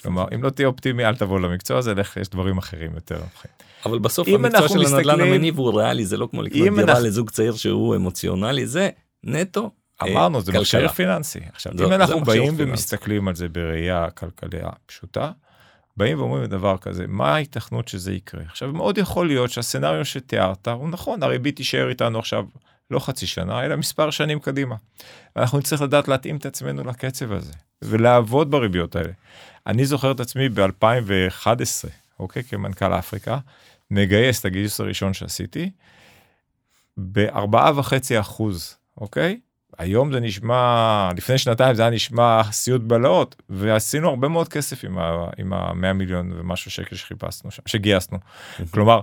כלומר 0.02 0.24
אם 0.34 0.42
לא 0.42 0.50
תהיה 0.50 0.68
אופטימי 0.68 1.04
אל 1.04 1.16
תבוא 1.16 1.40
למקצוע 1.40 1.78
הזה 1.78 1.94
לך 1.94 2.16
יש 2.16 2.28
דברים 2.28 2.58
אחרים 2.58 2.94
יותר. 2.94 3.20
אבל 3.84 3.98
בסוף 3.98 4.28
המקצוע 4.28 4.68
של 4.68 4.78
מסתכלים... 4.78 5.10
הנדל"ן 5.10 5.20
המניב 5.20 5.58
הוא 5.58 5.80
ריאלי 5.80 6.04
זה 6.04 6.16
לא 6.16 6.28
כמו 6.30 6.42
לקנות 6.42 6.68
דירה 6.68 6.82
אנחנו... 6.82 7.04
לזוג 7.04 7.30
צעיר 7.30 7.56
שהוא 7.56 7.96
אמוציונלי 7.96 8.66
זה 8.66 8.90
נטו. 9.24 9.70
אה, 10.02 10.08
אמרנו 10.08 10.40
זה 10.40 10.52
מכשיר 10.52 10.88
פיננסי 10.88 11.40
עכשיו 11.52 11.72
אם 11.72 11.92
אנחנו 11.92 12.24
באים 12.24 12.54
ומסתכלים 12.56 13.28
על 13.28 13.34
זה 13.34 13.48
בראייה 13.48 14.10
כלכליה 14.10 14.68
פשוטה 14.86 15.30
באים 15.96 16.18
ואומרים 16.18 16.46
דבר 16.46 16.78
כזה, 16.78 17.04
מה 17.08 17.34
ההיתכנות 17.34 17.88
שזה 17.88 18.12
יקרה? 18.12 18.42
עכשיו 18.42 18.72
מאוד 18.72 18.98
יכול 18.98 19.26
להיות 19.26 19.50
שהסצנריו 19.50 20.04
שתיארת 20.04 20.68
הוא 20.68 20.88
נכון, 20.88 21.22
הריבית 21.22 21.56
תישאר 21.56 21.88
איתנו 21.88 22.18
עכשיו 22.18 22.44
לא 22.90 22.98
חצי 22.98 23.26
שנה, 23.26 23.64
אלא 23.64 23.76
מספר 23.76 24.10
שנים 24.10 24.40
קדימה. 24.40 24.76
אנחנו 25.36 25.58
נצטרך 25.58 25.82
לדעת 25.82 26.08
להתאים 26.08 26.36
את 26.36 26.46
עצמנו 26.46 26.84
לקצב 26.84 27.32
הזה, 27.32 27.52
ולעבוד 27.82 28.50
בריביות 28.50 28.96
האלה. 28.96 29.12
אני 29.66 29.84
זוכר 29.84 30.10
את 30.10 30.20
עצמי 30.20 30.48
ב-2011, 30.48 31.88
אוקיי, 32.20 32.44
כמנכ"ל 32.44 32.92
אפריקה, 32.92 33.38
מגייס 33.90 34.40
את 34.40 34.44
הגיוס 34.44 34.80
הראשון 34.80 35.14
שעשיתי, 35.14 35.70
ב-4.5 37.12 38.20
אחוז, 38.20 38.76
אוקיי? 39.00 39.40
היום 39.78 40.12
זה 40.12 40.20
נשמע, 40.20 41.10
לפני 41.16 41.38
שנתיים 41.38 41.74
זה 41.74 41.82
היה 41.82 41.90
נשמע 41.90 42.42
סיוט 42.50 42.82
בלהות, 42.82 43.42
ועשינו 43.48 44.08
הרבה 44.08 44.28
מאוד 44.28 44.48
כסף 44.48 44.84
עם 45.38 45.52
ה-100 45.52 45.92
מיליון 45.92 46.32
ומשהו 46.36 46.70
שקל 46.70 46.96
שחיפשנו 46.96 47.50
שם, 47.50 47.62
שגייסנו. 47.66 48.18
כלומר, 48.70 49.00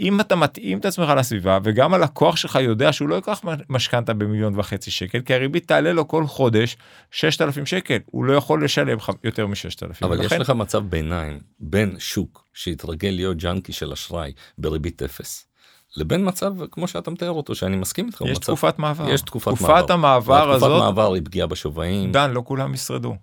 אם 0.00 0.20
אתה 0.20 0.36
מתאים 0.36 0.78
את 0.78 0.84
עצמך 0.84 1.12
לסביבה, 1.16 1.58
וגם 1.62 1.94
הלקוח 1.94 2.36
שלך 2.36 2.58
יודע 2.62 2.92
שהוא 2.92 3.08
לא 3.08 3.14
ייקח 3.14 3.40
משכנתה 3.68 4.14
במיליון 4.14 4.58
וחצי 4.58 4.90
שקל, 4.90 5.20
כי 5.20 5.34
הריבית 5.34 5.68
תעלה 5.68 5.92
לו 5.92 6.08
כל 6.08 6.26
חודש 6.26 6.76
6,000 7.10 7.66
שקל, 7.66 7.98
הוא 8.06 8.24
לא 8.24 8.32
יכול 8.32 8.64
לשלם 8.64 8.98
יותר 9.24 9.46
מ-6,000. 9.46 9.86
אבל 10.02 10.20
ולכן... 10.20 10.36
יש 10.36 10.40
לך 10.40 10.50
מצב 10.50 10.78
ביניים 10.78 11.40
בין 11.60 11.96
שוק 11.98 12.44
שהתרגל 12.52 13.10
להיות 13.10 13.36
ג'אנקי 13.36 13.72
של 13.72 13.92
אשראי 13.92 14.32
בריבית 14.58 15.02
אפס. 15.02 15.51
לבין 15.96 16.28
מצב 16.28 16.52
כמו 16.70 16.88
שאתה 16.88 17.10
מתאר 17.10 17.30
אותו 17.30 17.54
שאני 17.54 17.76
מסכים 17.76 18.06
איתך. 18.06 18.20
יש 18.20 18.36
מצב, 18.36 18.46
תקופת 18.46 18.78
מעבר. 18.78 19.10
יש 19.10 19.22
תקופת, 19.22 19.54
תקופת 19.54 19.68
מעבר. 19.68 19.92
המעבר 19.92 20.50
הזאת. 20.50 20.70
תקופת 20.70 20.84
מעבר 20.84 21.12
היא 21.12 21.22
פגיעה 21.24 21.46
בשווים. 21.46 22.12
דן 22.12 22.30
לא 22.30 22.42
כולם 22.44 22.74
ישרדו. 22.74 23.16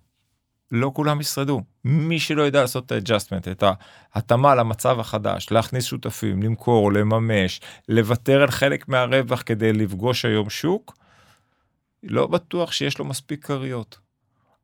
לא 0.72 0.92
כולם 0.94 1.22
ישרדו. 1.22 1.62
מי 1.84 2.20
שלא 2.20 2.42
יודע 2.42 2.62
לעשות 2.62 2.86
את 2.86 2.92
ה 2.92 2.96
adjustment, 2.96 3.48
את 3.48 3.64
ההתאמה 4.14 4.56
למצב 4.56 5.00
החדש, 5.00 5.52
להכניס 5.52 5.86
שותפים, 5.86 6.44
למכור, 6.44 6.94
לממש, 6.94 7.62
לוותר 7.90 8.42
על 8.42 8.52
חלק 8.52 8.88
מהרווח 8.88 9.44
כדי 9.46 9.74
לפגוש 9.74 10.26
היום 10.26 10.50
שוק, 10.50 10.98
לא 12.04 12.28
בטוח 12.28 12.72
שיש 12.72 12.98
לו 12.98 13.06
מספיק 13.06 13.46
כריות. 13.46 14.00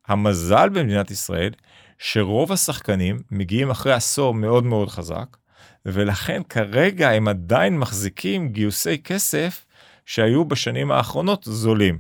המזל 0.08 0.70
במדינת 0.70 1.12
ישראל, 1.12 1.51
שרוב 1.97 2.51
השחקנים 2.51 3.20
מגיעים 3.32 3.70
אחרי 3.70 3.93
עשור 3.93 4.34
מאוד 4.34 4.64
מאוד 4.64 4.89
חזק, 4.89 5.38
ולכן 5.86 6.41
כרגע 6.49 7.09
הם 7.09 7.27
עדיין 7.27 7.79
מחזיקים 7.79 8.49
גיוסי 8.49 9.01
כסף 9.03 9.65
שהיו 10.05 10.45
בשנים 10.45 10.91
האחרונות 10.91 11.43
זולים. 11.43 11.99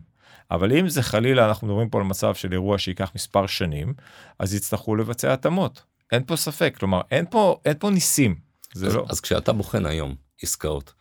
אבל 0.51 0.77
אם 0.77 0.89
זה 0.89 1.03
חלילה, 1.03 1.47
אנחנו 1.47 1.67
מדברים 1.67 1.89
פה 1.89 1.97
על 1.97 2.03
מצב 2.03 2.35
של 2.35 2.51
אירוע 2.51 2.77
שייקח 2.77 3.11
מספר 3.15 3.47
שנים, 3.47 3.93
אז 4.39 4.53
יצטרכו 4.53 4.95
לבצע 4.95 5.33
התאמות. 5.33 5.83
אין 6.11 6.23
פה 6.25 6.35
ספק, 6.35 6.75
כלומר, 6.79 7.01
אין 7.11 7.25
פה, 7.29 7.59
אין 7.65 7.73
פה 7.79 7.89
ניסים. 7.89 8.35
זה 8.73 8.87
אז, 8.87 8.95
לא... 8.95 9.05
אז 9.09 9.19
כשאתה 9.19 9.53
בוחן 9.53 9.85
היום 9.85 10.15
עסקאות, 10.41 10.93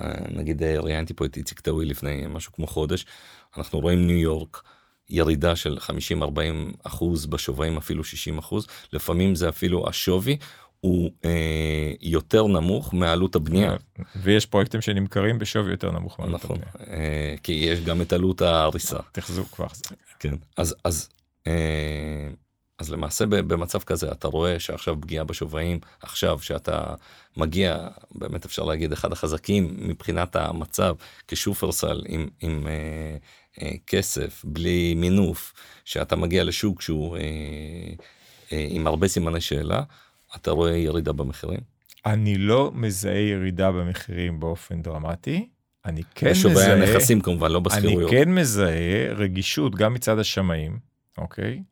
אה, 0.00 0.14
נגיד 0.30 0.62
אה, 0.62 0.80
ראיינתי 0.80 1.14
פה 1.14 1.24
את 1.24 1.36
איציק 1.36 1.60
טאווי 1.60 1.84
לפני 1.84 2.24
משהו 2.28 2.52
כמו 2.52 2.66
חודש, 2.66 3.06
אנחנו 3.56 3.80
רואים 3.80 4.06
ניו 4.06 4.16
יורק, 4.16 4.62
ירידה 5.10 5.56
של 5.56 5.78
50-40 6.20 6.22
אחוז 6.82 7.26
בשווים 7.26 7.76
אפילו 7.76 8.04
60 8.04 8.38
אחוז 8.38 8.66
לפעמים 8.92 9.34
זה 9.34 9.48
אפילו 9.48 9.88
השווי 9.88 10.36
הוא 10.80 11.10
אה, 11.24 11.92
יותר 12.00 12.46
נמוך 12.46 12.94
מעלות 12.94 13.36
הבנייה. 13.36 13.76
ויש 14.22 14.46
פרויקטים 14.46 14.80
שנמכרים 14.80 15.38
בשווי 15.38 15.70
יותר 15.70 15.90
נמוך 15.90 16.20
מעלות 16.20 16.44
נכון, 16.44 16.56
הבנייה. 16.56 17.00
אה, 17.00 17.34
כי 17.42 17.52
יש 17.52 17.80
גם 17.80 18.02
את 18.02 18.12
עלות 18.12 18.42
ההריסה. 18.42 18.98
תחזוק 19.12 19.48
כבר. 19.48 19.66
כן, 20.18 20.34
אז, 20.56 20.74
אז, 20.84 21.08
אה, 21.46 22.28
אז 22.78 22.90
למעשה 22.90 23.26
במצב 23.26 23.78
כזה 23.78 24.12
אתה 24.12 24.28
רואה 24.28 24.60
שעכשיו 24.60 24.96
פגיעה 25.00 25.24
בשווים, 25.24 25.78
עכשיו 26.02 26.38
שאתה 26.40 26.94
מגיע, 27.36 27.88
באמת 28.14 28.44
אפשר 28.44 28.64
להגיד, 28.64 28.92
אחד 28.92 29.12
החזקים 29.12 29.76
מבחינת 29.78 30.36
המצב 30.36 30.94
כשופרסל 31.28 32.02
עם, 32.08 32.28
עם 32.40 32.66
אה, 32.66 33.16
אה, 33.62 33.72
כסף, 33.86 34.44
בלי 34.44 34.94
מינוף, 34.94 35.52
שאתה 35.84 36.16
מגיע 36.16 36.44
לשוק 36.44 36.82
שהוא 36.82 37.16
אה, 37.16 37.22
אה, 38.52 38.66
עם 38.70 38.86
הרבה 38.86 39.08
סימני 39.08 39.40
שאלה. 39.40 39.82
אתה 40.36 40.50
רואה 40.50 40.76
ירידה 40.76 41.12
במחירים? 41.12 41.60
אני 42.06 42.38
לא 42.38 42.70
מזהה 42.74 43.18
ירידה 43.18 43.72
במחירים 43.72 44.40
באופן 44.40 44.82
דרמטי. 44.82 45.48
אני 45.84 46.02
כן 46.14 46.30
מזהה... 46.30 46.52
בשווי 46.52 46.64
הנכסים 46.64 47.20
כמובן, 47.20 47.50
לא 47.50 47.60
בשכירויות. 47.60 48.12
אני 48.12 48.24
כן 48.24 48.34
מזהה 48.34 49.12
רגישות 49.16 49.74
גם 49.74 49.94
מצד 49.94 50.18
השמאים, 50.18 50.78
אוקיי? 51.18 51.62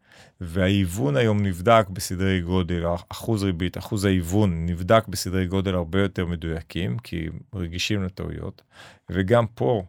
וההיוון 0.41 1.17
היום 1.17 1.43
נבדק 1.43 1.87
בסדרי 1.91 2.41
גודל, 2.41 2.85
אחוז 3.09 3.45
ריבית, 3.45 3.79
אחוז 3.79 4.05
ההיוון 4.05 4.67
נבדק 4.67 5.09
בסדרי 5.09 5.47
גודל 5.47 5.75
הרבה 5.75 6.01
יותר 6.01 6.27
מדויקים, 6.27 6.99
כי 6.99 7.27
רגישים 7.55 8.03
לטעויות. 8.03 8.63
וגם 9.11 9.47
פה, 9.47 9.83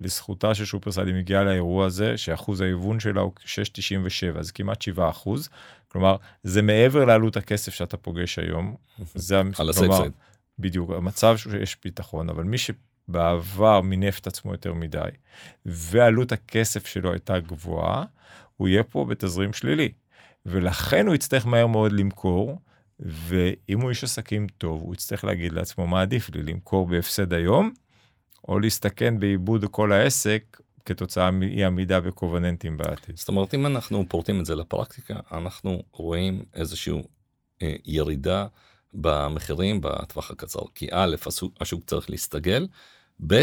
לזכותה 0.00 0.54
של 0.54 0.64
שופרסל, 0.64 1.06
היא 1.06 1.14
מגיעה 1.14 1.44
לאירוע 1.44 1.86
הזה, 1.86 2.16
שאחוז 2.16 2.60
ההיוון 2.60 3.00
שלה 3.00 3.20
הוא 3.20 3.32
6.97, 3.44 4.38
אז 4.38 4.50
כמעט 4.50 4.82
7 4.82 5.10
אחוז. 5.10 5.48
כלומר, 5.88 6.16
זה 6.42 6.62
מעבר 6.62 7.04
לעלות 7.04 7.36
הכסף 7.36 7.74
שאתה 7.74 7.96
פוגש 7.96 8.38
היום. 8.38 8.76
זה, 9.14 9.40
על 9.58 9.68
ה 9.68 9.72
safe 9.72 9.90
side. 9.90 10.12
בדיוק, 10.58 10.90
המצב 10.90 11.36
שיש 11.36 11.76
ביטחון, 11.84 12.28
אבל 12.28 12.44
מי 12.44 12.56
שבעבר 12.58 13.80
מינף 13.80 14.18
את 14.18 14.26
עצמו 14.26 14.52
יותר 14.52 14.74
מדי, 14.74 15.08
ועלות 15.66 16.32
הכסף 16.32 16.86
שלו 16.86 17.12
הייתה 17.12 17.38
גבוהה, 17.38 18.04
הוא 18.56 18.68
יהיה 18.68 18.82
פה 18.82 19.04
בתזרים 19.04 19.52
שלילי. 19.52 19.92
ולכן 20.46 21.06
הוא 21.06 21.14
יצטרך 21.14 21.46
מהר 21.46 21.66
מאוד 21.66 21.92
למכור, 21.92 22.58
ואם 23.00 23.80
הוא 23.80 23.90
איש 23.90 24.04
עסקים 24.04 24.46
טוב, 24.58 24.82
הוא 24.82 24.94
יצטרך 24.94 25.24
להגיד 25.24 25.52
לעצמו 25.52 25.86
מה 25.86 26.02
עדיף 26.02 26.30
לי, 26.34 26.42
למכור 26.42 26.86
בהפסד 26.86 27.32
היום, 27.32 27.72
או 28.48 28.58
להסתכן 28.58 29.20
בעיבוד 29.20 29.64
כל 29.70 29.92
העסק 29.92 30.60
כתוצאה 30.84 31.30
מאי 31.30 31.64
עמידה 31.64 32.00
בקובננטים 32.00 32.76
בעתיד. 32.76 33.16
זאת 33.16 33.28
אומרת 33.28 33.54
אם 33.54 33.66
אנחנו 33.66 34.04
פורטים 34.08 34.40
את 34.40 34.46
זה 34.46 34.54
לפרקטיקה 34.54 35.14
אנחנו 35.32 35.82
רואים 35.92 36.42
איזושהי 36.54 37.02
אה, 37.62 37.74
ירידה 37.84 38.46
במחירים 38.94 39.80
בטווח 39.80 40.30
הקצר 40.30 40.60
כי 40.74 40.88
א' 40.90 41.16
השוק 41.60 41.84
צריך 41.86 42.10
להסתגל 42.10 42.66
ב' 43.26 43.42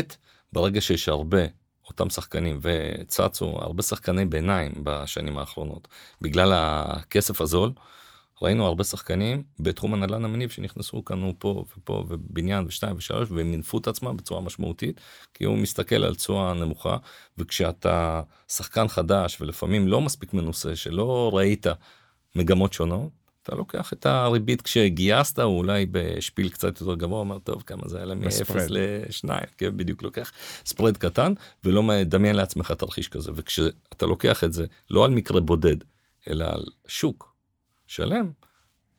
ברגע 0.54 0.82
שיש 0.82 1.10
הרבה 1.10 1.46
אותם 1.88 2.10
שחקנים 2.10 2.60
וצצו 2.62 3.46
הרבה 3.46 3.84
שחקני 3.84 4.26
ביניים 4.26 4.72
בשנים 4.84 5.38
האחרונות 5.38 5.88
בגלל 6.22 6.52
הכסף 6.56 7.42
הזול. 7.42 7.72
ראינו 8.42 8.66
הרבה 8.66 8.84
שחקנים 8.84 9.44
בתחום 9.60 9.94
הנדל"ן 9.94 10.26
המניב 10.26 10.50
שנכנסו 10.50 11.06
כאן 11.06 11.32
פה 11.40 11.66
ופה 11.78 12.06
ובניין 12.08 12.66
ושתיים 12.68 12.96
ושלוש 12.98 13.32
והם 13.32 13.52
מינפו 13.52 13.78
את 13.78 13.88
עצמם 13.88 14.18
בצורה 14.18 14.42
משמעותית 14.42 15.02
כי 15.34 15.46
הוא 15.46 15.58
מסתכל 15.58 16.04
על 16.04 16.16
תשואה 16.16 16.54
נמוכה 16.54 16.98
וכשאתה 17.38 18.22
שחקן 18.48 18.88
חדש 18.88 19.42
ולפעמים 19.42 19.88
לא 19.88 20.02
מספיק 20.02 20.34
מנוסה 20.34 20.76
שלא 20.76 21.32
ראית 21.34 21.68
מגמות 22.36 22.74
שונות 22.74 23.10
אתה 23.44 23.56
לוקח 23.56 23.94
את 23.94 24.06
הריבית 24.06 24.62
כשגייסת 24.62 25.40
או 25.40 25.58
אולי 25.58 25.86
בשפיל 25.92 26.50
קצת 26.50 26.82
יותר 26.82 26.96
גבוה 26.96 27.20
אומר 27.20 27.40
טוב 27.40 27.64
כמה 27.66 27.82
זה 27.86 27.98
היה 27.98 28.16
מ-0 28.16 28.56
ל-2 28.70 29.30
כן 29.58 29.78
בדיוק 29.78 30.04
לוקח 30.04 30.32
ספרד 30.66 30.98
קטן 30.98 31.34
ולא 31.64 31.84
מדמיין 31.84 32.36
לעצמך 32.36 32.72
תרחיש 32.72 33.08
כזה. 33.08 33.32
וכשאתה 33.36 34.06
לוקח 34.06 34.44
את 34.44 34.54
זה 34.54 34.66
לא 34.90 35.06
על 35.06 35.12
מקרה 35.12 35.42
בודד 35.42 35.76
אלא 36.30 36.46
על 36.46 36.64
שוק 36.88 37.35
שלם. 37.88 38.32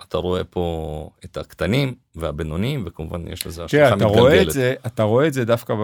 אתה 0.03 0.18
רואה 0.18 0.45
פה 0.45 1.11
את 1.24 1.37
הקטנים 1.37 1.95
והבינוניים 2.14 2.82
וכמובן 2.87 3.28
יש 3.28 3.47
לזה 3.47 3.64
השלכה 3.64 3.97
מתגלגלת. 3.97 4.12
אתה 4.12 4.20
רואה 4.20 4.43
את 4.43 4.51
זה 4.51 4.74
אתה 4.87 5.03
רואה 5.03 5.26
את 5.26 5.32
זה 5.32 5.45
דווקא 5.45 5.74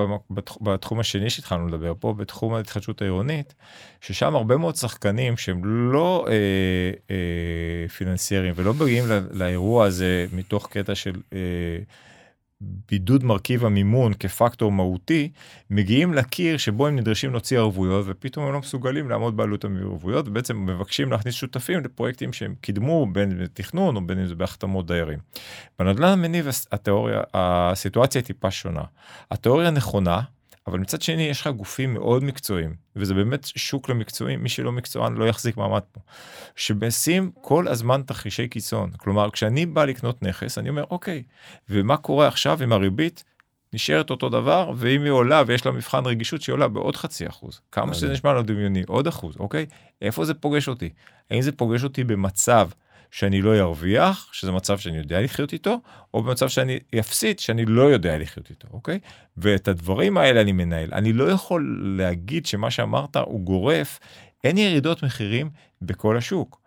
בתחום 0.61 1.01
השני 1.01 1.31
שהתחלנו 1.31 1.69
לדבר 1.69 1.93
פה 2.01 2.13
בתחום 2.13 2.55
ההתחדשות 2.55 3.03
העירונית 3.03 3.55
ששם 4.01 4.35
הרבה 4.37 4.57
מאוד 4.57 4.77
שחקנים 4.77 5.37
שהם 5.37 5.65
לא 5.93 6.27
אה, 6.29 6.35
אה, 7.11 7.89
פיננסיירים 7.89 8.53
ולא 8.57 8.75
מגיעים 8.75 9.05
לאירוע 9.33 9.87
הזה 9.87 10.27
מתוך 10.33 10.69
קטע 10.71 10.95
של 10.95 11.15
אה, 11.33 11.39
בידוד 12.91 13.25
מרכיב 13.25 13.65
המימון 13.65 14.13
כפקטור 14.15 14.73
מהותי, 14.73 15.31
מגיעים 15.71 16.15
לקיר 16.15 16.57
שבו 16.57 16.87
הם 16.87 16.97
נדרשים 16.97 17.31
להוציא 17.31 17.59
ערבויות 17.59 18.05
ופתאום 18.09 18.47
הם 18.47 18.53
לא 18.53 18.59
מסוגלים 18.59 19.11
לעמוד 19.11 19.37
בעלות 19.37 19.65
הערבויות 19.65 20.29
ובעצם 20.29 20.67
מבקשים 20.67 21.13
להכניס 21.13 21.35
שותפים 21.35 21.81
לפרויקטים 21.81 22.33
שהם 22.33 22.55
קידמו 22.61 23.07
בין 23.13 23.31
אם 23.31 23.39
זה 23.39 23.49
תכנון 23.53 23.97
או 23.97 24.07
בין 24.07 24.19
אם 24.19 24.27
זה 24.27 24.35
בהחתמות 24.35 24.87
דיירים. 24.87 25.19
בנדל"ן 25.79 26.09
המניב 26.09 26.47
התיאוריה, 26.73 27.21
הסיטואציה 27.35 28.21
היא 28.21 28.27
טיפה 28.27 28.51
שונה. 28.51 28.83
התיאוריה 29.31 29.71
נכונה, 29.71 30.21
אבל 30.67 30.79
מצד 30.79 31.03
שני 31.03 31.23
יש 31.23 31.41
לך 31.41 31.47
גופים 31.47 31.95
מאוד 31.95 32.25
מקצועיים 32.25 32.75
וזה 32.97 33.15
באמת 33.15 33.47
שוק 33.57 33.89
למקצועים 33.89 34.43
מי 34.43 34.49
שלא 34.49 34.73
מקצוען 34.73 35.15
לא 35.15 35.29
יחזיק 35.29 35.57
מעמד 35.57 35.83
פה. 35.93 36.01
שמשים 36.57 37.31
כל 37.41 37.69
הזמן 37.69 38.03
תרחישי 38.03 38.49
קיצון. 38.49 38.91
כלומר 38.97 39.31
כשאני 39.31 39.67
בא 39.67 39.85
לקנות 39.85 40.23
נכס 40.23 40.59
אני 40.59 40.69
אומר 40.69 40.85
אוקיי 40.91 41.23
ומה 41.69 41.97
קורה 41.97 42.29
עכשיו 42.29 42.63
עם 42.63 42.73
הריבית? 42.73 43.25
נשארת 43.73 44.11
אותו 44.11 44.29
דבר 44.29 44.73
ואם 44.77 45.03
היא 45.03 45.11
עולה 45.11 45.43
ויש 45.47 45.67
לה 45.67 45.73
מבחן 45.73 46.07
רגישות 46.07 46.43
שהיא 46.43 46.53
עולה 46.53 46.69
בעוד 46.69 46.97
חצי 46.97 47.29
אחוז 47.29 47.61
כמה 47.73 47.95
שזה 47.95 48.13
נשמע 48.13 48.33
לו 48.33 48.43
דמיוני 48.43 48.83
עוד 48.87 49.07
אחוז 49.07 49.37
אוקיי? 49.37 49.67
איפה 50.03 50.25
זה 50.25 50.35
פוגש 50.35 50.69
אותי? 50.69 50.91
האם 51.31 51.43
זה 51.43 51.53
פוגש 51.53 51.85
אותי 51.85 52.05
במצב 52.05 52.69
שאני 53.13 53.43
לא 53.43 53.59
ארוויח, 53.59 54.29
שזה 54.33 54.53
מצב 54.53 54.79
שאני 54.79 54.99
יודע 54.99 55.21
לחיות 55.21 55.53
איתו, 55.53 55.81
או 56.15 56.23
במצב 56.23 56.49
שאני 56.49 56.79
אפסיד, 57.01 57.39
שאני 57.39 57.65
לא 57.65 57.83
יודע 57.83 58.19
לחיות 58.19 58.51
איתו, 58.51 58.69
אוקיי? 58.73 58.99
ואת 59.37 59.69
הדברים 59.69 60.19
האלה 60.19 60.41
אני 60.41 60.53
מנהל. 60.53 60.89
אני 60.93 61.13
לא 61.13 61.25
יכול 61.31 61.93
להגיד 61.97 62.47
שמה 62.47 62.71
שאמרת 62.71 63.17
הוא 63.17 63.41
גורף, 63.41 63.99
אין 64.45 64.59
ירידות 64.59 65.03
מחירים 65.03 65.51
בכל 65.83 66.17
השוק. 66.17 66.61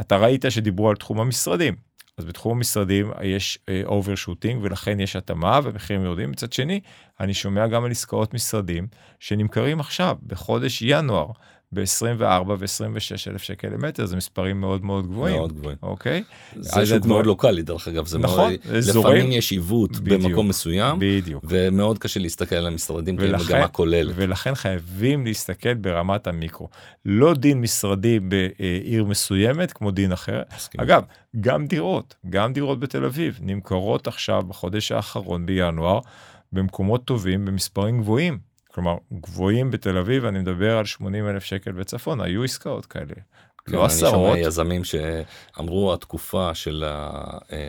אתה 0.00 0.16
ראית 0.16 0.44
שדיברו 0.48 0.90
על 0.90 0.96
תחום 0.96 1.20
המשרדים. 1.20 1.74
אז 2.18 2.24
בתחום 2.24 2.56
המשרדים 2.56 3.10
יש 3.22 3.58
overshooting 3.84 4.62
אה, 4.62 4.66
ולכן 4.66 5.00
יש 5.00 5.16
התאמה 5.16 5.60
ומחירים 5.62 6.04
יורדים. 6.04 6.30
מצד 6.30 6.52
שני, 6.52 6.80
אני 7.20 7.34
שומע 7.34 7.66
גם 7.66 7.84
על 7.84 7.90
עסקאות 7.90 8.34
משרדים 8.34 8.86
שנמכרים 9.20 9.80
עכשיו, 9.80 10.16
בחודש 10.26 10.82
ינואר, 10.82 11.26
ב-24 11.72 12.48
ו-26 12.58 13.30
אלף 13.30 13.42
שקל 13.42 13.68
למטר 13.68 14.06
זה 14.06 14.16
מספרים 14.16 14.60
מאוד 14.60 14.84
מאוד 14.84 15.06
גבוהים. 15.06 15.36
מאוד 15.36 15.52
גבוהים. 15.52 15.78
אוקיי? 15.82 16.22
זה 16.56 16.86
שוק 16.86 17.06
מאוד 17.06 17.26
לוקאלי 17.26 17.62
דרך 17.62 17.88
אגב 17.88 18.06
זה 18.06 18.18
נכון, 18.18 18.50
מאוד, 18.50 18.76
אזורים, 18.76 19.16
לפעמים 19.16 19.32
יש 19.32 19.52
עיוות 19.52 19.90
במקום 19.96 20.48
מסוים 20.48 20.96
בדיוק. 21.00 21.44
ומאוד 21.48 21.98
קשה 21.98 22.20
להסתכל 22.20 22.56
על 22.56 22.66
המשרדים 22.66 23.16
כמגמה 23.16 23.68
כוללת. 23.68 24.12
ולכן 24.16 24.54
חייבים 24.54 25.26
להסתכל 25.26 25.74
ברמת 25.74 26.26
המיקרו. 26.26 26.68
לא 27.04 27.34
דין 27.34 27.60
משרדי 27.60 28.20
בעיר 28.20 29.04
מסוימת 29.04 29.72
כמו 29.72 29.90
דין 29.90 30.12
אחר. 30.12 30.42
מסכים. 30.56 30.80
אגב 30.80 31.02
גם 31.40 31.66
דירות 31.66 32.14
גם 32.30 32.52
דירות 32.52 32.80
בתל 32.80 33.04
אביב 33.04 33.38
נמכרות 33.42 34.06
עכשיו 34.06 34.42
בחודש 34.48 34.92
האחרון 34.92 35.46
בינואר 35.46 36.00
במקומות 36.52 37.04
טובים 37.04 37.44
במספרים 37.44 38.00
גבוהים. 38.00 38.38
כלומר, 38.76 38.96
גבוהים 39.12 39.70
בתל 39.70 39.98
אביב, 39.98 40.24
אני 40.24 40.38
מדבר 40.38 40.78
על 40.78 40.84
80 40.84 41.28
אלף 41.28 41.44
שקל 41.44 41.72
בצפון, 41.72 42.20
היו 42.20 42.44
עסקאות 42.44 42.86
כאלה. 42.86 43.14
כן, 43.66 43.72
לא 43.72 43.84
עשרות. 43.84 44.14
אני 44.14 44.22
שומע 44.22 44.38
יזמים 44.38 44.82
שאמרו 44.84 45.92
התקופה 45.92 46.54
של 46.54 46.84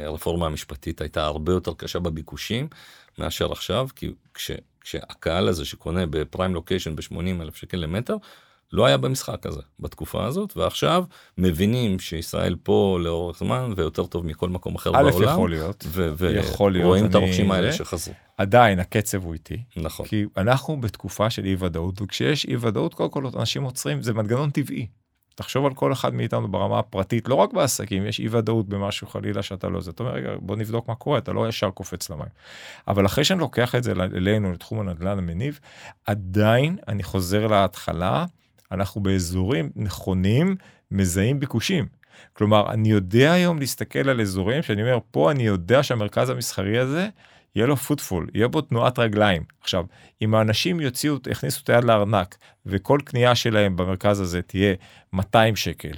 הרפורמה 0.05 0.45
המשפטית 0.45 1.01
הייתה 1.01 1.25
הרבה 1.25 1.51
יותר 1.51 1.73
קשה 1.73 1.99
בביקושים 1.99 2.67
מאשר 3.17 3.51
עכשיו, 3.51 3.87
כי 3.95 4.11
כש, 4.33 4.51
כשהקהל 4.81 5.47
הזה 5.47 5.65
שקונה 5.65 6.05
בפריים 6.05 6.53
לוקיישן 6.53 6.95
ב-80 6.95 7.41
אלף 7.41 7.55
שקל 7.55 7.77
למטר, 7.77 8.15
לא 8.73 8.85
היה 8.85 8.97
במשחק 8.97 9.45
הזה 9.45 9.61
בתקופה 9.79 10.25
הזאת 10.25 10.57
ועכשיו 10.57 11.03
מבינים 11.37 11.99
שישראל 11.99 12.55
פה 12.63 12.97
לאורך 13.01 13.39
זמן 13.39 13.73
ויותר 13.75 14.05
טוב 14.05 14.25
מכל 14.25 14.49
מקום 14.49 14.75
אחר 14.75 14.89
א', 14.89 15.09
בעולם. 15.11 15.33
יכול 15.33 15.49
להיות, 15.49 15.85
ו- 15.87 16.29
יכול 16.35 16.71
להיות, 16.71 16.85
ורואים 16.85 17.05
את 17.05 17.15
הרוכשים 17.15 17.51
האלה 17.51 17.73
שחזרו. 17.73 18.13
עדיין 18.37 18.79
הקצב 18.79 19.23
הוא 19.23 19.33
איטי, 19.33 19.63
נכון. 19.77 20.05
כי 20.05 20.25
אנחנו 20.37 20.81
בתקופה 20.81 21.29
של 21.29 21.45
אי 21.45 21.55
ודאות, 21.59 22.01
וכשיש 22.01 22.45
אי 22.45 22.55
ודאות, 22.55 22.93
קודם 22.93 23.09
כל 23.09 23.25
אנשים 23.39 23.63
עוצרים, 23.63 24.01
זה 24.01 24.13
מנגנון 24.13 24.49
טבעי. 24.49 24.87
תחשוב 25.35 25.65
על 25.65 25.73
כל 25.73 25.93
אחד 25.93 26.13
מאיתנו 26.13 26.47
ברמה 26.47 26.79
הפרטית, 26.79 27.29
לא 27.29 27.35
רק 27.35 27.53
בעסקים, 27.53 28.05
יש 28.05 28.19
אי 28.19 28.27
ודאות 28.31 28.69
במשהו 28.69 29.07
חלילה 29.07 29.43
שאתה 29.43 29.69
לא 29.69 29.81
זה. 29.81 29.91
אתה 29.91 30.03
אומר, 30.03 30.15
רגע, 30.15 30.29
בוא 30.39 30.55
נבדוק 30.55 30.87
מה 30.87 30.95
קורה, 30.95 31.17
אתה 31.17 31.33
לא 31.33 31.47
ישר 31.47 31.71
קופץ 31.71 32.09
למים. 32.09 32.27
אבל 32.87 33.05
אחרי 33.05 33.23
שאני 33.23 33.39
לוקח 33.39 33.75
את 33.75 33.83
זה 33.83 33.93
אלינו, 34.15 34.51
לתחום 34.51 34.79
הנדל"ן 34.79 35.17
המניב, 35.17 35.59
עדיין 36.05 36.77
אני 36.87 37.03
חוזר 37.03 37.47
להתחלה, 37.47 38.25
אנחנו 38.71 39.01
באזורים 39.01 39.69
נכונים, 39.75 40.55
מזהים 40.91 41.39
ביקושים. 41.39 41.85
כלומר, 42.33 42.71
אני 42.71 42.89
יודע 42.89 43.31
היום 43.31 43.59
להסתכל 43.59 44.09
על 44.09 44.21
אזורים 44.21 44.63
שאני 44.63 44.81
אומר, 44.81 44.99
פה 45.11 45.31
אני 45.31 45.43
יודע 45.43 45.83
שהמרכז 45.83 46.29
המסחרי 46.29 46.79
הזה, 46.79 47.09
יהיה 47.55 47.67
לו 47.67 47.77
פוטפול, 47.77 48.27
יהיה 48.33 48.47
בו 48.47 48.61
תנועת 48.61 48.99
רגליים. 48.99 49.43
עכשיו, 49.61 49.85
אם 50.21 50.35
האנשים 50.35 50.79
יוציאו, 50.79 51.15
יכניסו 51.31 51.61
את 51.63 51.69
היד 51.69 51.83
לארנק, 51.83 52.37
וכל 52.65 52.99
קנייה 53.05 53.35
שלהם 53.35 53.75
במרכז 53.75 54.19
הזה 54.19 54.41
תהיה 54.41 54.75
200 55.13 55.55
שקל, 55.55 55.93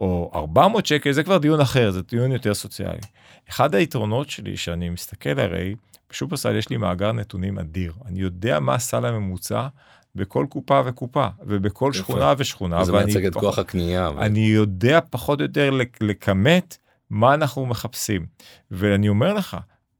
או 0.00 0.30
400 0.34 0.86
שקל, 0.86 1.12
זה 1.12 1.22
כבר 1.22 1.38
דיון 1.38 1.60
אחר, 1.60 1.90
זה 1.90 2.02
דיון 2.02 2.32
יותר 2.32 2.54
סוציאלי. 2.54 3.00
אחד 3.48 3.74
היתרונות 3.74 4.30
שלי, 4.30 4.56
שאני 4.56 4.90
מסתכל 4.90 5.40
הרי, 5.40 5.74
בשופרסל 6.10 6.56
יש 6.56 6.68
לי 6.68 6.76
מאגר 6.76 7.12
נתונים 7.12 7.58
אדיר. 7.58 7.92
אני 8.06 8.20
יודע 8.20 8.60
מה 8.60 8.74
הסל 8.74 9.06
הממוצע 9.06 9.68
בכל 10.14 10.46
קופה 10.48 10.80
וקופה, 10.84 11.26
ובכל 11.40 11.90
יפה. 11.94 11.98
שכונה 12.04 12.34
ושכונה. 12.38 12.84
זה 12.84 12.92
מייצג 12.92 13.26
את 13.26 13.34
כוח 13.34 13.58
הקנייה. 13.58 14.10
ו- 14.10 14.20
אני 14.20 14.40
יודע 14.40 14.98
פחות 15.10 15.40
או 15.40 15.44
יותר 15.44 15.70
לכמת 16.00 16.76
מה 17.10 17.34
אנחנו 17.34 17.66
מחפשים. 17.66 18.26
ואני 18.70 19.08
אומר 19.08 19.34
לך, 19.34 19.56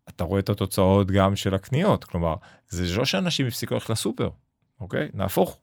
אתה 0.08 0.24
רואה 0.24 0.40
את 0.40 0.48
התוצאות 0.48 1.10
גם 1.10 1.36
של 1.36 1.54
הקניות, 1.54 2.04
כלומר, 2.04 2.34
זה 2.68 2.96
לא 2.96 3.04
שאנשים 3.04 3.46
הפסיקו 3.46 3.74
ללכת 3.74 3.90
לסופר, 3.90 4.28
אוקיי? 4.80 5.08
נהפוך. 5.14 5.58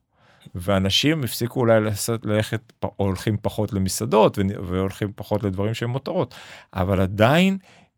ואנשים 0.56 1.24
הפסיקו 1.24 1.60
אולי 1.60 1.80
ללכת, 2.24 2.62
או 2.84 2.93
הולכים 2.97 3.38
פחות 3.41 3.74
למסעדות 3.74 4.39
והולכים 4.64 5.12
פחות 5.16 5.43
לדברים 5.43 5.74
שהם 5.74 5.89
מותרות, 5.89 6.36
אבל 6.74 7.02
עדיין 7.02 7.58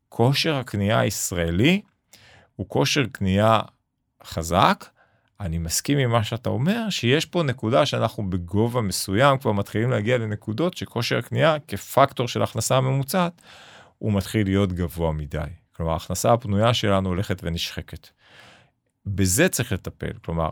כושר 0.10 0.56
הקנייה 0.56 1.00
הישראלי 1.00 1.82
הוא 2.56 2.66
כושר 2.70 3.04
קנייה 3.12 3.60
חזק. 4.24 4.86
אני 5.42 5.58
מסכים 5.58 5.98
עם 5.98 6.10
מה 6.12 6.24
שאתה 6.24 6.50
אומר, 6.50 6.90
שיש 6.90 7.26
פה 7.26 7.44
נקודה 7.44 7.86
שאנחנו 7.86 8.30
בגובה 8.30 8.82
מסוים 8.82 9.38
כבר 9.38 9.52
מתחילים 9.52 9.90
להגיע 9.90 10.18
לנקודות 10.18 10.78
שכושר 10.78 11.18
הקנייה 11.18 11.58
כפקטור 11.68 12.28
של 12.28 12.42
הכנסה 12.44 12.78
הממוצעת, 12.78 13.42
הוא 13.98 14.14
מתחיל 14.14 14.48
להיות 14.48 14.74
גבוה 14.74 15.12
מדי. 15.12 15.38
כלומר, 15.76 15.92
ההכנסה 15.94 16.34
הפנויה 16.34 16.74
שלנו 16.74 17.10
הולכת 17.10 17.40
ונשחקת. 17.44 18.08
בזה 19.06 19.50
צריך 19.50 19.72
לטפל, 19.72 20.12
כלומר, 20.26 20.50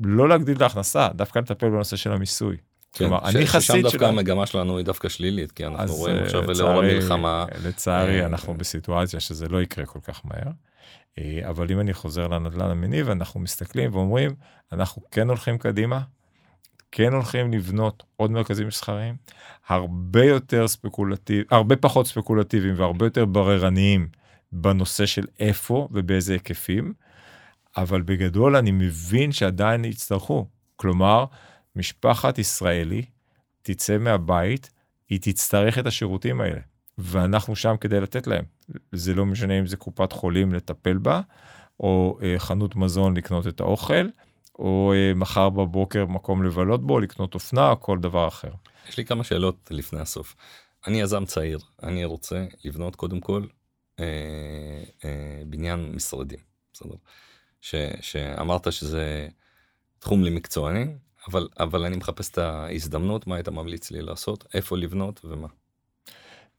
לא 0.00 0.28
להגדיל 0.28 0.56
את 0.56 0.62
ההכנסה, 0.62 1.08
דווקא 1.14 1.38
לטפל 1.38 1.68
בנושא 1.68 1.96
של 1.96 2.12
המיסוי. 2.12 2.56
כן, 2.92 2.98
כלומר, 3.08 3.18
ש- 3.30 3.34
אני 3.36 3.46
ששם 3.46 3.58
חסיד 3.58 3.82
דווקא 3.82 3.98
של... 3.98 4.04
המגמה 4.04 4.46
שלנו 4.46 4.76
היא 4.76 4.84
דווקא 4.86 5.08
שלילית, 5.08 5.52
כי 5.52 5.66
אנחנו 5.66 5.94
רואים 5.94 6.16
אה, 6.16 6.22
עכשיו 6.22 6.40
לאור 6.42 6.52
לצערי- 6.82 6.92
המלחמה. 6.92 7.44
לצערי 7.64 8.20
אה, 8.20 8.26
אנחנו 8.26 8.54
בסיטואציה 8.54 9.20
שזה 9.20 9.48
לא 9.48 9.62
יקרה 9.62 9.86
כל 9.86 9.98
כך 10.02 10.20
מהר. 10.24 10.52
אה, 11.18 11.48
אבל 11.48 11.72
אם 11.72 11.80
אני 11.80 11.94
חוזר 11.94 12.28
לנדל"ן 12.28 12.70
המניב, 12.70 13.10
אנחנו 13.10 13.40
מסתכלים 13.40 13.94
ואומרים, 13.94 14.34
אנחנו 14.72 15.02
כן 15.10 15.28
הולכים 15.28 15.58
קדימה, 15.58 16.00
כן 16.92 17.12
הולכים 17.12 17.52
לבנות 17.52 18.02
עוד 18.16 18.30
מרכזים 18.30 18.66
מסחריים, 18.66 19.16
הרבה 19.68 20.24
יותר 20.24 20.68
ספקולטיב, 20.68 21.44
הרבה 21.50 21.76
פחות 21.76 22.06
ספקולטיביים 22.06 22.74
והרבה 22.76 23.06
יותר 23.06 23.24
בררניים 23.24 24.08
בנושא 24.52 25.06
של 25.06 25.26
איפה 25.40 25.88
ובאיזה 25.90 26.32
היקפים, 26.32 26.92
אבל 27.76 28.02
בגדול 28.02 28.56
אני 28.56 28.70
מבין 28.70 29.32
שעדיין 29.32 29.84
יצטרכו. 29.84 30.46
כלומר, 30.76 31.24
משפחת 31.76 32.38
ישראלי 32.38 33.02
תצא 33.62 33.98
מהבית, 33.98 34.70
היא 35.08 35.18
תצטרך 35.22 35.78
את 35.78 35.86
השירותים 35.86 36.40
האלה, 36.40 36.60
ואנחנו 37.00 37.56
שם 37.56 37.74
כדי 37.80 38.00
לתת 38.00 38.26
להם. 38.26 38.44
זה 38.92 39.14
לא 39.14 39.26
משנה 39.26 39.58
אם 39.58 39.66
זה 39.66 39.76
קופת 39.76 40.12
חולים 40.12 40.52
לטפל 40.54 40.98
בה, 40.98 41.20
או 41.80 42.18
אה, 42.22 42.34
חנות 42.38 42.76
מזון 42.76 43.16
לקנות 43.16 43.46
את 43.46 43.60
האוכל, 43.60 44.08
או 44.58 44.92
אה, 44.94 45.12
מחר 45.14 45.48
בבוקר 45.48 46.06
מקום 46.06 46.42
לבלות 46.42 46.86
בו, 46.86 47.00
לקנות 47.00 47.34
אופנה, 47.34 47.70
או 47.70 47.80
כל 47.80 47.98
דבר 47.98 48.28
אחר. 48.28 48.50
יש 48.88 48.96
לי 48.96 49.04
כמה 49.04 49.24
שאלות 49.24 49.68
לפני 49.70 50.00
הסוף. 50.00 50.36
אני 50.86 51.00
יזם 51.00 51.24
צעיר, 51.24 51.58
אני 51.82 52.04
רוצה 52.04 52.46
לבנות 52.64 52.96
קודם 52.96 53.20
כל 53.20 53.44
אה, 54.00 54.04
אה, 55.04 55.42
בניין 55.46 55.92
משרדים, 55.94 56.38
בסדר? 56.72 56.94
ש, 57.60 57.74
שאמרת 58.00 58.72
שזה 58.72 59.28
תחום 59.98 60.24
למקצועני, 60.24 60.86
אבל, 61.28 61.48
אבל 61.60 61.84
אני 61.84 61.96
מחפש 61.96 62.30
את 62.30 62.38
ההזדמנות, 62.38 63.26
מה 63.26 63.34
היית 63.36 63.48
ממליץ 63.48 63.90
לי 63.90 64.02
לעשות, 64.02 64.44
איפה 64.54 64.76
לבנות 64.76 65.20
ומה. 65.24 65.48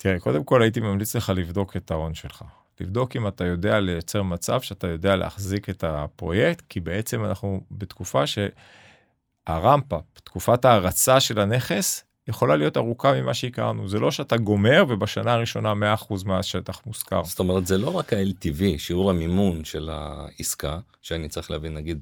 תראה, 0.02 0.20
קודם 0.20 0.44
כל 0.44 0.62
הייתי 0.62 0.80
ממליץ 0.80 1.16
לך 1.16 1.30
לבדוק 1.36 1.78
את 1.78 1.92
ההון 1.92 2.14
שלך. 2.14 2.44
לבדוק 2.80 3.16
אם 3.16 3.28
אתה 3.28 3.46
יודע 3.46 3.80
לייצר 3.80 4.24
מצב 4.24 4.62
שאתה 4.62 4.88
יודע 4.88 5.16
להחזיק 5.16 5.70
את 5.70 5.84
הפרויקט, 5.84 6.64
כי 6.70 6.80
בעצם 6.80 7.26
אנחנו 7.26 7.62
בתקופה 7.72 8.24
שהרמפה, 8.28 10.00
תקופת 10.14 10.66
ההרצה 10.66 11.20
של 11.20 11.40
הנכס, 11.40 12.04
יכולה 12.28 12.56
להיות 12.56 12.78
ארוכה 12.78 13.14
ממה 13.22 13.34
שהכרנו. 13.34 13.88
זה 13.88 14.00
לא 14.00 14.12
שאתה 14.12 14.38
גומר 14.38 14.86
ובשנה 14.90 15.34
הראשונה 15.34 15.96
100% 16.10 16.26
מהשטח 16.26 16.82
מושכר. 16.86 17.24
זאת 17.24 17.40
אומרת, 17.40 17.68
זה 17.68 17.78
לא 17.78 17.96
רק 17.96 18.14
ה-LTV, 18.14 18.64
שיעור 18.78 19.10
המימון 19.10 19.64
של 19.64 19.90
העסקה, 19.92 20.80
שאני 21.02 21.30
צריך 21.30 21.52
להבין, 21.52 21.74
נגיד, 21.74 22.00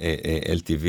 אה, 0.00 0.14
אה, 0.24 0.54
LTV 0.54 0.86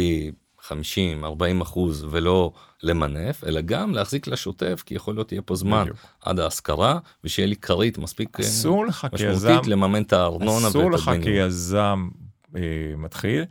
50, 0.67 1.25
40 1.25 1.61
אחוז 1.61 2.05
ולא 2.09 2.51
למנף, 2.83 3.43
אלא 3.43 3.61
גם 3.61 3.93
להחזיק 3.93 4.27
לשוטף, 4.27 4.83
כי 4.85 4.95
יכול 4.95 5.15
להיות 5.15 5.31
יהיה 5.31 5.41
פה 5.41 5.55
זמן 5.55 5.81
בדיוק. 5.81 5.97
עד 6.21 6.39
ההשכרה, 6.39 6.99
ושיהיה 7.23 7.47
לי 7.47 7.55
כרית 7.55 7.97
מספיק 7.97 8.39
אה, 8.39 8.45
לך 8.87 9.07
כיזם, 9.17 9.47
משמעותית 9.47 9.67
לממן 9.67 10.03
את 10.03 10.13
הארנונה 10.13 10.67
אסור 10.67 10.85
ואת 10.85 10.93
לך. 10.93 11.11
כיזם 11.23 12.09
אה, 12.55 12.61
מתחיל 12.97 13.45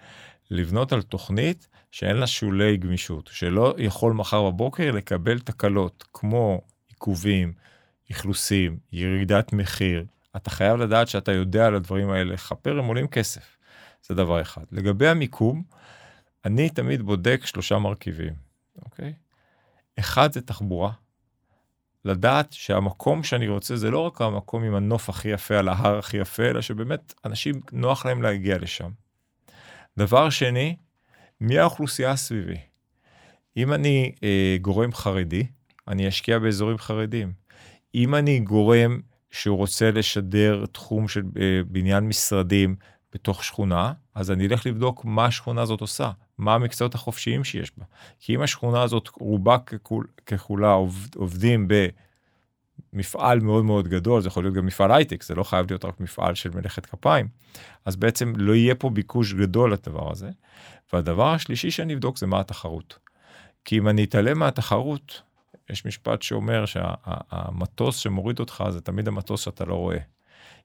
לבנות 0.50 0.92
על 0.92 1.02
תוכנית 1.02 1.68
שאין 1.90 2.16
לה 2.16 2.26
שולי 2.26 2.76
גמישות, 2.76 3.30
שלא 3.32 3.74
יכול 3.78 4.12
מחר 4.12 4.50
בבוקר 4.50 4.90
לקבל 4.90 5.38
תקלות 5.38 6.04
כמו 6.12 6.60
עיכובים, 6.88 7.52
אכלוסים, 8.10 8.78
ירידת 8.92 9.52
מחיר. 9.52 10.04
אתה 10.36 10.50
חייב 10.50 10.76
לדעת 10.76 11.08
שאתה 11.08 11.32
יודע 11.32 11.66
על 11.66 11.74
הדברים 11.74 12.10
האלה 12.10 12.32
לכפר, 12.32 12.78
הם 12.78 12.84
עולים 12.84 13.06
כסף. 13.06 13.56
זה 14.08 14.14
דבר 14.14 14.40
אחד. 14.40 14.62
לגבי 14.72 15.08
המיקום, 15.08 15.62
אני 16.44 16.70
תמיד 16.70 17.02
בודק 17.02 17.40
שלושה 17.44 17.78
מרכיבים, 17.78 18.34
אוקיי? 18.84 19.12
אחד 19.98 20.32
זה 20.32 20.40
תחבורה. 20.40 20.92
לדעת 22.04 22.52
שהמקום 22.52 23.22
שאני 23.22 23.48
רוצה 23.48 23.76
זה 23.76 23.90
לא 23.90 23.98
רק 23.98 24.20
המקום 24.20 24.64
עם 24.64 24.74
הנוף 24.74 25.08
הכי 25.08 25.28
יפה 25.28 25.58
על 25.58 25.68
ההר 25.68 25.98
הכי 25.98 26.16
יפה, 26.16 26.42
אלא 26.42 26.60
שבאמת 26.60 27.14
אנשים 27.24 27.60
נוח 27.72 28.06
להם 28.06 28.22
להגיע 28.22 28.58
לשם. 28.58 28.90
דבר 29.96 30.30
שני, 30.30 30.76
מי 31.40 31.58
האוכלוסייה 31.58 32.16
סביבי? 32.16 32.58
אם 33.56 33.72
אני 33.72 34.12
אה, 34.22 34.56
גורם 34.60 34.92
חרדי, 34.92 35.46
אני 35.88 36.08
אשקיע 36.08 36.38
באזורים 36.38 36.78
חרדים. 36.78 37.32
אם 37.94 38.14
אני 38.14 38.40
גורם 38.40 39.00
שהוא 39.30 39.58
רוצה 39.58 39.90
לשדר 39.90 40.64
תחום 40.72 41.08
של 41.08 41.22
אה, 41.40 41.60
בניין 41.66 42.04
משרדים 42.04 42.76
בתוך 43.12 43.44
שכונה, 43.44 43.92
אז 44.14 44.30
אני 44.30 44.46
אלך 44.46 44.66
לבדוק 44.66 45.04
מה 45.04 45.24
השכונה 45.24 45.62
הזאת 45.62 45.80
עושה, 45.80 46.10
מה 46.38 46.54
המקצועות 46.54 46.94
החופשיים 46.94 47.44
שיש 47.44 47.72
בה. 47.78 47.84
כי 48.20 48.34
אם 48.34 48.40
השכונה 48.40 48.82
הזאת 48.82 49.08
רובה 49.08 49.58
ככול, 49.58 50.06
ככולה 50.26 50.72
עובד, 50.72 51.14
עובדים 51.16 51.68
במפעל 52.92 53.40
מאוד 53.40 53.64
מאוד 53.64 53.88
גדול, 53.88 54.20
זה 54.20 54.28
יכול 54.28 54.44
להיות 54.44 54.54
גם 54.54 54.66
מפעל 54.66 54.92
הייטק, 54.92 55.22
זה 55.22 55.34
לא 55.34 55.42
חייב 55.42 55.66
להיות 55.70 55.84
רק 55.84 56.00
מפעל 56.00 56.34
של 56.34 56.50
מלאכת 56.54 56.86
כפיים, 56.86 57.28
אז 57.84 57.96
בעצם 57.96 58.32
לא 58.36 58.54
יהיה 58.54 58.74
פה 58.74 58.90
ביקוש 58.90 59.32
גדול 59.32 59.72
לדבר 59.72 60.12
הזה. 60.12 60.30
והדבר 60.92 61.28
השלישי 61.28 61.70
שאני 61.70 61.94
אבדוק 61.94 62.18
זה 62.18 62.26
מה 62.26 62.40
התחרות. 62.40 62.98
כי 63.64 63.78
אם 63.78 63.88
אני 63.88 64.04
אתעלם 64.04 64.38
מהתחרות, 64.38 65.22
יש 65.70 65.86
משפט 65.86 66.22
שאומר 66.22 66.64
שהמטוס 66.66 67.96
שמוריד 67.96 68.40
אותך 68.40 68.64
זה 68.70 68.80
תמיד 68.80 69.08
המטוס 69.08 69.40
שאתה 69.40 69.64
לא 69.64 69.74
רואה. 69.74 69.98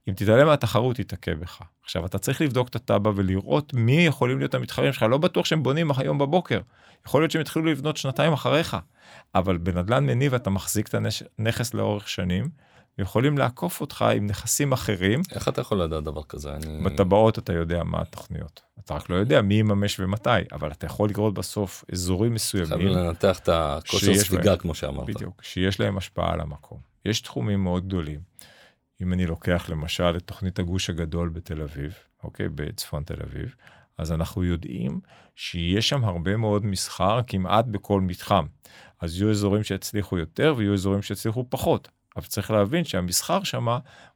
אם 0.08 0.14
תתעלם 0.14 0.48
מהתחרות 0.48 0.96
תתעכב 0.96 1.40
בך. 1.40 1.62
עכשיו 1.84 2.06
אתה 2.06 2.20
צריך 2.20 2.42
לבדוק 2.42 2.68
את 2.68 2.76
הטאבה 2.76 3.12
ולראות 3.16 3.74
מי 3.74 4.06
יכולים 4.06 4.40
להיות 4.40 4.54
המתחרים 4.54 4.94
שלך, 4.94 5.04
לא 5.04 5.18
בטוח 5.18 5.46
שהם 5.46 5.64
בונים 5.64 5.92
היום 5.98 6.18
בבוקר, 6.18 6.60
יכול 7.08 7.22
להיות 7.22 7.32
שהם 7.32 7.42
יתחילו 7.42 7.66
לבנות 7.66 7.98
שנתיים 7.98 8.34
אחריך, 8.34 8.78
אבל 9.36 9.58
בנדל"ן 9.58 10.06
מניב 10.06 10.34
אתה 10.34 10.50
מחזיק 10.50 10.88
את 10.88 10.96
הנכס 11.40 11.74
לאורך 11.74 12.10
שנים, 12.10 12.50
יכולים 12.98 13.38
לעקוף 13.38 13.82
אותך 13.82 14.06
עם 14.16 14.28
נכסים 14.28 14.72
אחרים. 14.72 15.22
איך 15.32 15.48
אתה 15.48 15.62
יכול 15.62 15.82
לדעת 15.82 16.04
דבר 16.04 16.24
כזה? 16.24 16.54
אני... 16.54 16.84
בטבעות 16.84 17.40
אתה 17.40 17.54
יודע 17.54 17.84
מה 17.84 18.02
התוכניות. 18.02 18.62
אתה 18.86 18.94
רק 18.94 19.10
לא 19.10 19.16
יודע 19.16 19.42
מי 19.42 19.54
יממש 19.54 20.00
ומתי, 20.00 20.30
אבל 20.52 20.72
אתה 20.72 20.86
יכול 20.86 21.10
לראות 21.10 21.34
בסוף 21.34 21.84
אזורים 21.92 22.34
מסוימים. 22.34 22.78
חייב 22.78 22.82
לנתח 22.82 23.40
את 23.40 23.50
הכושר 23.52 24.16
ספיגה 24.16 24.58
כמו 24.58 24.76
שאמרת. 24.76 25.08
בדיוק, 25.08 25.44
שיש 25.44 25.80
להם 25.80 25.98
השפעה 25.98 26.34
על 26.34 26.42
המקום. 26.42 26.80
יש 27.06 27.22
תחומים 27.22 27.64
מאוד 27.64 27.88
גדולים. 27.88 28.20
אם 29.02 29.14
אני 29.14 29.26
לוקח 29.26 29.70
למשל 29.70 30.18
את 30.18 30.24
תוכנית 30.24 30.60
הגוש 30.60 30.90
הגדול 30.90 31.30
בתל 31.30 31.62
אביב, 31.62 31.94
אוקיי, 32.24 32.50
בצפון 32.50 33.04
תל 33.04 33.22
אביב, 33.24 33.56
אז 33.98 34.12
אנחנו 34.12 34.44
יודעים 34.44 35.00
שיש 35.36 35.90
שם 35.90 36.04
הרבה 36.04 36.38
מאוד 36.38 36.66
מסחר 36.66 37.20
כמעט 37.28 37.66
בכל 37.66 38.02
מתחם. 38.02 38.46
אז 39.00 39.18
יהיו 39.18 39.32
אזורים 39.32 39.64
שיצליחו 39.64 40.18
יותר 40.18 40.54
ויהיו 40.58 40.74
אזורים 40.74 41.02
שיצליחו 41.02 41.46
פחות. 41.50 41.90
אבל 42.16 42.26
צריך 42.26 42.52
להבין 42.52 42.84
שהמסחר 42.84 43.44
שם 43.44 43.68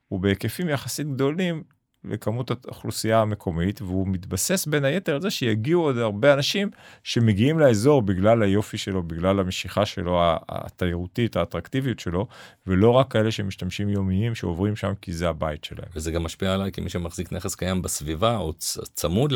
הוא 0.08 0.20
בהיקפים 0.20 0.70
יחסית 0.70 1.08
גדולים 1.08 1.64
לכמות 2.06 2.52
האוכלוסייה 2.52 3.22
המקומית, 3.22 3.82
והוא 3.82 4.08
מתבסס 4.08 4.66
בין 4.66 4.86
היתר 4.86 5.16
על 5.16 5.22
זה 5.22 5.30
שיגיעו 5.30 5.82
עוד 5.82 5.98
הרבה 5.98 6.34
אנשים 6.34 6.70
שמגיעים 7.04 7.60
לאזור 7.60 8.02
בגלל 8.02 8.44
היופי 8.44 8.78
שלו, 8.78 9.04
בגלל 9.04 9.40
המשיכה 9.40 9.86
שלו, 9.86 10.20
התיירותית, 10.50 11.36
האטרקטיביות 11.36 12.00
שלו, 12.00 12.28
ולא 12.68 12.90
רק 12.90 13.12
כאלה 13.12 13.32
שמשתמשים 13.32 13.90
יומיים 13.90 14.36
שעוברים 14.36 14.76
שם 14.76 14.94
כי 15.02 15.14
זה 15.14 15.30
הבית 15.30 15.64
שלהם. 15.64 15.90
וזה 15.96 16.12
גם 16.12 16.24
משפיע 16.24 16.54
עליי 16.54 16.72
כמי 16.72 16.90
שמחזיק 16.90 17.32
נכס 17.32 17.56
קיים 17.56 17.82
בסביבה 17.82 18.38
או 18.38 18.54
צמוד 18.94 19.34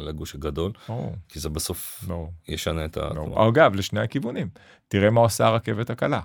לגוש 0.00 0.34
הגדול, 0.34 0.72
או. 0.88 1.12
כי 1.28 1.40
זה 1.40 1.48
בסוף 1.48 2.04
או. 2.10 2.30
ישנה 2.48 2.84
את 2.84 2.96
ה... 2.96 3.08
אגב, 3.48 3.74
לשני 3.74 4.00
הכיוונים. 4.00 4.48
תראה 4.88 5.10
מה 5.10 5.20
עושה 5.20 5.46
הרכבת 5.46 5.90
הקלה. 5.90 6.20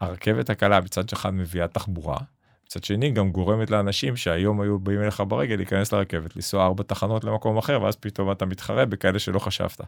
הרכבת 0.00 0.50
הקלה 0.50 0.80
מצד 0.80 1.04
אחד 1.12 1.34
מביאה 1.34 1.68
תחבורה, 1.68 2.18
מצד 2.72 2.84
שני 2.84 3.10
גם 3.10 3.30
גורמת 3.30 3.70
לאנשים 3.70 4.16
שהיום 4.16 4.60
היו 4.60 4.78
באים 4.78 5.02
אליך 5.02 5.22
ברגל 5.28 5.56
להיכנס 5.56 5.92
לרכבת, 5.92 6.36
לנסוע 6.36 6.66
ארבע 6.66 6.82
תחנות 6.82 7.24
למקום 7.24 7.58
אחר, 7.58 7.82
ואז 7.82 7.96
פתאום 7.96 8.32
אתה 8.32 8.46
מתחרה 8.46 8.84
בכאלה 8.84 9.18
שלא 9.18 9.38
חשבת. 9.38 9.80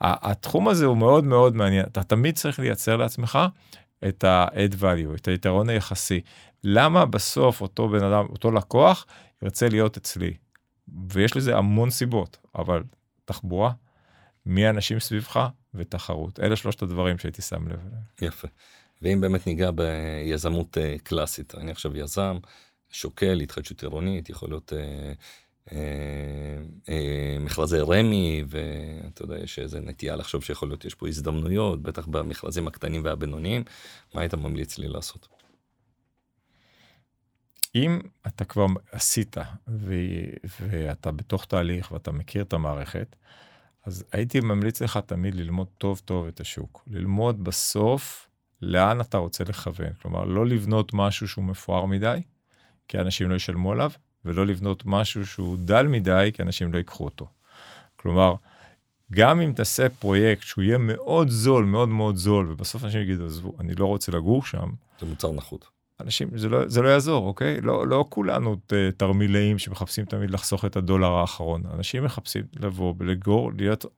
התחום 0.00 0.68
הזה 0.68 0.86
הוא 0.86 0.96
מאוד 0.96 1.24
מאוד 1.24 1.56
מעניין, 1.56 1.84
אתה 1.86 2.02
תמיד 2.02 2.34
צריך 2.34 2.58
לייצר 2.58 2.96
לעצמך 2.96 3.38
את 4.08 4.24
ה-add 4.24 4.74
value, 4.80 5.14
את 5.14 5.28
היתרון 5.28 5.68
היחסי. 5.68 6.20
למה 6.64 7.04
בסוף 7.04 7.60
אותו 7.60 7.88
בן 7.88 8.04
אדם, 8.04 8.26
אותו 8.30 8.50
לקוח, 8.50 9.06
ירצה 9.42 9.68
להיות 9.68 9.96
אצלי? 9.96 10.34
ויש 11.12 11.36
לזה 11.36 11.56
המון 11.56 11.90
סיבות, 11.90 12.38
אבל 12.58 12.82
תחבורה, 13.24 13.70
מי 14.46 14.66
האנשים 14.66 15.00
סביבך 15.00 15.48
ותחרות. 15.74 16.40
אלה 16.40 16.56
שלושת 16.56 16.82
הדברים 16.82 17.18
שהייתי 17.18 17.42
שם 17.42 17.68
לב. 17.68 17.80
יפה. 18.22 18.48
ואם 19.02 19.20
באמת 19.20 19.46
ניגע 19.46 19.70
ביזמות 19.70 20.78
אה, 20.78 20.96
קלאסית, 21.02 21.54
אני 21.54 21.70
עכשיו 21.70 21.96
יזם, 21.96 22.38
שוקל 22.90 23.40
התחדשות 23.40 23.82
עירונית, 23.82 24.30
יכול 24.30 24.48
להיות 24.48 24.72
אה, 24.72 25.12
אה, 25.72 25.78
אה, 26.88 27.36
מכרזי 27.40 27.78
רמי, 27.78 28.44
ואתה 28.48 29.22
יודע, 29.22 29.38
יש 29.38 29.58
איזה 29.58 29.80
נטייה 29.80 30.16
לחשוב 30.16 30.44
שיכול 30.44 30.68
להיות, 30.68 30.84
יש 30.84 30.94
פה 30.94 31.08
הזדמנויות, 31.08 31.82
בטח 31.82 32.06
במכרזים 32.06 32.66
הקטנים 32.66 33.04
והבינוניים, 33.04 33.64
מה 34.14 34.20
היית 34.20 34.34
ממליץ 34.34 34.78
לי 34.78 34.88
לעשות? 34.88 35.28
אם 37.74 38.00
אתה 38.26 38.44
כבר 38.44 38.66
עשית 38.92 39.36
ו... 39.68 39.94
ואתה 40.60 41.12
בתוך 41.12 41.44
תהליך 41.44 41.92
ואתה 41.92 42.12
מכיר 42.12 42.42
את 42.42 42.52
המערכת, 42.52 43.16
אז 43.84 44.04
הייתי 44.12 44.40
ממליץ 44.40 44.82
לך 44.82 44.98
תמיד 45.06 45.34
ללמוד 45.34 45.66
טוב 45.78 46.00
טוב 46.04 46.26
את 46.26 46.40
השוק. 46.40 46.84
ללמוד 46.86 47.44
בסוף 47.44 48.25
לאן 48.62 49.00
אתה 49.00 49.18
רוצה 49.18 49.44
לכוון. 49.44 49.92
כלומר, 50.02 50.24
לא 50.24 50.46
לבנות 50.46 50.94
משהו 50.94 51.28
שהוא 51.28 51.44
מפואר 51.44 51.86
מדי, 51.86 52.22
כי 52.88 52.98
אנשים 52.98 53.30
לא 53.30 53.34
ישלמו 53.34 53.72
עליו, 53.72 53.90
ולא 54.24 54.46
לבנות 54.46 54.82
משהו 54.86 55.26
שהוא 55.26 55.56
דל 55.60 55.86
מדי, 55.86 56.30
כי 56.34 56.42
אנשים 56.42 56.72
לא 56.72 56.78
ייקחו 56.78 57.04
אותו. 57.04 57.26
כלומר, 57.96 58.34
גם 59.12 59.40
אם 59.40 59.52
תעשה 59.52 59.88
פרויקט 59.88 60.42
שהוא 60.42 60.64
יהיה 60.64 60.78
מאוד 60.78 61.28
זול, 61.28 61.64
מאוד 61.64 61.88
מאוד 61.88 62.16
זול, 62.16 62.50
ובסוף 62.50 62.84
אנשים 62.84 63.00
יגידו, 63.00 63.26
עזבו, 63.26 63.52
אני 63.60 63.74
לא 63.74 63.86
רוצה 63.86 64.12
לגור 64.12 64.44
שם. 64.44 64.70
זה 65.00 65.06
מוצר 65.06 65.32
נחות. 65.32 65.76
אנשים, 66.00 66.28
זה 66.34 66.48
לא, 66.48 66.68
זה 66.68 66.82
לא 66.82 66.88
יעזור, 66.88 67.26
אוקיי? 67.26 67.60
לא, 67.60 67.86
לא 67.86 68.04
כולנו 68.08 68.56
תרמילאים 68.96 69.58
שמחפשים 69.58 70.04
תמיד 70.04 70.30
לחסוך 70.30 70.64
את 70.64 70.76
הדולר 70.76 71.12
האחרון. 71.12 71.62
אנשים 71.74 72.04
מחפשים 72.04 72.42
לבוא 72.60 72.94
ולגור, 72.98 73.50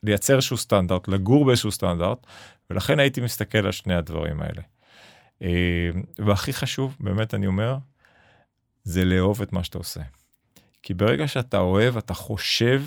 לייצר 0.02 0.36
איזשהו 0.36 0.56
סטנדרט, 0.56 1.08
לגור 1.08 1.44
באיזשהו 1.44 1.70
סטנדרט, 1.70 2.26
ולכן 2.70 3.00
הייתי 3.00 3.20
מסתכל 3.20 3.58
על 3.58 3.72
שני 3.72 3.94
הדברים 3.94 4.40
האלה. 4.40 4.62
אה, 5.42 5.90
והכי 6.18 6.52
חשוב, 6.52 6.96
באמת 7.00 7.34
אני 7.34 7.46
אומר, 7.46 7.76
זה 8.84 9.04
לאהוב 9.04 9.42
את 9.42 9.52
מה 9.52 9.64
שאתה 9.64 9.78
עושה. 9.78 10.00
כי 10.82 10.94
ברגע 10.94 11.28
שאתה 11.28 11.58
אוהב, 11.58 11.96
אתה 11.96 12.14
חושב 12.14 12.82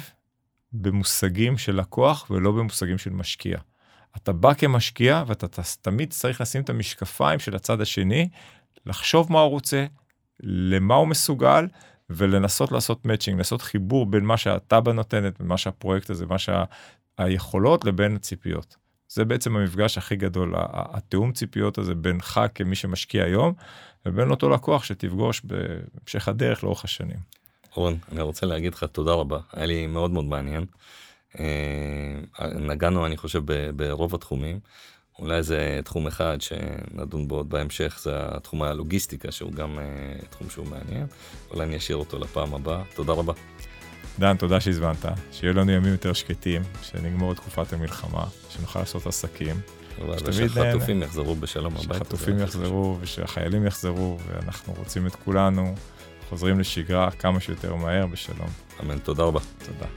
במושגים 0.73 1.57
של 1.57 1.75
לקוח 1.75 2.27
ולא 2.31 2.51
במושגים 2.51 2.97
של 2.97 3.09
משקיע. 3.09 3.57
אתה 4.17 4.33
בא 4.33 4.53
כמשקיע 4.53 5.23
ואתה 5.27 5.47
תמיד 5.81 6.09
צריך 6.11 6.41
לשים 6.41 6.61
את 6.61 6.69
המשקפיים 6.69 7.39
של 7.39 7.55
הצד 7.55 7.81
השני 7.81 8.29
לחשוב 8.85 9.31
מה 9.31 9.39
הוא 9.39 9.49
רוצה, 9.49 9.85
למה 10.43 10.95
הוא 10.95 11.07
מסוגל, 11.07 11.67
ולנסות 12.09 12.71
לעשות 12.71 13.05
מאצ'ינג, 13.05 13.37
לעשות 13.37 13.61
חיבור 13.61 14.05
בין 14.05 14.25
מה 14.25 14.37
שהטאבה 14.37 14.93
נותנת, 14.93 15.41
ומה 15.41 15.57
שהפרויקט 15.57 16.09
הזה, 16.09 16.25
מה 16.25 16.35
שהיכולות 16.39 17.85
לבין 17.85 18.15
הציפיות. 18.15 18.75
זה 19.13 19.25
בעצם 19.25 19.57
המפגש 19.57 19.97
הכי 19.97 20.15
גדול, 20.15 20.53
התיאום 20.71 21.31
ציפיות 21.31 21.77
הזה 21.77 21.95
בינך 21.95 22.41
כמי 22.55 22.75
שמשקיע 22.75 23.23
היום, 23.23 23.53
ובין 24.05 24.31
אותו 24.31 24.49
לקוח 24.49 24.83
שתפגוש 24.83 25.41
בהמשך 25.43 26.27
הדרך 26.27 26.63
לאורך 26.63 26.83
השנים. 26.85 27.17
אורן, 27.77 27.93
אני 28.11 28.21
רוצה 28.21 28.45
להגיד 28.45 28.73
לך 28.73 28.83
תודה 28.83 29.13
רבה, 29.13 29.39
היה 29.53 29.65
לי 29.65 29.87
מאוד 29.87 30.11
מאוד 30.11 30.25
מעניין. 30.25 30.65
אה, 31.39 32.47
נגענו, 32.55 33.05
אני 33.05 33.17
חושב, 33.17 33.43
ברוב 33.75 34.15
התחומים. 34.15 34.59
אולי 35.19 35.43
זה 35.43 35.79
תחום 35.83 36.07
אחד 36.07 36.37
שנדון 36.41 37.27
בו 37.27 37.35
עוד 37.35 37.49
בהמשך, 37.49 37.99
זה 38.03 38.11
התחום 38.15 38.63
הלוגיסטיקה, 38.63 39.31
שהוא 39.31 39.51
גם 39.51 39.79
uh, 39.79 40.25
תחום 40.25 40.49
שהוא 40.49 40.67
מעניין. 40.67 41.07
אולי 41.51 41.63
אני 41.63 41.77
אשאיר 41.77 41.97
אותו 41.97 42.19
לפעם 42.19 42.53
הבאה. 42.53 42.83
תודה 42.95 43.13
רבה. 43.13 43.33
דן, 44.19 44.37
תודה 44.37 44.59
שהזמנת. 44.59 45.05
שיהיו 45.31 45.53
לנו 45.53 45.71
ימים 45.71 45.91
יותר 45.91 46.13
שקטים, 46.13 46.61
שנגמור 46.81 47.31
את 47.31 47.37
תקופת 47.37 47.73
המלחמה, 47.73 48.23
שנוכל 48.49 48.79
לעשות 48.79 49.07
עסקים. 49.07 49.55
ושהחטופים 50.25 51.03
יחזרו 51.03 51.35
בשלום 51.35 51.75
הביתה. 51.75 51.93
שהחטופים 51.93 52.39
יחזרו 52.39 52.97
ושהחיילים 53.01 53.65
יחזרו, 53.65 54.17
ואנחנו 54.27 54.73
רוצים 54.77 55.07
את 55.07 55.15
כולנו 55.15 55.75
חוזרים 56.29 56.59
לשגרה 56.59 57.11
כמה 57.11 57.39
שיותר 57.39 57.75
מהר 57.75 58.07
בשלום. 58.07 58.49
אמן, 58.81 58.97
תודה 58.97 59.23
רבה. 59.23 59.39
תודה. 59.65 59.87